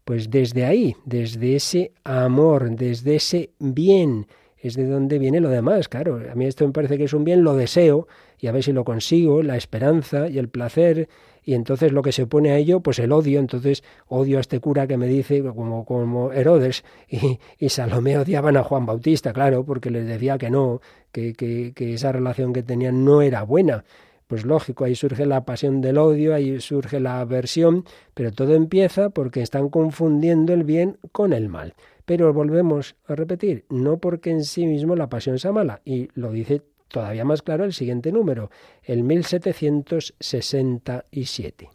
Pues 0.04 0.30
desde 0.30 0.64
ahí, 0.64 0.96
desde 1.04 1.54
ese 1.54 1.92
amor, 2.02 2.68
desde 2.68 3.14
ese 3.14 3.50
bien, 3.60 4.26
es 4.60 4.74
de 4.74 4.88
donde 4.88 5.20
viene 5.20 5.38
lo 5.38 5.48
demás. 5.48 5.88
Claro, 5.88 6.20
a 6.28 6.34
mí 6.34 6.44
esto 6.44 6.66
me 6.66 6.72
parece 6.72 6.98
que 6.98 7.04
es 7.04 7.12
un 7.12 7.22
bien, 7.22 7.44
lo 7.44 7.54
deseo 7.54 8.08
y 8.40 8.48
a 8.48 8.52
ver 8.52 8.64
si 8.64 8.72
lo 8.72 8.82
consigo, 8.82 9.44
la 9.44 9.56
esperanza 9.56 10.28
y 10.28 10.38
el 10.38 10.48
placer. 10.48 11.08
Y 11.44 11.54
entonces 11.54 11.92
lo 11.92 12.02
que 12.02 12.10
se 12.10 12.26
pone 12.26 12.50
a 12.50 12.56
ello, 12.56 12.80
pues 12.80 12.98
el 12.98 13.12
odio. 13.12 13.38
Entonces 13.38 13.84
odio 14.08 14.38
a 14.38 14.40
este 14.40 14.58
cura 14.58 14.88
que 14.88 14.96
me 14.96 15.06
dice, 15.06 15.40
como, 15.40 15.84
como 15.84 16.32
Herodes 16.32 16.82
y, 17.08 17.38
y 17.60 17.68
Salomé 17.68 18.18
odiaban 18.18 18.56
a 18.56 18.64
Juan 18.64 18.86
Bautista, 18.86 19.32
claro, 19.32 19.64
porque 19.64 19.92
les 19.92 20.04
decía 20.04 20.36
que 20.36 20.50
no, 20.50 20.80
que, 21.12 21.34
que, 21.34 21.72
que 21.76 21.94
esa 21.94 22.10
relación 22.10 22.52
que 22.52 22.64
tenían 22.64 23.04
no 23.04 23.22
era 23.22 23.44
buena. 23.44 23.84
Pues 24.28 24.44
lógico, 24.44 24.84
ahí 24.84 24.94
surge 24.94 25.26
la 25.26 25.44
pasión 25.46 25.80
del 25.80 25.98
odio, 25.98 26.34
ahí 26.34 26.60
surge 26.60 27.00
la 27.00 27.20
aversión, 27.20 27.86
pero 28.12 28.30
todo 28.30 28.54
empieza 28.54 29.08
porque 29.08 29.40
están 29.40 29.70
confundiendo 29.70 30.52
el 30.52 30.64
bien 30.64 30.98
con 31.12 31.32
el 31.32 31.48
mal. 31.48 31.72
Pero 32.04 32.34
volvemos 32.34 32.96
a 33.06 33.14
repetir, 33.14 33.64
no 33.70 33.96
porque 33.98 34.28
en 34.30 34.44
sí 34.44 34.66
mismo 34.66 34.96
la 34.96 35.08
pasión 35.08 35.38
sea 35.38 35.52
mala, 35.52 35.80
y 35.84 36.08
lo 36.12 36.30
dice 36.30 36.60
todavía 36.88 37.24
más 37.24 37.40
claro 37.40 37.64
el 37.64 37.72
siguiente 37.72 38.12
número, 38.12 38.50
el 38.82 39.02
1767. 39.02 41.70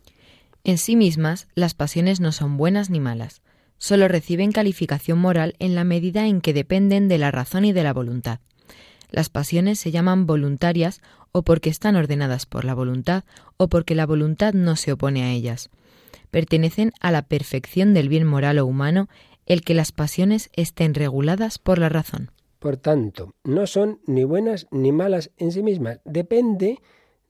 En 0.63 0.77
sí 0.77 0.95
mismas, 0.95 1.47
las 1.55 1.73
pasiones 1.73 2.19
no 2.19 2.31
son 2.31 2.57
buenas 2.57 2.91
ni 2.91 2.99
malas, 2.99 3.41
solo 3.79 4.07
reciben 4.07 4.51
calificación 4.51 5.17
moral 5.17 5.55
en 5.57 5.73
la 5.73 5.85
medida 5.85 6.27
en 6.27 6.39
que 6.39 6.53
dependen 6.53 7.07
de 7.07 7.17
la 7.17 7.31
razón 7.31 7.65
y 7.65 7.73
de 7.73 7.81
la 7.83 7.93
voluntad. 7.93 8.41
Las 9.09 9.29
pasiones 9.29 9.79
se 9.79 9.89
llaman 9.91 10.25
voluntarias 10.25 11.01
o 11.34 11.41
porque 11.41 11.69
están 11.69 11.97
ordenadas 11.97 12.45
por 12.45 12.63
la 12.63 12.73
voluntad 12.73 13.25
o 13.57 13.67
porque 13.67 13.95
la 13.95 14.05
voluntad 14.05 14.53
no 14.53 14.77
se 14.77 14.93
opone 14.93 15.23
a 15.23 15.31
ellas. 15.31 15.69
Pertenecen 16.31 16.93
a 17.01 17.11
la 17.11 17.23
perfección 17.23 17.93
del 17.93 18.07
bien 18.07 18.25
moral 18.25 18.59
o 18.59 18.65
humano 18.65 19.09
el 19.45 19.61
que 19.61 19.73
las 19.73 19.91
pasiones 19.91 20.49
estén 20.53 20.93
reguladas 20.93 21.59
por 21.59 21.79
la 21.79 21.89
razón. 21.89 22.31
Por 22.59 22.77
tanto, 22.77 23.34
no 23.43 23.67
son 23.67 23.99
ni 24.07 24.23
buenas 24.23 24.67
ni 24.71 24.93
malas 24.93 25.31
en 25.36 25.51
sí 25.51 25.61
mismas. 25.61 25.99
Depende 26.05 26.79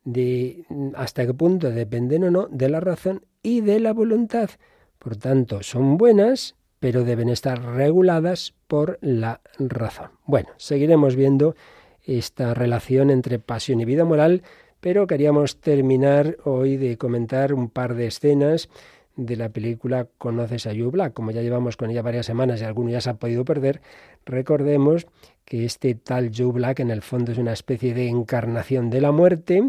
de 0.03 0.65
hasta 0.95 1.25
qué 1.25 1.33
punto 1.33 1.71
dependen 1.71 2.25
o 2.25 2.29
no 2.29 2.47
de 2.51 2.69
la 2.69 2.79
razón 2.79 3.25
y 3.41 3.61
de 3.61 3.79
la 3.79 3.93
voluntad. 3.93 4.51
Por 4.99 5.15
tanto, 5.15 5.63
son 5.63 5.97
buenas 5.97 6.55
pero 6.83 7.05
deben 7.05 7.29
estar 7.29 7.63
reguladas 7.63 8.55
por 8.67 8.99
la 8.99 9.39
razón. 9.57 10.09
Bueno, 10.25 10.49
seguiremos 10.57 11.15
viendo 11.15 11.55
esta 12.03 12.53
relación 12.53 13.09
entre 13.09 13.39
pasión 13.39 13.81
y 13.81 13.85
vida 13.85 14.05
moral, 14.05 14.43
pero 14.79 15.07
queríamos 15.07 15.61
terminar 15.61 16.37
hoy 16.43 16.77
de 16.77 16.97
comentar 16.97 17.53
un 17.53 17.69
par 17.69 17.95
de 17.95 18.07
escenas 18.07 18.69
de 19.15 19.35
la 19.35 19.49
película 19.49 20.07
Conoces 20.17 20.67
a 20.67 20.71
Joe 20.71 20.89
Black. 20.89 21.13
Como 21.13 21.31
ya 21.31 21.41
llevamos 21.41 21.77
con 21.77 21.89
ella 21.89 22.01
varias 22.01 22.25
semanas 22.25 22.61
y 22.61 22.65
alguno 22.65 22.89
ya 22.89 23.01
se 23.01 23.09
ha 23.09 23.13
podido 23.13 23.45
perder, 23.45 23.81
recordemos 24.25 25.07
que 25.45 25.65
este 25.65 25.95
tal 25.95 26.31
Joe 26.35 26.51
Black 26.51 26.79
en 26.79 26.91
el 26.91 27.01
fondo 27.01 27.31
es 27.31 27.37
una 27.37 27.53
especie 27.53 27.93
de 27.93 28.07
encarnación 28.07 28.89
de 28.89 29.01
la 29.01 29.11
muerte, 29.11 29.61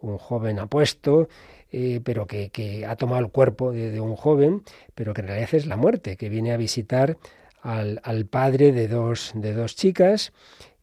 un 0.00 0.18
joven 0.18 0.58
apuesto, 0.58 1.28
eh, 1.72 2.00
pero 2.04 2.26
que, 2.26 2.86
ha 2.88 2.96
tomado 2.96 3.20
el 3.20 3.30
cuerpo 3.30 3.72
de, 3.72 4.00
un 4.00 4.16
joven, 4.16 4.62
pero 4.94 5.12
que 5.12 5.22
en 5.22 5.28
realidad 5.28 5.54
es 5.54 5.66
la 5.66 5.76
muerte, 5.76 6.16
que 6.16 6.28
viene 6.28 6.52
a 6.52 6.56
visitar 6.56 7.16
al, 7.62 8.26
padre 8.30 8.72
de 8.72 8.86
dos, 8.86 9.32
de 9.34 9.54
dos 9.54 9.74
chicas 9.74 10.32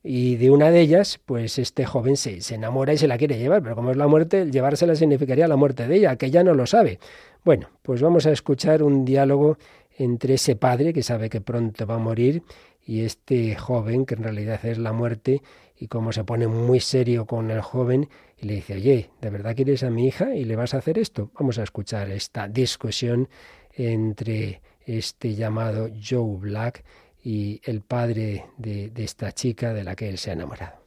y 0.04 0.36
de 0.38 0.50
una 0.50 0.72
de 0.72 0.82
ellas, 0.82 1.20
pues 1.26 1.60
este 1.60 1.86
joven 1.86 2.18
se, 2.18 2.42
se, 2.42 2.56
enamora 2.56 2.94
y 2.94 2.98
se 2.98 3.08
la 3.08 3.18
quiere 3.18 3.38
llevar, 3.38 3.62
pero 3.62 3.76
como 3.76 3.92
es 3.92 3.98
la 3.98 4.08
muerte, 4.08 4.50
llevársela 4.50 4.96
significaría 4.96 5.48
la 5.48 5.56
muerte 5.56 5.88
de 5.88 5.96
ella, 5.96 6.16
que 6.16 6.28
ella 6.28 6.44
no 6.44 6.54
lo 6.54 6.66
sabe. 6.66 7.00
Bueno, 7.44 7.70
pues 7.82 8.02
vamos 8.02 8.26
a 8.26 8.32
escuchar 8.32 8.82
un 8.84 9.06
diálogo 9.06 9.58
entre 9.98 10.36
ese 10.36 10.56
padre 10.56 10.94
que 10.94 11.04
sabe 11.04 11.30
que 11.30 11.42
pronto 11.42 11.86
va 11.86 11.96
a 11.96 12.00
morir 12.00 12.44
y 12.86 13.02
este 13.02 13.56
joven 13.56 14.06
que 14.06 14.16
en 14.16 14.24
realidad 14.24 14.66
es 14.66 14.78
la 14.78 14.94
muerte 14.94 15.42
y 15.78 15.88
como 15.88 16.12
se 16.12 16.24
pone 16.24 16.48
muy 16.48 16.80
serio 16.80 17.26
con 17.26 17.52
el 17.52 17.62
joven 17.62 18.10
y 18.38 18.48
le 18.48 18.56
dice, 18.56 18.76
oye, 18.76 19.10
¿de 19.22 19.30
verdad 19.30 19.56
quieres 19.56 19.84
a 19.84 19.90
mi 19.90 20.08
hija 20.08 20.36
y 20.36 20.46
le 20.46 20.56
vas 20.56 20.74
a 20.74 20.78
hacer 20.78 20.98
esto? 20.98 21.32
Vamos 21.40 21.60
a 21.60 21.64
escuchar 21.64 22.10
esta 22.10 22.48
discusión 22.48 23.30
entre 23.74 24.62
este 24.86 25.36
llamado 25.36 25.90
Joe 26.04 26.38
Black 26.38 26.84
y 27.24 27.62
el 27.64 27.82
padre 27.82 28.48
de, 28.58 28.90
de 28.90 29.04
esta 29.04 29.32
chica 29.32 29.74
de 29.74 29.84
la 29.84 29.96
que 29.96 30.10
él 30.10 30.18
se 30.18 30.32
ha 30.32 30.34
enamorado. 30.34 30.82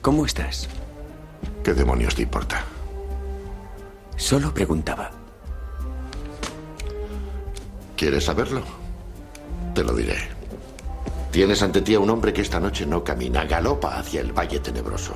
¿Cómo 0.00 0.24
estás? 0.24 0.68
¿Qué 1.62 1.74
demonios 1.74 2.14
te 2.14 2.22
importa? 2.22 2.64
Solo 4.16 4.52
preguntaba. 4.54 5.10
¿Quieres 7.96 8.24
saberlo? 8.24 8.62
Te 9.74 9.82
lo 9.82 9.94
diré. 9.94 10.16
Tienes 11.30 11.62
ante 11.62 11.82
ti 11.82 11.94
a 11.94 12.00
un 12.00 12.10
hombre 12.10 12.32
que 12.32 12.42
esta 12.42 12.58
noche 12.58 12.86
no 12.86 13.04
camina, 13.04 13.44
galopa 13.44 13.98
hacia 13.98 14.20
el 14.20 14.32
Valle 14.32 14.60
Tenebroso. 14.60 15.14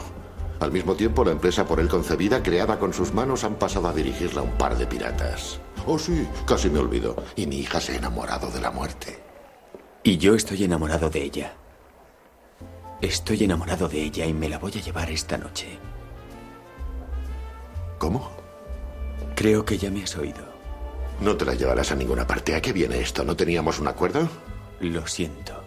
Al 0.61 0.71
mismo 0.71 0.95
tiempo, 0.95 1.25
la 1.25 1.33
empresa 1.33 1.65
por 1.65 1.81
él 1.81 1.89
concebida, 1.89 2.43
creada 2.43 2.79
con 2.79 2.93
sus 2.93 3.15
manos, 3.15 3.45
han 3.45 3.55
pasado 3.55 3.89
a 3.89 3.93
dirigirla 3.93 4.43
a 4.43 4.45
un 4.45 4.53
par 4.53 4.77
de 4.77 4.87
piratas. 4.87 5.59
Oh, 5.87 5.99
sí, 5.99 6.27
casi 6.47 6.71
me 6.71 6.79
olvido. 6.79 7.17
Y 7.37 7.47
mi 7.47 7.59
hija 7.59 7.81
se 7.81 7.93
ha 7.93 7.97
enamorado 7.97 8.51
de 8.51 8.61
la 8.61 8.71
muerte. 8.71 9.19
Y 10.03 10.19
yo 10.19 10.35
estoy 10.35 10.65
enamorado 10.65 11.11
de 11.11 11.23
ella. 11.23 11.55
Estoy 13.01 13.45
enamorado 13.45 13.89
de 13.89 14.03
ella 14.03 14.27
y 14.27 14.33
me 14.33 14.49
la 14.49 14.59
voy 14.59 14.73
a 14.77 14.81
llevar 14.81 15.11
esta 15.11 15.37
noche. 15.37 15.79
¿Cómo? 17.99 18.31
Creo 19.35 19.65
que 19.65 19.79
ya 19.79 19.91
me 19.91 20.05
has 20.05 20.17
oído. 20.17 20.45
No 21.21 21.37
te 21.37 21.45
la 21.45 21.55
llevarás 21.55 21.91
a 21.93 21.97
ninguna 21.97 22.27
parte. 22.27 22.55
¿A 22.55 22.63
qué 22.63 22.73
viene 22.73 23.01
esto? 23.01 23.25
¿No 23.25 23.37
teníamos 23.37 23.79
un 23.81 23.89
acuerdo? 23.89 24.29
Lo 24.81 25.07
siento. 25.07 25.63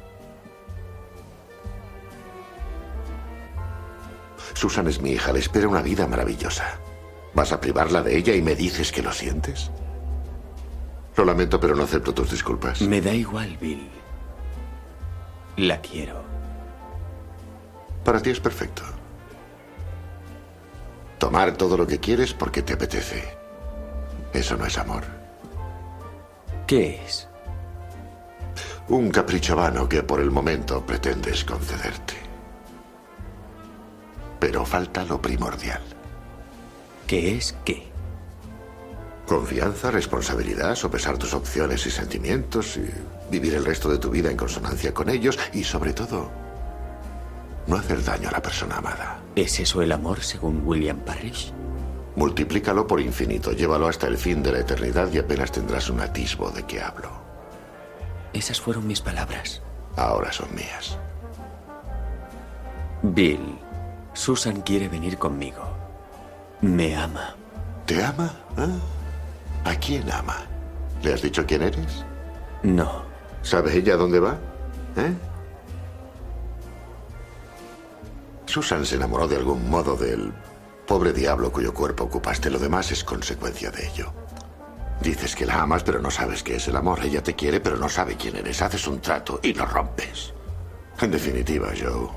Susan 4.54 4.88
es 4.88 5.02
mi 5.02 5.12
hija, 5.12 5.34
le 5.34 5.40
espera 5.40 5.68
una 5.68 5.82
vida 5.82 6.08
maravillosa. 6.08 6.80
¿Vas 7.34 7.52
a 7.52 7.60
privarla 7.60 8.02
de 8.02 8.18
ella 8.18 8.34
y 8.34 8.42
me 8.42 8.56
dices 8.56 8.92
que 8.92 9.02
lo 9.02 9.12
sientes? 9.12 9.72
Lo 11.18 11.24
lamento, 11.24 11.60
pero 11.60 11.76
no 11.76 11.84
acepto 11.84 12.14
tus 12.14 12.32
disculpas. 12.32 12.82
Me 12.82 13.02
da 13.02 13.14
igual, 13.14 13.58
Bill. 13.58 13.90
La 15.58 15.80
quiero. 15.80 16.22
Para 18.04 18.22
ti 18.22 18.30
es 18.30 18.40
perfecto. 18.40 18.84
Tomar 21.18 21.56
todo 21.56 21.78
lo 21.78 21.88
que 21.88 22.00
quieres 22.00 22.34
porque 22.34 22.62
te 22.62 22.74
apetece. 22.74 23.24
Eso 24.34 24.58
no 24.58 24.66
es 24.66 24.78
amor. 24.78 25.04
¿Qué 26.68 27.02
es? 27.06 27.28
Un 28.90 29.10
capricho 29.10 29.56
vano 29.56 29.88
que 29.88 30.04
por 30.04 30.20
el 30.20 30.30
momento 30.30 30.86
pretendes 30.86 31.46
concederte. 31.46 32.14
Pero 34.40 34.66
falta 34.66 35.06
lo 35.06 35.22
primordial. 35.22 35.82
¿Qué 37.08 37.38
es 37.38 37.56
qué? 37.64 37.95
Confianza, 39.28 39.90
responsabilidad, 39.90 40.76
sopesar 40.76 41.18
tus 41.18 41.34
opciones 41.34 41.86
y 41.88 41.92
sentimientos 41.92 42.78
y 42.78 42.88
vivir 43.32 43.56
el 43.56 43.66
resto 43.66 43.90
de 43.90 43.98
tu 43.98 44.12
vida 44.12 44.30
en 44.30 44.38
consonancia 44.38 44.94
con 44.94 45.10
ellos 45.10 45.40
y 45.52 45.64
sobre 45.64 45.94
todo, 45.94 46.30
no 47.66 47.76
hacer 47.76 48.04
daño 48.04 48.30
a 48.30 48.34
la 48.34 48.42
persona 48.42 48.78
amada. 48.78 49.20
¿Es 49.36 49.60
eso 49.60 49.82
el 49.82 49.92
amor 49.92 50.22
según 50.22 50.62
William 50.64 51.00
Parrish? 51.00 51.52
Multiplícalo 52.16 52.86
por 52.86 53.02
infinito, 53.02 53.52
llévalo 53.52 53.88
hasta 53.88 54.08
el 54.08 54.18
fin 54.18 54.44
de 54.44 54.52
la 54.52 54.60
eternidad 54.60 55.12
y 55.12 55.18
apenas 55.18 55.52
tendrás 55.52 55.90
un 55.90 56.00
atisbo 56.00 56.52
de 56.52 56.64
qué 56.64 56.82
hablo. 56.82 57.10
Esas 58.32 58.62
fueron 58.62 58.86
mis 58.86 59.02
palabras. 59.02 59.62
Ahora 59.96 60.32
son 60.32 60.54
mías. 60.54 60.98
Bill, 63.02 63.58
Susan 64.14 64.62
quiere 64.62 64.88
venir 64.88 65.18
conmigo. 65.18 65.64
Me 66.62 66.96
ama. 66.96 67.36
¿Te 67.86 68.04
ama? 68.04 68.34
¿Ah? 68.58 68.78
¿A 69.66 69.76
quién 69.76 70.10
ama? 70.12 70.46
¿Le 71.04 71.14
has 71.14 71.22
dicho 71.22 71.46
quién 71.46 71.64
eres? 71.64 72.06
No. 72.64 73.04
¿Sabe 73.42 73.76
ella 73.76 73.98
dónde 73.98 74.20
va? 74.20 74.38
¿Eh? 74.96 75.14
Susan 78.46 78.86
se 78.86 78.96
enamoró 78.96 79.28
de 79.28 79.36
algún 79.36 79.70
modo 79.70 79.96
del 79.98 80.32
pobre 80.88 81.12
diablo 81.12 81.52
cuyo 81.52 81.74
cuerpo 81.74 82.06
ocupaste. 82.06 82.50
Lo 82.50 82.60
demás 82.60 82.92
es 82.92 83.04
consecuencia 83.04 83.72
de 83.72 83.88
ello. 83.88 84.14
Dices 85.02 85.36
que 85.36 85.46
la 85.46 85.62
amas, 85.62 85.84
pero 85.84 86.00
no 86.00 86.10
sabes 86.10 86.42
qué 86.44 86.56
es 86.56 86.68
el 86.68 86.76
amor. 86.76 87.04
Ella 87.04 87.22
te 87.22 87.36
quiere, 87.36 87.60
pero 87.60 87.76
no 87.76 87.90
sabe 87.90 88.16
quién 88.16 88.38
eres. 88.38 88.62
Haces 88.62 88.88
un 88.88 89.02
trato 89.02 89.40
y 89.44 89.54
lo 89.54 89.66
rompes. 89.66 90.34
En 91.02 91.12
definitiva, 91.12 91.70
Joe, 91.78 92.08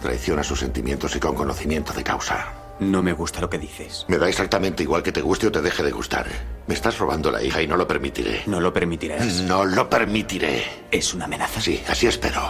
traiciona 0.00 0.42
sus 0.42 0.60
sentimientos 0.60 1.14
y 1.16 1.20
con 1.20 1.34
conocimiento 1.34 1.92
de 1.92 2.04
causa. 2.04 2.46
No 2.80 3.02
me 3.02 3.12
gusta 3.12 3.40
lo 3.40 3.50
que 3.50 3.58
dices. 3.58 4.04
Me 4.08 4.18
da 4.18 4.28
exactamente 4.28 4.84
igual 4.84 5.02
que 5.02 5.10
te 5.10 5.20
guste 5.20 5.48
o 5.48 5.52
te 5.52 5.60
deje 5.62 5.82
de 5.82 5.90
gustar. 5.90 6.26
Me 6.66 6.74
estás 6.74 6.98
robando 6.98 7.30
la 7.30 7.42
hija 7.42 7.60
y 7.60 7.66
no 7.66 7.76
lo 7.76 7.88
permitiré. 7.88 8.42
No 8.46 8.60
lo 8.60 8.72
permitirás. 8.72 9.40
No 9.42 9.64
lo 9.64 9.90
permitiré. 9.90 10.64
¿Es 10.90 11.12
una 11.12 11.24
amenaza? 11.24 11.60
Sí, 11.60 11.82
así 11.88 12.06
espero. 12.06 12.40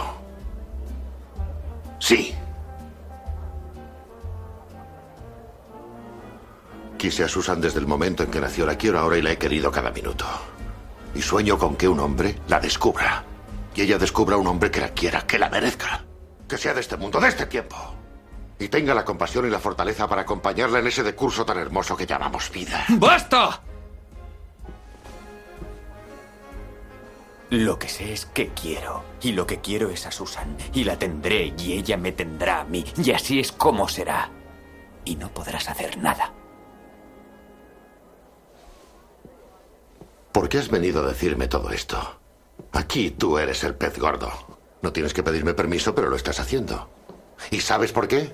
Sí. 1.99 2.35
Quise 6.97 7.23
a 7.23 7.27
Susan 7.27 7.59
desde 7.61 7.79
el 7.79 7.87
momento 7.87 8.23
en 8.23 8.29
que 8.29 8.39
nació. 8.39 8.65
La 8.67 8.77
quiero 8.77 8.99
ahora 8.99 9.17
y 9.17 9.21
la 9.21 9.31
he 9.31 9.37
querido 9.37 9.71
cada 9.71 9.89
minuto. 9.89 10.25
Y 11.15 11.21
sueño 11.23 11.57
con 11.57 11.75
que 11.75 11.87
un 11.87 11.99
hombre 11.99 12.35
la 12.47 12.59
descubra. 12.59 13.23
Y 13.73 13.81
ella 13.81 13.97
descubra 13.97 14.35
a 14.35 14.39
un 14.39 14.47
hombre 14.47 14.69
que 14.69 14.81
la 14.81 14.89
quiera, 14.89 15.25
que 15.25 15.39
la 15.39 15.49
merezca. 15.49 16.03
Que 16.47 16.57
sea 16.57 16.73
de 16.73 16.81
este 16.81 16.97
mundo, 16.97 17.19
de 17.19 17.29
este 17.29 17.45
tiempo. 17.47 17.98
Y 18.59 18.67
tenga 18.67 18.93
la 18.93 19.05
compasión 19.05 19.47
y 19.47 19.49
la 19.49 19.59
fortaleza 19.59 20.07
para 20.07 20.23
acompañarla 20.23 20.79
en 20.79 20.87
ese 20.87 21.01
decurso 21.01 21.45
tan 21.45 21.57
hermoso 21.57 21.95
que 21.95 22.05
llamamos 22.05 22.51
vida. 22.51 22.85
¡Basta! 22.89 23.61
Lo 27.49 27.79
que 27.79 27.87
sé 27.87 28.13
es 28.13 28.25
que 28.27 28.49
quiero. 28.49 29.03
Y 29.21 29.31
lo 29.31 29.47
que 29.47 29.59
quiero 29.59 29.89
es 29.89 30.05
a 30.05 30.11
Susan. 30.11 30.55
Y 30.73 30.83
la 30.83 30.99
tendré 30.99 31.53
y 31.57 31.73
ella 31.73 31.97
me 31.97 32.11
tendrá 32.11 32.61
a 32.61 32.63
mí. 32.65 32.85
Y 33.01 33.11
así 33.11 33.39
es 33.39 33.51
como 33.51 33.87
será. 33.87 34.29
Y 35.05 35.15
no 35.15 35.33
podrás 35.33 35.69
hacer 35.69 35.97
nada. 35.97 36.33
¿Por 40.31 40.47
qué 40.47 40.59
has 40.59 40.69
venido 40.69 41.03
a 41.03 41.07
decirme 41.07 41.47
todo 41.47 41.71
esto? 41.71 42.19
Aquí 42.73 43.09
tú 43.11 43.39
eres 43.39 43.63
el 43.63 43.73
pez 43.73 43.97
gordo. 43.97 44.31
No 44.81 44.93
tienes 44.93 45.13
que 45.13 45.23
pedirme 45.23 45.53
permiso, 45.53 45.95
pero 45.95 46.09
lo 46.09 46.15
estás 46.17 46.39
haciendo. 46.39 46.87
¿Y 47.49 47.61
sabes 47.61 47.91
por 47.91 48.07
qué? 48.07 48.31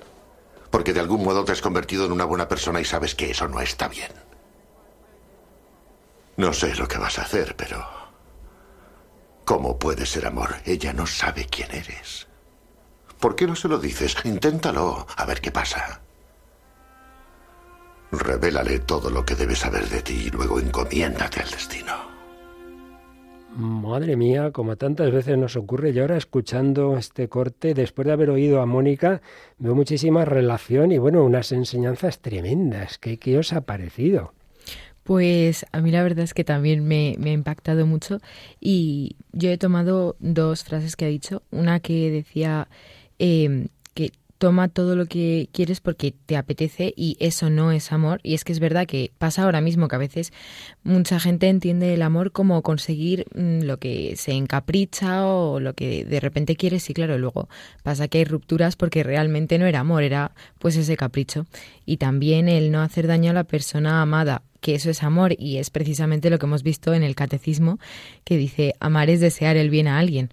Porque 0.70 0.92
de 0.92 1.00
algún 1.00 1.22
modo 1.24 1.44
te 1.44 1.52
has 1.52 1.62
convertido 1.62 2.06
en 2.06 2.12
una 2.12 2.24
buena 2.24 2.48
persona 2.48 2.80
y 2.80 2.84
sabes 2.84 3.14
que 3.14 3.30
eso 3.30 3.48
no 3.48 3.60
está 3.60 3.88
bien. 3.88 4.12
No 6.36 6.52
sé 6.52 6.74
lo 6.74 6.86
que 6.86 6.98
vas 6.98 7.18
a 7.18 7.22
hacer, 7.22 7.56
pero... 7.56 7.86
¿Cómo 9.44 9.78
puede 9.78 10.06
ser 10.06 10.26
amor? 10.26 10.56
Ella 10.64 10.92
no 10.92 11.06
sabe 11.06 11.46
quién 11.46 11.70
eres. 11.70 12.26
¿Por 13.20 13.36
qué 13.36 13.46
no 13.46 13.56
se 13.56 13.68
lo 13.68 13.78
dices? 13.78 14.16
Inténtalo, 14.24 15.06
a 15.16 15.24
ver 15.24 15.40
qué 15.40 15.50
pasa. 15.50 16.00
Revélale 18.10 18.80
todo 18.80 19.08
lo 19.10 19.24
que 19.24 19.34
debe 19.34 19.56
saber 19.56 19.88
de 19.88 20.02
ti 20.02 20.26
y 20.26 20.30
luego 20.30 20.60
encomiéndate 20.60 21.40
al 21.40 21.50
destino. 21.50 22.15
Madre 23.56 24.16
mía, 24.16 24.50
como 24.50 24.76
tantas 24.76 25.10
veces 25.10 25.38
nos 25.38 25.56
ocurre, 25.56 25.90
y 25.90 25.98
ahora 25.98 26.18
escuchando 26.18 26.98
este 26.98 27.28
corte, 27.28 27.72
después 27.72 28.06
de 28.06 28.12
haber 28.12 28.28
oído 28.28 28.60
a 28.60 28.66
Mónica, 28.66 29.22
veo 29.58 29.74
muchísima 29.74 30.26
relación 30.26 30.92
y 30.92 30.98
bueno, 30.98 31.24
unas 31.24 31.52
enseñanzas 31.52 32.18
tremendas. 32.18 32.98
¿Qué, 32.98 33.16
qué 33.16 33.38
os 33.38 33.54
ha 33.54 33.62
parecido? 33.62 34.34
Pues 35.04 35.64
a 35.72 35.80
mí 35.80 35.90
la 35.90 36.02
verdad 36.02 36.24
es 36.24 36.34
que 36.34 36.44
también 36.44 36.86
me, 36.86 37.14
me, 37.18 37.30
ha 37.30 37.32
impactado 37.32 37.86
mucho 37.86 38.18
y 38.60 39.16
yo 39.32 39.48
he 39.48 39.56
tomado 39.56 40.16
dos 40.18 40.62
frases 40.62 40.94
que 40.94 41.06
ha 41.06 41.08
dicho. 41.08 41.42
Una 41.50 41.80
que 41.80 42.10
decía 42.10 42.68
eh, 43.18 43.68
que 43.94 44.12
toma 44.38 44.68
todo 44.68 44.96
lo 44.96 45.06
que 45.06 45.48
quieres 45.52 45.80
porque 45.80 46.14
te 46.26 46.36
apetece 46.36 46.92
y 46.96 47.16
eso 47.20 47.50
no 47.50 47.72
es 47.72 47.92
amor. 47.92 48.20
Y 48.22 48.34
es 48.34 48.44
que 48.44 48.52
es 48.52 48.60
verdad 48.60 48.86
que 48.86 49.10
pasa 49.18 49.44
ahora 49.44 49.60
mismo 49.60 49.88
que 49.88 49.96
a 49.96 50.00
veces 50.00 50.32
mucha 50.82 51.18
gente 51.20 51.48
entiende 51.48 51.94
el 51.94 52.02
amor 52.02 52.32
como 52.32 52.62
conseguir 52.62 53.26
mm, 53.34 53.62
lo 53.62 53.78
que 53.78 54.14
se 54.16 54.32
encapricha 54.32 55.26
o 55.26 55.60
lo 55.60 55.74
que 55.74 56.04
de 56.04 56.20
repente 56.20 56.56
quieres 56.56 56.88
y 56.90 56.94
claro, 56.94 57.18
luego 57.18 57.48
pasa 57.82 58.08
que 58.08 58.18
hay 58.18 58.24
rupturas 58.24 58.76
porque 58.76 59.02
realmente 59.02 59.58
no 59.58 59.66
era 59.66 59.80
amor, 59.80 60.02
era 60.02 60.32
pues 60.58 60.76
ese 60.76 60.96
capricho. 60.96 61.46
Y 61.84 61.96
también 61.98 62.48
el 62.48 62.70
no 62.70 62.82
hacer 62.82 63.06
daño 63.06 63.30
a 63.30 63.34
la 63.34 63.44
persona 63.44 64.02
amada 64.02 64.42
que 64.60 64.74
eso 64.74 64.90
es 64.90 65.02
amor 65.02 65.34
y 65.38 65.58
es 65.58 65.70
precisamente 65.70 66.28
lo 66.28 66.38
que 66.38 66.46
hemos 66.46 66.62
visto 66.62 66.92
en 66.92 67.02
el 67.02 67.14
catecismo 67.14 67.78
que 68.24 68.36
dice 68.36 68.74
amar 68.80 69.10
es 69.10 69.20
desear 69.20 69.56
el 69.56 69.70
bien 69.70 69.86
a 69.86 69.98
alguien 69.98 70.30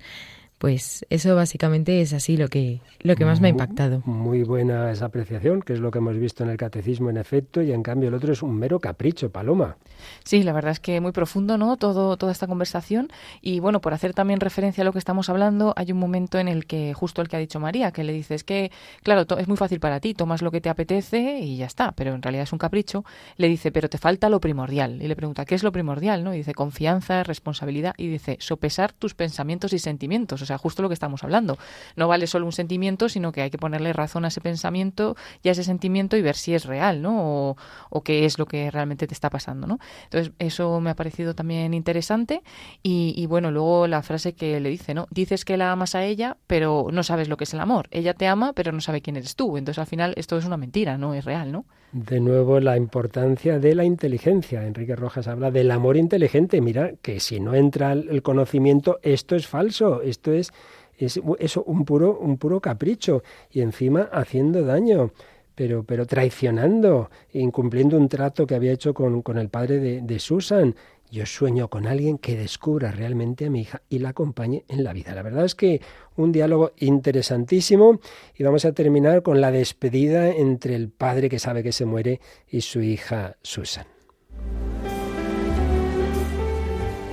Pues 0.63 1.05
eso 1.09 1.35
básicamente 1.35 1.99
es 1.99 2.13
así 2.13 2.37
lo 2.37 2.47
que, 2.47 2.79
lo 3.01 3.17
que 3.17 3.25
más 3.25 3.41
me 3.41 3.47
ha 3.47 3.49
impactado. 3.49 4.01
Muy 4.05 4.43
buena 4.43 4.91
esa 4.91 5.07
apreciación, 5.07 5.61
que 5.61 5.73
es 5.73 5.81
lo 5.81 5.91
que 5.91 5.97
hemos 5.97 6.17
visto 6.17 6.41
en 6.41 6.49
el 6.49 6.55
catecismo 6.55 7.09
en 7.09 7.17
efecto, 7.17 7.61
y 7.61 7.73
en 7.73 7.83
cambio 7.83 8.07
el 8.07 8.15
otro 8.15 8.31
es 8.31 8.41
un 8.41 8.55
mero 8.55 8.79
capricho, 8.79 9.29
Paloma. 9.29 9.75
Sí, 10.23 10.41
la 10.41 10.53
verdad 10.53 10.71
es 10.71 10.79
que 10.79 11.01
muy 11.01 11.11
profundo, 11.11 11.57
¿no? 11.57 11.75
Todo, 11.75 12.15
toda 12.15 12.31
esta 12.31 12.47
conversación. 12.47 13.09
Y 13.41 13.59
bueno, 13.59 13.81
por 13.81 13.93
hacer 13.93 14.13
también 14.13 14.39
referencia 14.39 14.83
a 14.83 14.85
lo 14.85 14.93
que 14.93 14.99
estamos 14.99 15.29
hablando, 15.29 15.73
hay 15.75 15.91
un 15.91 15.99
momento 15.99 16.39
en 16.39 16.47
el 16.47 16.65
que, 16.65 16.93
justo 16.93 17.21
el 17.21 17.27
que 17.27 17.35
ha 17.35 17.39
dicho 17.39 17.59
María, 17.59 17.91
que 17.91 18.05
le 18.05 18.13
dices 18.13 18.45
que, 18.45 18.71
claro, 19.03 19.25
es 19.37 19.49
muy 19.49 19.57
fácil 19.57 19.81
para 19.81 19.99
ti, 19.99 20.13
tomas 20.13 20.41
lo 20.41 20.49
que 20.49 20.61
te 20.61 20.69
apetece 20.69 21.39
y 21.39 21.57
ya 21.57 21.65
está, 21.65 21.91
pero 21.91 22.15
en 22.15 22.21
realidad 22.21 22.43
es 22.43 22.53
un 22.53 22.59
capricho. 22.59 23.03
Le 23.35 23.49
dice, 23.49 23.73
pero 23.73 23.89
te 23.89 23.97
falta 23.97 24.29
lo 24.29 24.39
primordial. 24.39 25.01
Y 25.01 25.09
le 25.09 25.15
pregunta, 25.17 25.43
¿qué 25.43 25.55
es 25.55 25.63
lo 25.63 25.73
primordial? 25.73 26.23
¿no? 26.23 26.33
Y 26.33 26.37
dice, 26.37 26.53
confianza, 26.53 27.23
responsabilidad. 27.23 27.95
Y 27.97 28.07
dice, 28.07 28.37
sopesar 28.39 28.93
tus 28.93 29.13
pensamientos 29.13 29.73
y 29.73 29.79
sentimientos. 29.79 30.41
O 30.41 30.45
sea, 30.45 30.52
justo 30.57 30.81
lo 30.81 30.89
que 30.89 30.93
estamos 30.93 31.23
hablando. 31.23 31.57
No 31.95 32.07
vale 32.07 32.27
solo 32.27 32.45
un 32.45 32.51
sentimiento, 32.51 33.09
sino 33.09 33.31
que 33.31 33.41
hay 33.41 33.49
que 33.49 33.57
ponerle 33.57 33.93
razón 33.93 34.25
a 34.25 34.29
ese 34.29 34.41
pensamiento 34.41 35.15
y 35.41 35.49
a 35.49 35.51
ese 35.51 35.63
sentimiento 35.63 36.17
y 36.17 36.21
ver 36.21 36.35
si 36.35 36.53
es 36.53 36.65
real, 36.65 37.01
¿no? 37.01 37.55
O, 37.89 38.03
qué 38.03 38.25
es 38.25 38.37
lo 38.37 38.45
que 38.45 38.69
realmente 38.69 39.07
te 39.07 39.13
está 39.13 39.29
pasando, 39.29 39.67
¿no? 39.67 39.79
Entonces, 40.05 40.33
eso 40.39 40.79
me 40.81 40.89
ha 40.89 40.95
parecido 40.95 41.35
también 41.35 41.73
interesante. 41.73 42.43
Y, 42.81 43.25
bueno, 43.27 43.51
luego 43.51 43.87
la 43.87 44.01
frase 44.03 44.33
que 44.33 44.59
le 44.59 44.69
dice, 44.69 44.93
¿no? 44.93 45.07
Dices 45.09 45.45
que 45.45 45.57
la 45.57 45.71
amas 45.71 45.95
a 45.95 46.03
ella, 46.03 46.37
pero 46.47 46.87
no 46.91 47.03
sabes 47.03 47.29
lo 47.29 47.37
que 47.37 47.45
es 47.45 47.53
el 47.53 47.59
amor. 47.59 47.87
Ella 47.91 48.13
te 48.13 48.27
ama, 48.27 48.53
pero 48.53 48.71
no 48.71 48.81
sabe 48.81 49.01
quién 49.01 49.15
eres 49.15 49.35
tú. 49.35 49.57
Entonces, 49.57 49.79
al 49.79 49.87
final, 49.87 50.13
esto 50.17 50.37
es 50.37 50.45
una 50.45 50.57
mentira, 50.57 50.97
no 50.97 51.13
es 51.13 51.25
real, 51.25 51.51
¿no? 51.51 51.65
De 51.93 52.19
nuevo, 52.19 52.59
la 52.59 52.75
importancia 52.75 53.59
de 53.59 53.75
la 53.75 53.85
inteligencia. 53.85 54.65
Enrique 54.65 54.95
Rojas 54.95 55.27
habla 55.27 55.51
del 55.51 55.69
amor 55.69 55.95
inteligente. 55.95 56.59
Mira, 56.59 56.93
que 57.03 57.19
si 57.19 57.39
no 57.39 57.53
entra 57.53 57.93
el 57.93 58.23
conocimiento, 58.23 58.99
esto 59.03 59.35
es 59.35 59.45
falso, 59.45 60.01
esto 60.01 60.31
es 60.33 60.51
es 60.97 61.57
un 61.57 61.85
puro, 61.85 62.17
un 62.19 62.37
puro 62.37 62.59
capricho 62.59 63.23
y 63.51 63.61
encima 63.61 64.09
haciendo 64.11 64.63
daño. 64.63 65.11
Pero, 65.55 65.83
pero 65.83 66.07
traicionando, 66.07 67.11
incumpliendo 67.33 67.95
un 67.95 68.09
trato 68.09 68.47
que 68.47 68.55
había 68.55 68.71
hecho 68.71 68.95
con, 68.95 69.21
con 69.21 69.37
el 69.37 69.49
padre 69.49 70.01
de 70.01 70.19
Susan. 70.19 70.73
Yo 71.13 71.27
sueño 71.27 71.69
con 71.69 71.85
alguien 71.85 72.17
que 72.17 72.35
descubra 72.35 72.89
realmente 72.89 73.45
a 73.45 73.51
mi 73.51 73.61
hija 73.61 73.83
y 73.87 73.99
la 73.99 74.09
acompañe 74.09 74.65
en 74.67 74.83
la 74.83 74.93
vida. 74.93 75.13
La 75.13 75.21
verdad 75.21 75.45
es 75.45 75.53
que 75.53 75.79
un 76.15 76.31
diálogo 76.31 76.71
interesantísimo 76.79 77.99
y 78.35 78.43
vamos 78.43 78.65
a 78.65 78.71
terminar 78.71 79.21
con 79.21 79.39
la 79.39 79.51
despedida 79.51 80.29
entre 80.29 80.73
el 80.73 80.89
padre 80.89 81.29
que 81.29 81.37
sabe 81.37 81.61
que 81.61 81.71
se 81.71 81.85
muere 81.85 82.19
y 82.47 82.61
su 82.61 82.81
hija 82.81 83.37
Susan. 83.43 83.85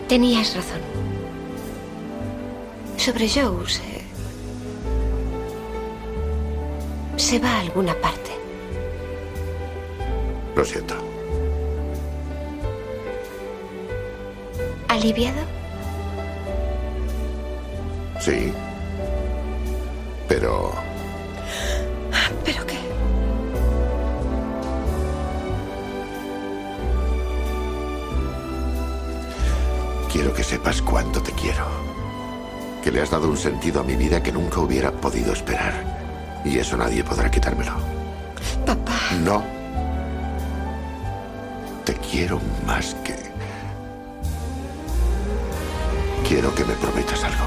Tenías 0.08 0.56
razón 0.56 0.80
sobre 2.96 3.28
Joe 3.28 3.68
se... 7.18 7.38
va 7.38 7.50
a 7.50 7.60
alguna 7.60 7.94
parte. 8.00 8.30
Lo 10.56 10.64
siento. 10.64 11.09
¿Aliviado? 14.90 15.38
Sí. 18.18 18.52
Pero... 20.28 20.72
¿Pero 22.44 22.66
qué? 22.66 22.76
Quiero 30.12 30.34
que 30.34 30.42
sepas 30.42 30.82
cuánto 30.82 31.22
te 31.22 31.30
quiero 31.32 31.64
que 32.82 32.90
le 32.90 33.00
has 33.00 33.10
dado 33.10 33.28
un 33.28 33.36
sentido 33.36 33.80
a 33.80 33.84
mi 33.84 33.94
vida 33.94 34.20
que 34.20 34.32
nunca 34.32 34.58
hubiera 34.58 34.90
podido 34.90 35.32
esperar. 35.32 36.42
Y 36.44 36.58
eso 36.58 36.76
nadie 36.76 37.04
podrá 37.04 37.30
quitármelo. 37.30 37.74
Papá. 38.66 38.98
No. 39.22 39.44
Te 41.84 41.94
quiero 41.94 42.40
más 42.66 42.96
que... 43.04 43.19
Quiero 46.30 46.54
que 46.54 46.64
me 46.64 46.74
prometas 46.74 47.24
algo. 47.24 47.44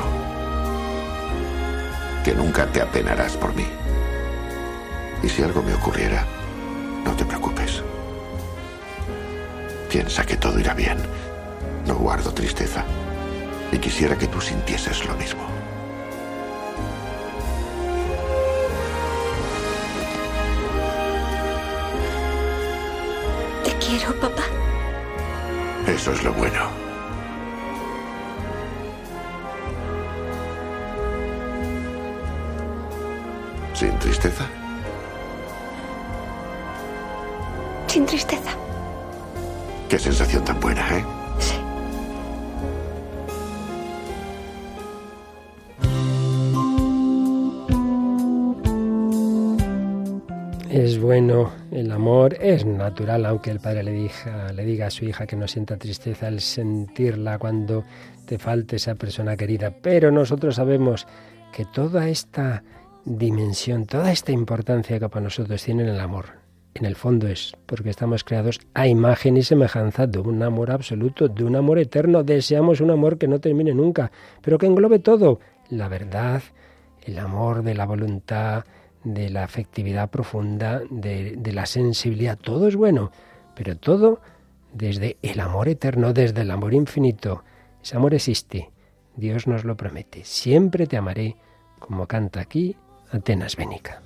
Que 2.22 2.34
nunca 2.34 2.66
te 2.66 2.82
apenarás 2.82 3.38
por 3.38 3.56
mí. 3.56 3.66
Y 5.24 5.30
si 5.30 5.42
algo 5.42 5.64
me 5.64 5.74
ocurriera, 5.74 6.26
no 7.06 7.16
te 7.16 7.24
preocupes. 7.24 7.82
Piensa 9.90 10.26
que 10.26 10.36
todo 10.36 10.60
irá 10.60 10.74
bien. 10.74 10.98
No 11.88 11.96
guardo 11.96 12.34
tristeza. 12.34 12.84
Y 13.72 13.78
quisiera 13.78 14.18
que 14.18 14.28
tú 14.28 14.42
sintieses 14.42 15.06
lo 15.06 15.16
mismo. 15.16 15.44
Te 23.64 23.72
quiero, 23.78 24.14
papá. 24.20 24.44
Eso 25.88 26.12
es 26.12 26.22
lo 26.22 26.34
bueno. 26.34 26.83
¿Sin 33.84 34.00
tristeza? 34.00 34.46
Sin 37.88 38.06
tristeza. 38.06 38.52
Qué 39.90 40.00
sensación 40.00 40.46
tan 40.46 40.58
buena, 40.62 40.98
¿eh? 40.98 41.04
Sí. 41.40 41.56
Es 50.72 50.98
bueno 50.98 51.52
el 51.72 51.92
amor, 51.92 52.38
es 52.40 52.66
natural, 52.66 53.26
aunque 53.26 53.52
el 53.52 53.60
padre 53.60 53.84
le 53.84 53.92
diga, 53.92 54.54
le 54.54 54.64
diga 54.64 54.88
a 54.88 54.92
su 54.92 55.04
hija 55.04 55.28
que 55.28 55.36
no 55.36 55.46
sienta 55.50 55.76
tristeza 55.76 56.28
al 56.28 56.40
sentirla 56.40 57.38
cuando 57.38 57.84
te 58.26 58.40
falte 58.40 58.78
esa 58.78 58.96
persona 58.96 59.36
querida. 59.36 59.76
Pero 59.82 60.10
nosotros 60.10 60.56
sabemos 60.56 61.06
que 61.52 61.66
toda 61.66 62.08
esta 62.08 62.64
dimensión, 63.06 63.86
toda 63.86 64.12
esta 64.12 64.32
importancia 64.32 65.00
que 65.00 65.10
para 65.10 65.24
nosotros 65.24 65.64
tiene 65.64 65.84
el 65.84 66.00
amor, 66.00 66.44
en 66.76 66.86
el 66.86 66.96
fondo 66.96 67.28
es 67.28 67.56
porque 67.68 67.92
estamos 67.92 68.24
creados 68.24 68.60
a 68.74 68.88
imagen 68.88 69.38
y 69.38 69.44
semejanza 69.44 70.08
de 70.08 70.20
un 70.20 70.42
amor 70.42 70.72
absoluto, 70.72 71.28
de 71.28 71.44
un 71.44 71.56
amor 71.56 71.78
eterno. 71.78 72.24
Deseamos 72.24 72.82
un 72.82 72.90
amor 72.90 73.18
que 73.20 73.28
no 73.28 73.40
termine 73.40 73.74
nunca, 73.76 74.12
pero 74.42 74.58
que 74.58 74.66
englobe 74.66 74.98
todo, 75.00 75.40
la 75.70 75.88
verdad, 75.88 76.42
el 77.04 77.20
amor 77.20 77.62
de 77.62 77.76
la 77.76 77.86
voluntad, 77.86 78.66
de 79.04 79.30
la 79.30 79.44
afectividad 79.44 80.10
profunda, 80.10 80.82
de, 80.90 81.36
de, 81.38 81.52
la 81.52 81.68
sensibilidad. 81.68 82.40
Todo 82.40 82.68
es 82.68 82.76
bueno, 82.76 83.12
pero 83.54 83.78
todo 83.78 84.22
desde 84.74 85.18
el 85.22 85.42
amor 85.42 85.68
eterno, 85.70 86.12
desde 86.12 86.42
el 86.42 86.50
amor 86.50 86.74
infinito. 86.74 87.44
Ese 87.84 87.98
amor 87.98 88.16
existe. 88.16 88.72
Dios 89.16 89.46
nos 89.46 89.64
lo 89.64 89.78
promete. 89.78 90.24
Siempre 90.24 90.88
te 90.88 90.98
amaré, 90.98 91.36
como 91.78 92.08
canta 92.08 92.40
aquí 92.40 92.78
Atenas 93.14 93.56
Bénica. 93.56 94.02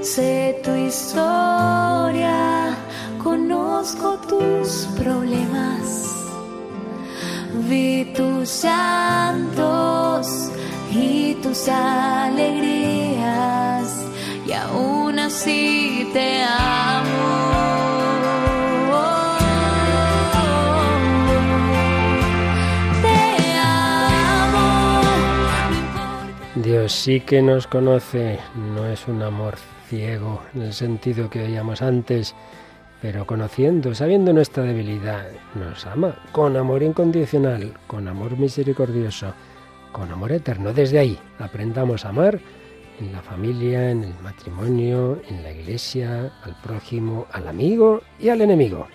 Sé 0.00 0.58
tu 0.64 0.74
historia, 0.74 2.74
conozco 3.22 4.18
tus 4.26 4.88
problemas. 4.96 6.14
Vi 7.68 8.06
tus 8.16 8.48
santos 8.48 10.50
y 10.90 11.34
tus 11.42 11.68
alegrías 11.68 13.18
y 14.46 14.52
aún 14.52 15.18
así 15.18 16.08
te 16.14 16.44
amo. 16.44 16.77
Dios 26.88 27.00
sí 27.00 27.20
que 27.20 27.42
nos 27.42 27.66
conoce, 27.66 28.38
no 28.56 28.86
es 28.86 29.08
un 29.08 29.20
amor 29.20 29.56
ciego 29.90 30.40
en 30.54 30.62
el 30.62 30.72
sentido 30.72 31.28
que 31.28 31.40
veíamos 31.40 31.82
antes, 31.82 32.34
pero 33.02 33.26
conociendo, 33.26 33.94
sabiendo 33.94 34.32
nuestra 34.32 34.62
debilidad, 34.62 35.26
nos 35.54 35.84
ama 35.84 36.18
con 36.32 36.56
amor 36.56 36.82
incondicional, 36.82 37.74
con 37.86 38.08
amor 38.08 38.38
misericordioso, 38.38 39.34
con 39.92 40.10
amor 40.10 40.32
eterno. 40.32 40.72
Desde 40.72 40.98
ahí 40.98 41.18
aprendamos 41.38 42.06
a 42.06 42.08
amar 42.08 42.40
en 42.98 43.12
la 43.12 43.20
familia, 43.20 43.90
en 43.90 44.04
el 44.04 44.14
matrimonio, 44.22 45.20
en 45.28 45.42
la 45.42 45.52
iglesia, 45.52 46.32
al 46.42 46.56
prójimo, 46.62 47.26
al 47.32 47.48
amigo 47.48 48.00
y 48.18 48.30
al 48.30 48.40
enemigo. 48.40 48.88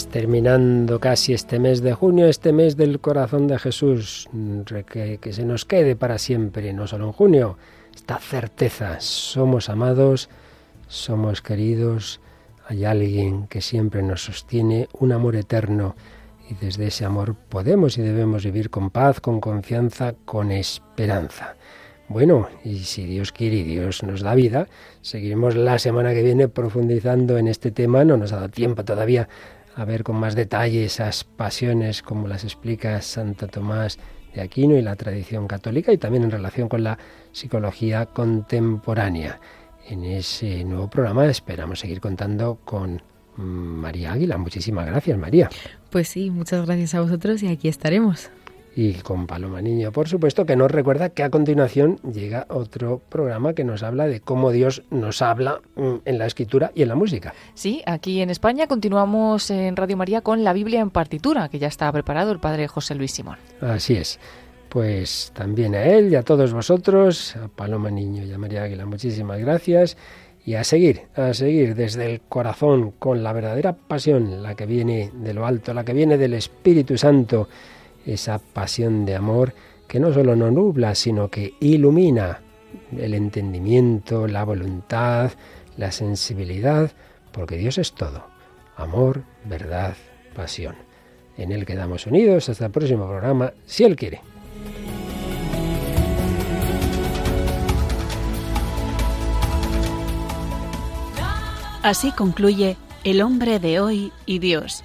Pues 0.00 0.08
terminando 0.08 0.98
casi 0.98 1.34
este 1.34 1.58
mes 1.58 1.82
de 1.82 1.92
junio, 1.92 2.26
este 2.26 2.54
mes 2.54 2.74
del 2.78 3.00
corazón 3.00 3.46
de 3.46 3.58
Jesús, 3.58 4.30
que, 4.90 5.18
que 5.20 5.32
se 5.34 5.44
nos 5.44 5.66
quede 5.66 5.94
para 5.94 6.16
siempre, 6.16 6.72
no 6.72 6.86
solo 6.86 7.04
en 7.04 7.12
junio, 7.12 7.58
esta 7.94 8.18
certeza, 8.18 8.98
somos 9.00 9.68
amados, 9.68 10.30
somos 10.88 11.42
queridos, 11.42 12.22
hay 12.66 12.86
alguien 12.86 13.46
que 13.46 13.60
siempre 13.60 14.02
nos 14.02 14.24
sostiene, 14.24 14.88
un 14.98 15.12
amor 15.12 15.36
eterno, 15.36 15.96
y 16.48 16.54
desde 16.54 16.86
ese 16.86 17.04
amor 17.04 17.34
podemos 17.34 17.98
y 17.98 18.00
debemos 18.00 18.42
vivir 18.42 18.70
con 18.70 18.88
paz, 18.88 19.20
con 19.20 19.38
confianza, 19.38 20.14
con 20.24 20.50
esperanza. 20.50 21.56
Bueno, 22.08 22.48
y 22.64 22.78
si 22.80 23.04
Dios 23.04 23.32
quiere 23.32 23.56
y 23.56 23.62
Dios 23.62 24.02
nos 24.02 24.22
da 24.22 24.34
vida, 24.34 24.66
seguiremos 25.00 25.54
la 25.54 25.78
semana 25.78 26.12
que 26.12 26.22
viene 26.22 26.48
profundizando 26.48 27.38
en 27.38 27.46
este 27.46 27.70
tema. 27.70 28.02
No 28.04 28.16
nos 28.16 28.32
ha 28.32 28.36
dado 28.36 28.48
tiempo 28.48 28.84
todavía 28.84 29.28
a 29.80 29.84
ver 29.86 30.04
con 30.04 30.16
más 30.16 30.34
detalle 30.34 30.84
esas 30.84 31.24
pasiones 31.24 32.02
como 32.02 32.28
las 32.28 32.44
explica 32.44 33.00
Santo 33.00 33.48
Tomás 33.48 33.98
de 34.34 34.42
Aquino 34.42 34.76
y 34.76 34.82
la 34.82 34.94
tradición 34.94 35.48
católica 35.48 35.90
y 35.90 35.96
también 35.96 36.24
en 36.24 36.30
relación 36.30 36.68
con 36.68 36.84
la 36.84 36.98
psicología 37.32 38.04
contemporánea. 38.04 39.40
En 39.88 40.04
ese 40.04 40.64
nuevo 40.64 40.90
programa 40.90 41.24
esperamos 41.24 41.80
seguir 41.80 42.02
contando 42.02 42.58
con 42.62 43.00
mm, 43.38 43.40
María 43.40 44.12
Águila. 44.12 44.36
Muchísimas 44.36 44.84
gracias, 44.84 45.16
María. 45.16 45.48
Pues 45.88 46.08
sí, 46.08 46.28
muchas 46.28 46.66
gracias 46.66 46.94
a 46.94 47.00
vosotros 47.00 47.42
y 47.42 47.48
aquí 47.48 47.66
estaremos. 47.66 48.30
Y 48.74 48.94
con 48.94 49.26
Paloma 49.26 49.60
Niño, 49.60 49.90
por 49.90 50.08
supuesto, 50.08 50.46
que 50.46 50.54
nos 50.54 50.70
recuerda 50.70 51.10
que 51.10 51.22
a 51.22 51.30
continuación 51.30 51.96
llega 52.02 52.46
otro 52.48 53.00
programa 53.08 53.52
que 53.52 53.64
nos 53.64 53.82
habla 53.82 54.06
de 54.06 54.20
cómo 54.20 54.52
Dios 54.52 54.82
nos 54.90 55.22
habla 55.22 55.60
mm, 55.74 55.94
en 56.04 56.18
la 56.18 56.26
escritura 56.26 56.70
y 56.74 56.82
en 56.82 56.88
la 56.88 56.94
música. 56.94 57.34
Sí, 57.54 57.82
aquí 57.84 58.20
en 58.20 58.30
España 58.30 58.68
continuamos 58.68 59.50
en 59.50 59.74
Radio 59.76 59.96
María 59.96 60.20
con 60.20 60.44
la 60.44 60.52
Biblia 60.52 60.80
en 60.80 60.90
partitura, 60.90 61.48
que 61.48 61.58
ya 61.58 61.66
está 61.66 61.90
preparado 61.90 62.30
el 62.30 62.38
padre 62.38 62.68
José 62.68 62.94
Luis 62.94 63.10
Simón. 63.10 63.38
Así 63.60 63.96
es. 63.96 64.20
Pues 64.68 65.32
también 65.34 65.74
a 65.74 65.84
él 65.84 66.12
y 66.12 66.14
a 66.14 66.22
todos 66.22 66.52
vosotros, 66.52 67.34
a 67.34 67.48
Paloma 67.48 67.90
Niño 67.90 68.24
y 68.24 68.32
a 68.32 68.38
María 68.38 68.62
Águila, 68.62 68.86
muchísimas 68.86 69.40
gracias. 69.40 69.96
Y 70.46 70.54
a 70.54 70.62
seguir, 70.62 71.02
a 71.16 71.34
seguir 71.34 71.74
desde 71.74 72.06
el 72.06 72.20
corazón 72.20 72.92
con 72.92 73.24
la 73.24 73.32
verdadera 73.32 73.72
pasión, 73.72 74.44
la 74.44 74.54
que 74.54 74.66
viene 74.66 75.10
de 75.12 75.34
lo 75.34 75.44
alto, 75.44 75.74
la 75.74 75.84
que 75.84 75.92
viene 75.92 76.16
del 76.16 76.34
Espíritu 76.34 76.96
Santo, 76.96 77.48
esa 78.06 78.38
pasión 78.38 79.04
de 79.04 79.16
amor 79.16 79.54
que 79.88 80.00
no 80.00 80.12
solo 80.12 80.36
no 80.36 80.50
nubla, 80.50 80.94
sino 80.94 81.28
que 81.28 81.54
ilumina 81.60 82.40
el 82.96 83.14
entendimiento, 83.14 84.26
la 84.26 84.44
voluntad, 84.44 85.32
la 85.76 85.90
sensibilidad, 85.90 86.92
porque 87.32 87.56
Dios 87.56 87.78
es 87.78 87.92
todo, 87.92 88.26
amor, 88.76 89.24
verdad, 89.44 89.94
pasión. 90.34 90.76
En 91.36 91.52
Él 91.52 91.64
quedamos 91.66 92.06
unidos 92.06 92.48
hasta 92.48 92.66
el 92.66 92.70
próximo 92.70 93.06
programa, 93.08 93.52
si 93.66 93.84
Él 93.84 93.96
quiere. 93.96 94.20
Así 101.82 102.12
concluye 102.12 102.76
El 103.04 103.22
hombre 103.22 103.58
de 103.58 103.80
hoy 103.80 104.12
y 104.26 104.38
Dios, 104.38 104.84